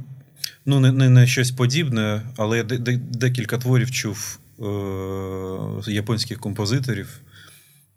ну, 0.67 0.81
не 0.81 0.93
не, 0.93 1.09
не 1.09 1.27
щось 1.27 1.51
подібне, 1.51 2.23
але 2.37 2.57
я 2.57 2.65
декілька 2.65 3.59
творів 3.59 3.91
чув 3.91 4.39
е, 4.63 5.93
японських 5.93 6.39
композиторів. 6.39 7.21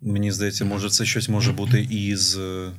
Мені 0.02 0.32
здається, 0.32 0.66
може, 0.66 0.90
це 0.90 1.06
щось 1.06 1.30
може 1.30 1.52
бути 1.52 1.88
із. 1.90 2.38
Е, 2.38 2.72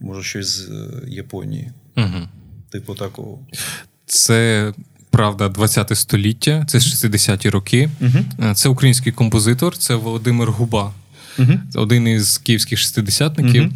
може, 0.00 0.22
щось 0.22 0.46
з 0.46 0.70
Японії. 1.08 1.72
Угу. 1.96 2.28
Типу 2.70 2.94
такого. 2.94 3.46
Це. 4.06 4.72
Правда, 5.10 5.48
20 5.48 5.96
століття, 5.96 6.64
це 6.68 6.78
60-ті 6.78 7.50
роки. 7.50 7.90
Uh-huh. 8.00 8.54
Це 8.54 8.68
український 8.68 9.12
композитор, 9.12 9.78
це 9.78 9.94
Володимир 9.94 10.50
Губа, 10.50 10.92
uh-huh. 11.38 11.58
один 11.74 12.08
із 12.08 12.38
київських 12.38 12.78
шестидесятників, 12.78 13.72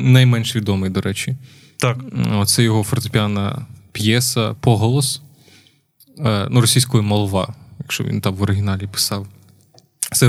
найменш 0.00 0.56
відомий, 0.56 0.90
до 0.90 1.00
речі. 1.00 1.36
Так. 1.76 1.98
Це 2.46 2.62
його 2.62 2.82
фортепіана 2.82 3.66
п'єса 3.92 4.54
поголос 4.60 5.16
е, 5.16 5.25
ну, 6.50 6.60
російською 6.60 7.02
молва, 7.02 7.54
якщо 7.78 8.04
він 8.04 8.20
там 8.20 8.34
в 8.34 8.42
оригіналі 8.42 8.86
писав. 8.86 9.26
Це 10.12 10.28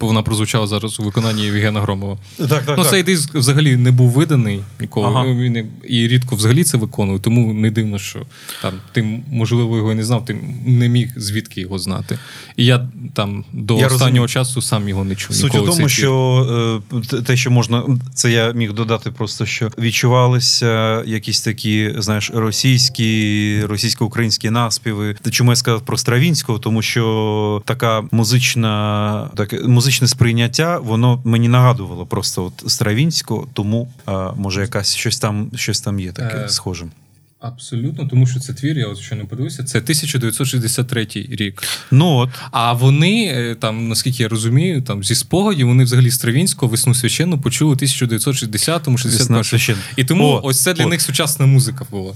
вона 0.00 0.22
прозвучала 0.22 0.66
зараз 0.66 1.00
у 1.00 1.02
виконанні 1.02 1.44
Євгена 1.44 1.80
Громова. 1.80 2.18
Так, 2.38 2.48
так, 2.48 2.64
ну, 2.68 2.76
так. 2.76 2.90
Цей 2.90 3.02
диск 3.02 3.34
взагалі 3.34 3.76
не 3.76 3.90
був 3.90 4.10
виданий 4.10 4.60
ніколи. 4.80 5.06
Ага. 5.06 5.24
Він 5.24 5.68
і 5.88 6.08
рідко 6.08 6.36
взагалі 6.36 6.64
це 6.64 6.78
виконував, 6.78 7.20
тому 7.20 7.54
не 7.54 7.70
дивно, 7.70 7.98
що 7.98 8.22
там 8.62 8.72
ти, 8.92 9.22
можливо, 9.30 9.76
його 9.76 9.92
і 9.92 9.94
не 9.94 10.04
знав, 10.04 10.24
ти 10.24 10.38
не 10.66 10.88
міг 10.88 11.12
звідки 11.16 11.60
його 11.60 11.78
знати. 11.78 12.18
І 12.56 12.64
я 12.64 12.88
там 13.14 13.44
до 13.52 13.74
я 13.74 13.86
останнього 13.86 14.04
розумію. 14.04 14.28
часу 14.28 14.62
сам 14.62 14.88
його 14.88 15.04
не 15.04 15.14
чув. 15.14 15.36
Суть 15.36 15.54
у 15.54 15.66
тому, 15.66 15.88
що 15.88 16.82
е, 17.12 17.22
те, 17.22 17.36
що 17.36 17.50
можна, 17.50 17.82
це 18.14 18.30
я 18.30 18.52
міг 18.52 18.72
додати, 18.72 19.10
просто 19.10 19.46
що 19.46 19.70
відчувалися 19.78 21.02
якісь 21.06 21.40
такі, 21.40 21.94
знаєш, 21.98 22.30
російські, 22.34 23.60
російсько-українські 23.64 24.50
наспіви. 24.50 25.16
Чому 25.30 25.52
я 25.52 25.56
сказав 25.56 25.80
про 25.80 25.96
Стравінського? 25.96 26.58
Тому 26.58 26.82
що 26.82 27.62
така 27.66 28.04
музична 28.10 29.03
таке 29.36 29.58
музичне 29.58 30.08
сприйняття, 30.08 30.78
воно 30.78 31.22
мені 31.24 31.48
нагадувало 31.48 32.06
просто 32.06 32.44
от 32.44 32.72
Стравінського, 32.72 33.48
тому 33.52 33.88
може 34.36 34.60
якась 34.60 34.94
щось 34.94 35.18
там 35.18 35.50
щось 35.54 35.80
там 35.80 36.00
є 36.00 36.12
таке 36.12 36.36
е, 36.36 36.48
схоже. 36.48 36.86
Абсолютно, 37.44 38.06
тому 38.06 38.26
що 38.26 38.40
це 38.40 38.52
твір, 38.52 38.78
я 38.78 38.86
от 38.86 38.98
що 38.98 39.14
не 39.16 39.24
подивився, 39.24 39.64
це 39.64 39.78
1963 39.78 41.08
рік. 41.12 41.62
Ну 41.90 42.16
от. 42.16 42.30
А 42.50 42.72
вони, 42.72 43.26
е, 43.26 43.54
там, 43.54 43.88
наскільки 43.88 44.22
я 44.22 44.28
розумію, 44.28 44.82
там 44.82 45.04
зі 45.04 45.14
спогадів 45.14 45.66
вони 45.66 45.84
взагалі 45.84 46.10
Стравінського 46.10 46.70
весну 46.70 46.94
священну 46.94 47.40
почули 47.40 47.72
у 47.72 47.76
1960-му, 47.76 48.98
61 48.98 49.76
І 49.96 50.04
тому 50.04 50.24
О, 50.24 50.40
ось 50.44 50.62
це 50.62 50.74
для 50.74 50.84
от. 50.84 50.90
них 50.90 51.00
сучасна 51.00 51.46
музика 51.46 51.86
була. 51.90 52.14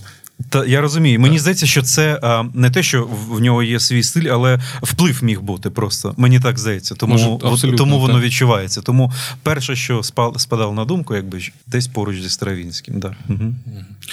Та 0.49 0.65
я 0.65 0.81
розумію. 0.81 1.21
Мені 1.21 1.39
здається, 1.39 1.67
що 1.67 1.83
це 1.83 2.21
а, 2.23 2.45
не 2.55 2.71
те, 2.71 2.83
що 2.83 3.09
в 3.31 3.41
нього 3.41 3.63
є 3.63 3.81
свій 3.81 4.03
стиль, 4.03 4.29
але 4.33 4.61
вплив 4.83 5.25
міг 5.25 5.41
бути 5.41 5.71
просто. 5.71 6.15
Мені 6.17 6.41
так 6.41 6.59
здається. 6.59 6.95
Тому 6.95 7.39
Може, 7.43 7.73
тому 7.73 7.99
воно 7.99 8.21
відчувається. 8.21 8.81
Тому 8.81 9.13
перше, 9.43 9.77
що 9.77 10.03
спадало 10.37 10.73
на 10.73 10.85
думку, 10.85 11.15
якби 11.15 11.41
десь 11.67 11.87
поруч 11.87 12.23
зі 12.23 12.31
Стравінським. 12.31 13.01
Да. 13.01 13.15
Угу. 13.29 13.55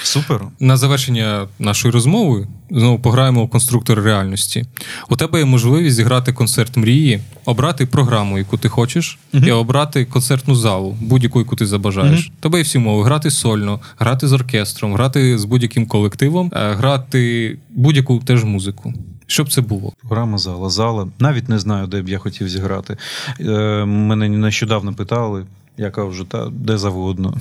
Супер. 0.03 0.41
На 0.59 0.77
завершення 0.77 1.47
нашої 1.59 1.91
розмови 1.91 2.47
знову 2.71 2.99
пограємо 2.99 3.41
у 3.41 3.47
конструктор 3.47 4.01
реальності. 4.01 4.65
У 5.09 5.15
тебе 5.15 5.39
є 5.39 5.45
можливість 5.45 5.95
зіграти 5.95 6.33
концерт 6.33 6.77
мрії, 6.77 7.19
обрати 7.45 7.85
програму, 7.85 8.37
яку 8.37 8.57
ти 8.57 8.69
хочеш, 8.69 9.17
угу. 9.33 9.45
і 9.45 9.51
обрати 9.51 10.05
концертну 10.05 10.55
залу, 10.55 10.97
будь-яку, 11.01 11.39
яку 11.39 11.55
ти 11.55 11.65
забажаєш. 11.65 12.19
Угу. 12.19 12.35
Тебе 12.39 12.57
є 12.57 12.63
всі 12.63 12.79
мови 12.79 13.03
грати 13.03 13.31
сольно, 13.31 13.79
грати 13.99 14.27
з 14.27 14.33
оркестром, 14.33 14.93
грати 14.93 15.37
з 15.37 15.45
будь-яким 15.45 15.85
колективом, 15.85 16.14
е, 16.21 16.49
грати 16.73 17.57
будь-яку 17.69 18.19
теж 18.19 18.43
музику. 18.43 18.93
Що 19.27 19.43
б 19.43 19.51
це 19.51 19.61
було? 19.61 19.93
Програма 20.01 20.37
зала, 20.37 20.69
зала. 20.69 21.07
Навіть 21.19 21.49
не 21.49 21.59
знаю, 21.59 21.87
де 21.87 22.01
б 22.01 22.09
я 22.09 22.17
хотів 22.17 22.49
зіграти. 22.49 22.97
Е, 23.39 23.85
Мене 23.85 24.29
нещодавно 24.29 24.93
питали, 24.93 25.45
яка 25.77 26.03
вже 26.03 26.23
та 26.23 26.49
де 26.49 26.77
завгодно. 26.77 27.37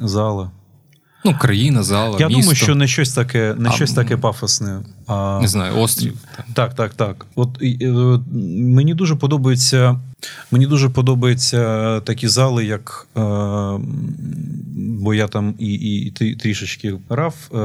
Зала. 0.00 0.50
Ну, 1.24 1.34
країна, 1.40 1.82
зала. 1.82 2.16
Я 2.20 2.26
місто. 2.26 2.40
думаю, 2.40 2.56
що 2.56 2.74
не 2.74 2.86
щось 2.86 3.12
таке 3.12 3.54
не 3.58 3.68
а, 3.68 3.72
щось 3.72 3.92
таке 3.92 4.16
пафосне. 4.16 4.80
А... 5.06 5.38
Не 5.42 5.48
знаю, 5.48 5.76
острів. 5.76 6.14
Так, 6.54 6.74
так, 6.74 6.94
так. 6.94 7.26
От 7.34 7.48
і, 7.60 7.86
Мені 8.56 8.94
дуже 8.94 9.16
подобається. 9.16 10.00
Мені 10.50 10.66
дуже 10.66 10.88
подобаються 10.88 12.00
такі 12.00 12.28
зали, 12.28 12.64
як. 12.64 13.06
Е, 13.16 13.20
бо 14.76 15.14
я 15.14 15.28
там 15.28 15.54
і 15.58 15.72
і, 15.72 16.06
і 16.20 16.34
трішечки 16.34 16.94
грав 17.08 17.34
е, 17.54 17.56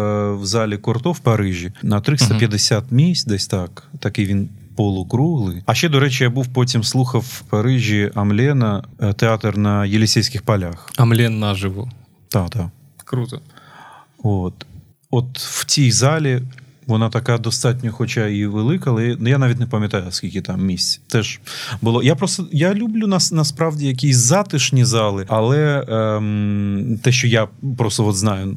в 0.42 0.46
залі 0.46 0.78
Корто 0.78 1.12
в 1.12 1.20
Парижі 1.20 1.72
на 1.84 2.02
350 2.02 2.84
uh-huh. 2.84 2.94
місць, 2.94 3.26
десь 3.26 3.48
так. 3.48 3.88
Такий 4.00 4.26
він. 4.26 4.50
Полукруглий. 4.76 5.64
А 5.66 5.74
ще, 5.74 5.90
до 5.90 6.00
речі, 6.00 6.24
я 6.24 6.30
був 6.30 6.48
потім 6.48 6.84
слухав 6.84 7.22
в 7.22 7.42
Парижі 7.42 8.12
Амлена 8.16 8.84
е, 9.00 9.14
театр 9.14 9.58
на 9.58 9.86
Єлісейських 9.86 10.42
полях. 10.42 10.90
Амлен 10.98 11.40
наживо. 11.40 11.92
Так, 12.30 12.50
так. 12.50 12.68
Круто. 13.06 13.42
От. 14.24 14.66
От 15.12 15.40
в 15.40 15.66
цій 15.66 15.92
залі 15.92 16.42
вона 16.88 17.10
така 17.10 17.38
достатньо, 17.38 17.92
хоча 17.92 18.28
і 18.28 18.46
велика, 18.46 18.90
але 18.90 19.18
я 19.22 19.38
навіть 19.38 19.60
не 19.60 19.66
пам'ятаю, 19.66 20.04
скільки 20.10 20.42
там 20.42 20.66
місць. 20.66 21.02
Теж 21.08 21.40
було. 21.82 22.04
Я 22.04 22.16
просто 22.16 22.48
я 22.52 22.74
люблю 22.74 23.08
нас 23.08 23.32
насправді 23.32 23.88
якісь 23.88 24.18
затишні 24.18 24.86
зали, 24.86 25.26
але 25.28 25.86
ем, 25.88 27.00
те, 27.04 27.12
що 27.12 27.28
я 27.28 27.48
просто 27.78 28.08
от 28.08 28.16
знаю, 28.16 28.56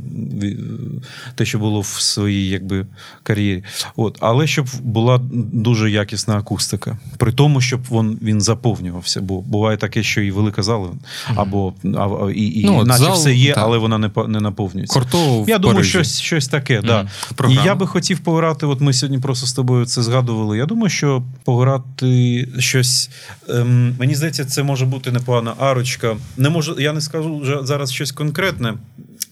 те, 1.35 1.45
що 1.45 1.59
було 1.59 1.81
в 1.81 1.87
своїй 1.87 2.49
якби 2.49 2.87
кар'єрі. 3.23 3.65
От, 3.97 4.19
але 4.21 4.47
щоб 4.47 4.67
була 4.83 5.21
дуже 5.53 5.91
якісна 5.91 6.37
акустика. 6.37 6.99
При 7.17 7.33
тому, 7.33 7.61
щоб 7.61 7.81
він 7.91 8.19
він 8.23 8.41
заповнювався. 8.41 9.21
Бо 9.21 9.41
буває 9.41 9.77
таке, 9.77 10.03
що 10.03 10.21
і 10.21 10.31
велика 10.31 10.63
зала, 10.63 10.89
або 11.35 11.75
а, 11.85 12.31
і, 12.35 12.61
і 12.61 12.65
ну, 12.65 12.85
наче 12.85 13.05
зал, 13.05 13.15
все 13.15 13.35
є, 13.35 13.55
так. 13.55 13.65
але 13.65 13.79
вона 13.79 13.99
не 13.99 14.11
не 14.29 14.41
наповнюється. 14.41 15.01
Кортово 15.01 15.45
я 15.49 15.59
думаю, 15.59 15.85
щось 15.85 16.21
щось 16.21 16.49
таке. 16.49 16.81
Mm. 16.81 16.87
Да. 16.87 17.09
І 17.49 17.55
я 17.65 17.75
би 17.75 17.87
хотів 17.87 18.16
хотів 18.17 18.25
пограти, 18.25 18.67
от 18.67 18.81
ми 18.81 18.93
сьогодні 18.93 19.19
просто 19.19 19.47
з 19.47 19.53
тобою 19.53 19.87
це 19.87 20.03
згадували. 20.03 20.59
Я 20.59 20.67
думаю, 20.67 20.91
що 20.91 21.23
пограти 21.45 22.49
щось. 22.59 23.11
Ем, 23.49 23.97
мені 23.99 24.15
здається, 24.15 24.45
це 24.45 24.63
може 24.63 24.87
бути 24.87 25.13
непогана 25.13 25.55
арочка. 25.59 26.17
Не 26.37 26.49
можу, 26.49 26.81
Я 26.81 26.93
не 26.93 27.01
скажу 27.01 27.39
вже 27.39 27.59
зараз 27.63 27.93
щось 27.93 28.13
конкретне, 28.13 28.75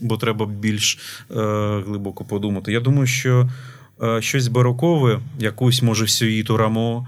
бо 0.01 0.16
треба 0.16 0.47
більш 0.47 0.99
е, 1.30 1.35
глибоко 1.87 2.24
подумати. 2.24 2.72
Я 2.72 2.80
думаю, 2.80 3.07
що 3.07 3.49
е, 4.03 4.22
щось 4.22 4.49
барокове, 4.49 5.20
якусь, 5.39 5.82
може, 5.82 6.09
сюїту 6.09 6.57
рамо. 6.57 7.07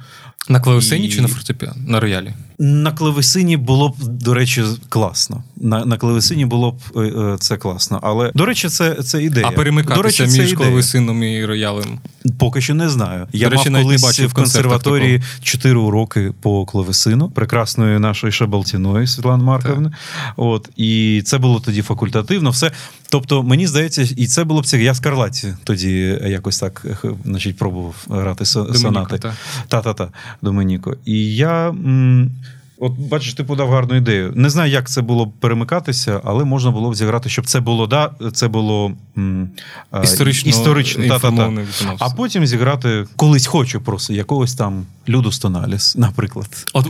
На 0.48 0.60
клавесині 0.60 1.06
І- 1.06 1.10
чи 1.10 1.20
на 1.20 1.28
фортепіано? 1.28 1.76
На 1.86 2.00
роялі. 2.00 2.32
На 2.58 2.92
клавесині 2.92 3.56
було 3.56 3.88
б, 3.88 3.94
до 3.98 4.34
речі, 4.34 4.64
класно. 4.88 5.42
На, 5.56 5.84
на 5.84 5.96
клавесині 5.96 6.46
було 6.46 6.70
б 6.70 6.78
е, 6.96 7.00
е, 7.00 7.36
це 7.40 7.56
класно. 7.56 8.00
Але, 8.02 8.32
до 8.34 8.46
речі, 8.46 8.68
це, 8.68 8.94
це 8.94 9.22
ідея. 9.22 9.46
А 9.46 9.50
до 9.50 9.56
перемикатися 9.56 10.02
речі, 10.02 10.22
між 10.22 10.52
ідея. 10.52 10.56
клавесином 10.56 11.22
і 11.22 11.44
роялем. 11.44 11.98
Поки 12.38 12.60
що 12.60 12.74
не 12.74 12.88
знаю. 12.88 13.26
Я 13.32 13.48
речі, 13.48 13.70
мав 13.70 13.72
не 13.72 13.82
колись 13.82 14.02
бачив 14.02 14.28
в 14.28 14.32
консерваторії 14.32 15.22
4 15.42 15.74
уроки 15.78 16.32
по 16.40 16.64
клавесину, 16.66 17.28
прекрасної 17.30 17.98
нашої 17.98 18.32
Шабалтіної 18.32 19.06
Світлани 19.06 19.44
Марковни. 19.44 19.90
От, 20.36 20.68
і 20.76 21.22
це 21.26 21.38
було 21.38 21.60
тоді 21.60 21.82
факультативно. 21.82 22.50
Все. 22.50 22.70
Тобто, 23.10 23.42
мені 23.42 23.66
здається, 23.66 24.08
і 24.16 24.26
це 24.26 24.44
було 24.44 24.60
б 24.60 24.66
цікаво. 24.66 24.84
Я 24.84 24.92
в 24.92 24.96
Скарлаті 24.96 25.54
тоді 25.64 26.18
якось 26.26 26.58
так 26.58 26.86
е, 27.04 27.08
значить, 27.24 27.56
пробував 27.56 27.94
грати 28.10 28.44
со- 28.44 28.74
сонати. 28.74 29.18
Та-та-та, 29.68 30.08
Доменіко. 30.42 30.96
І 31.04 31.34
я. 31.36 31.68
М- 31.68 32.30
От 32.78 32.92
бачиш, 32.92 33.34
ти 33.34 33.44
подав 33.44 33.70
гарну 33.70 33.94
ідею. 33.96 34.32
Не 34.34 34.50
знаю, 34.50 34.72
як 34.72 34.88
це 34.90 35.02
було 35.02 35.26
б 35.26 35.32
перемикатися, 35.32 36.20
але 36.24 36.44
можна 36.44 36.70
було 36.70 36.90
б 36.90 36.94
зіграти, 36.94 37.28
щоб 37.28 37.46
це 37.46 37.60
було 37.60 37.86
да, 37.86 38.10
це 38.32 38.48
було 38.48 38.92
м, 39.18 39.50
а, 39.90 40.00
Історично, 40.00 40.50
історично 40.50 41.08
та, 41.08 41.18
та, 41.18 41.30
та. 41.30 41.52
А 41.98 42.10
потім 42.10 42.46
зіграти 42.46 43.06
колись 43.16 43.46
хочу 43.46 43.80
просто 43.80 44.12
якогось 44.12 44.54
там 44.54 44.86
Людус 45.08 45.38
Тоналіс, 45.38 45.96
наприклад. 45.96 46.48
От 46.74 46.86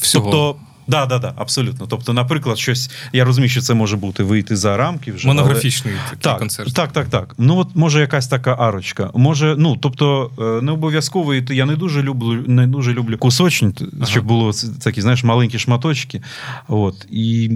всього. 0.00 0.24
Тобто, 0.30 0.56
да, 0.88 1.06
да, 1.06 1.18
да, 1.18 1.32
абсолютно. 1.36 1.86
Тобто, 1.86 2.12
наприклад, 2.12 2.58
щось. 2.58 2.90
Я 3.12 3.24
розумію, 3.24 3.48
що 3.50 3.60
це 3.60 3.74
може 3.74 3.96
бути 3.96 4.22
вийти 4.22 4.56
за 4.56 4.76
рамки 4.76 5.12
вже. 5.12 5.28
але- 5.28 5.34
Монографічний 5.34 5.94
такий 6.04 6.18
так, 6.20 6.38
концерт. 6.38 6.74
Так, 6.74 6.92
так, 6.92 7.08
так. 7.08 7.34
Ну 7.38 7.56
от 7.56 7.68
може 7.74 8.00
якась 8.00 8.28
така 8.28 8.56
арочка. 8.58 9.10
Може, 9.14 9.54
ну 9.58 9.76
тобто 9.76 10.30
е, 10.38 10.64
не 10.64 10.72
обов'язково 10.72 11.34
і 11.34 11.44
я 11.50 11.66
не 11.66 11.76
дуже 11.76 12.02
люблю, 12.02 12.44
не 12.46 12.66
дуже 12.66 12.92
люблю 12.92 13.18
кусочні, 13.18 13.72
Ага. 13.96 14.06
щоб 14.10 14.24
було 14.24 14.52
такі, 14.82 15.00
знаєш, 15.00 15.24
маленькі 15.24 15.58
шматочки. 15.58 16.22
От 16.68 17.06
і 17.10 17.50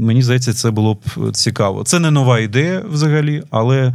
мені 0.00 0.22
здається, 0.22 0.52
це 0.52 0.70
було 0.70 0.94
б 0.94 1.32
цікаво. 1.32 1.84
Це 1.84 1.98
не 1.98 2.10
нова 2.10 2.38
ідея 2.40 2.82
взагалі, 2.90 3.42
але. 3.50 3.94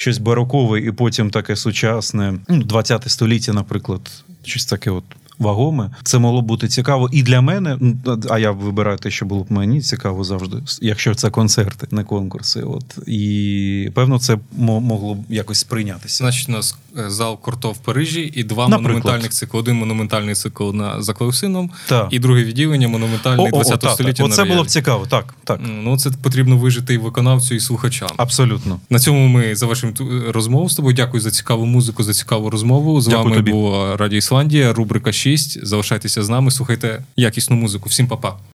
Щось 0.00 0.18
барокове 0.18 0.80
і 0.80 0.92
потім 0.92 1.30
таке 1.30 1.56
сучасне, 1.56 2.34
ну, 2.48 2.62
20 2.62 3.10
століття, 3.10 3.52
наприклад, 3.52 4.00
щось 4.44 4.66
таке 4.66 4.90
от 4.90 5.04
вагоме. 5.38 5.90
Це 6.02 6.18
могло 6.18 6.42
бути 6.42 6.68
цікаво 6.68 7.08
і 7.12 7.22
для 7.22 7.40
мене. 7.40 7.78
А 8.30 8.38
я 8.38 8.50
вибираю 8.50 8.98
те, 8.98 9.10
що 9.10 9.26
було 9.26 9.44
б 9.44 9.52
мені 9.52 9.80
цікаво 9.80 10.24
завжди, 10.24 10.56
якщо 10.82 11.14
це 11.14 11.30
концерти, 11.30 11.86
не 11.90 12.04
конкурси. 12.04 12.62
От 12.62 12.98
і 13.08 13.90
певно, 13.94 14.18
це 14.18 14.38
могло 14.58 15.14
б 15.14 15.18
якось 15.28 15.58
сприйнятися. 15.58 16.16
Значить, 16.24 16.48
у 16.48 16.52
нас 16.52 16.76
е, 16.98 17.10
зал 17.10 17.40
Корто 17.40 17.70
в 17.72 17.78
Парижі 17.78 18.32
і 18.34 18.44
два 18.44 18.68
Наприклад. 18.68 18.82
монументальних 18.82 19.30
цикли. 19.30 19.60
Один 19.60 19.76
монументальний 19.76 20.34
цикл 20.34 20.70
на 20.72 21.02
за 21.02 21.12
клавесином, 21.14 21.70
Так. 21.88 22.08
і 22.10 22.18
друге 22.18 22.44
відділення 22.44 22.88
монументальний 22.88 23.50
20 23.50 23.80
та, 23.80 23.86
та. 23.86 23.94
століття. 23.94 24.24
Оце 24.24 24.44
було 24.44 24.62
б 24.62 24.66
цікаво. 24.66 25.06
Так, 25.06 25.34
так. 25.44 25.60
Ну, 25.82 25.98
це 25.98 26.10
потрібно 26.10 26.56
вижити 26.56 26.94
і 26.94 26.98
виконавцю, 26.98 27.54
і 27.54 27.60
слухачам. 27.60 28.08
Абсолютно. 28.16 28.80
На 28.90 28.98
цьому 28.98 29.28
ми 29.28 29.56
завершимо 29.56 29.92
ту- 29.92 30.32
розмову 30.32 30.68
з 30.70 30.74
тобою. 30.74 30.94
Дякую 30.96 31.20
за 31.20 31.30
цікаву 31.30 31.66
музику, 31.66 32.02
за 32.02 32.12
цікаву 32.12 32.50
розмову. 32.50 33.00
З 33.00 33.06
Дякую 33.06 33.24
вами 33.24 33.36
тобі. 33.36 33.50
була 33.52 33.96
Радіо 33.96 34.18
Ісландія, 34.18 34.72
рубрика 34.72 35.12
6. 35.28 35.66
Залишайтеся 35.66 36.22
з 36.22 36.28
нами, 36.28 36.50
слухайте 36.50 37.02
якісну 37.16 37.56
музику. 37.56 37.88
Всім 37.88 38.08
па-па. 38.08 38.38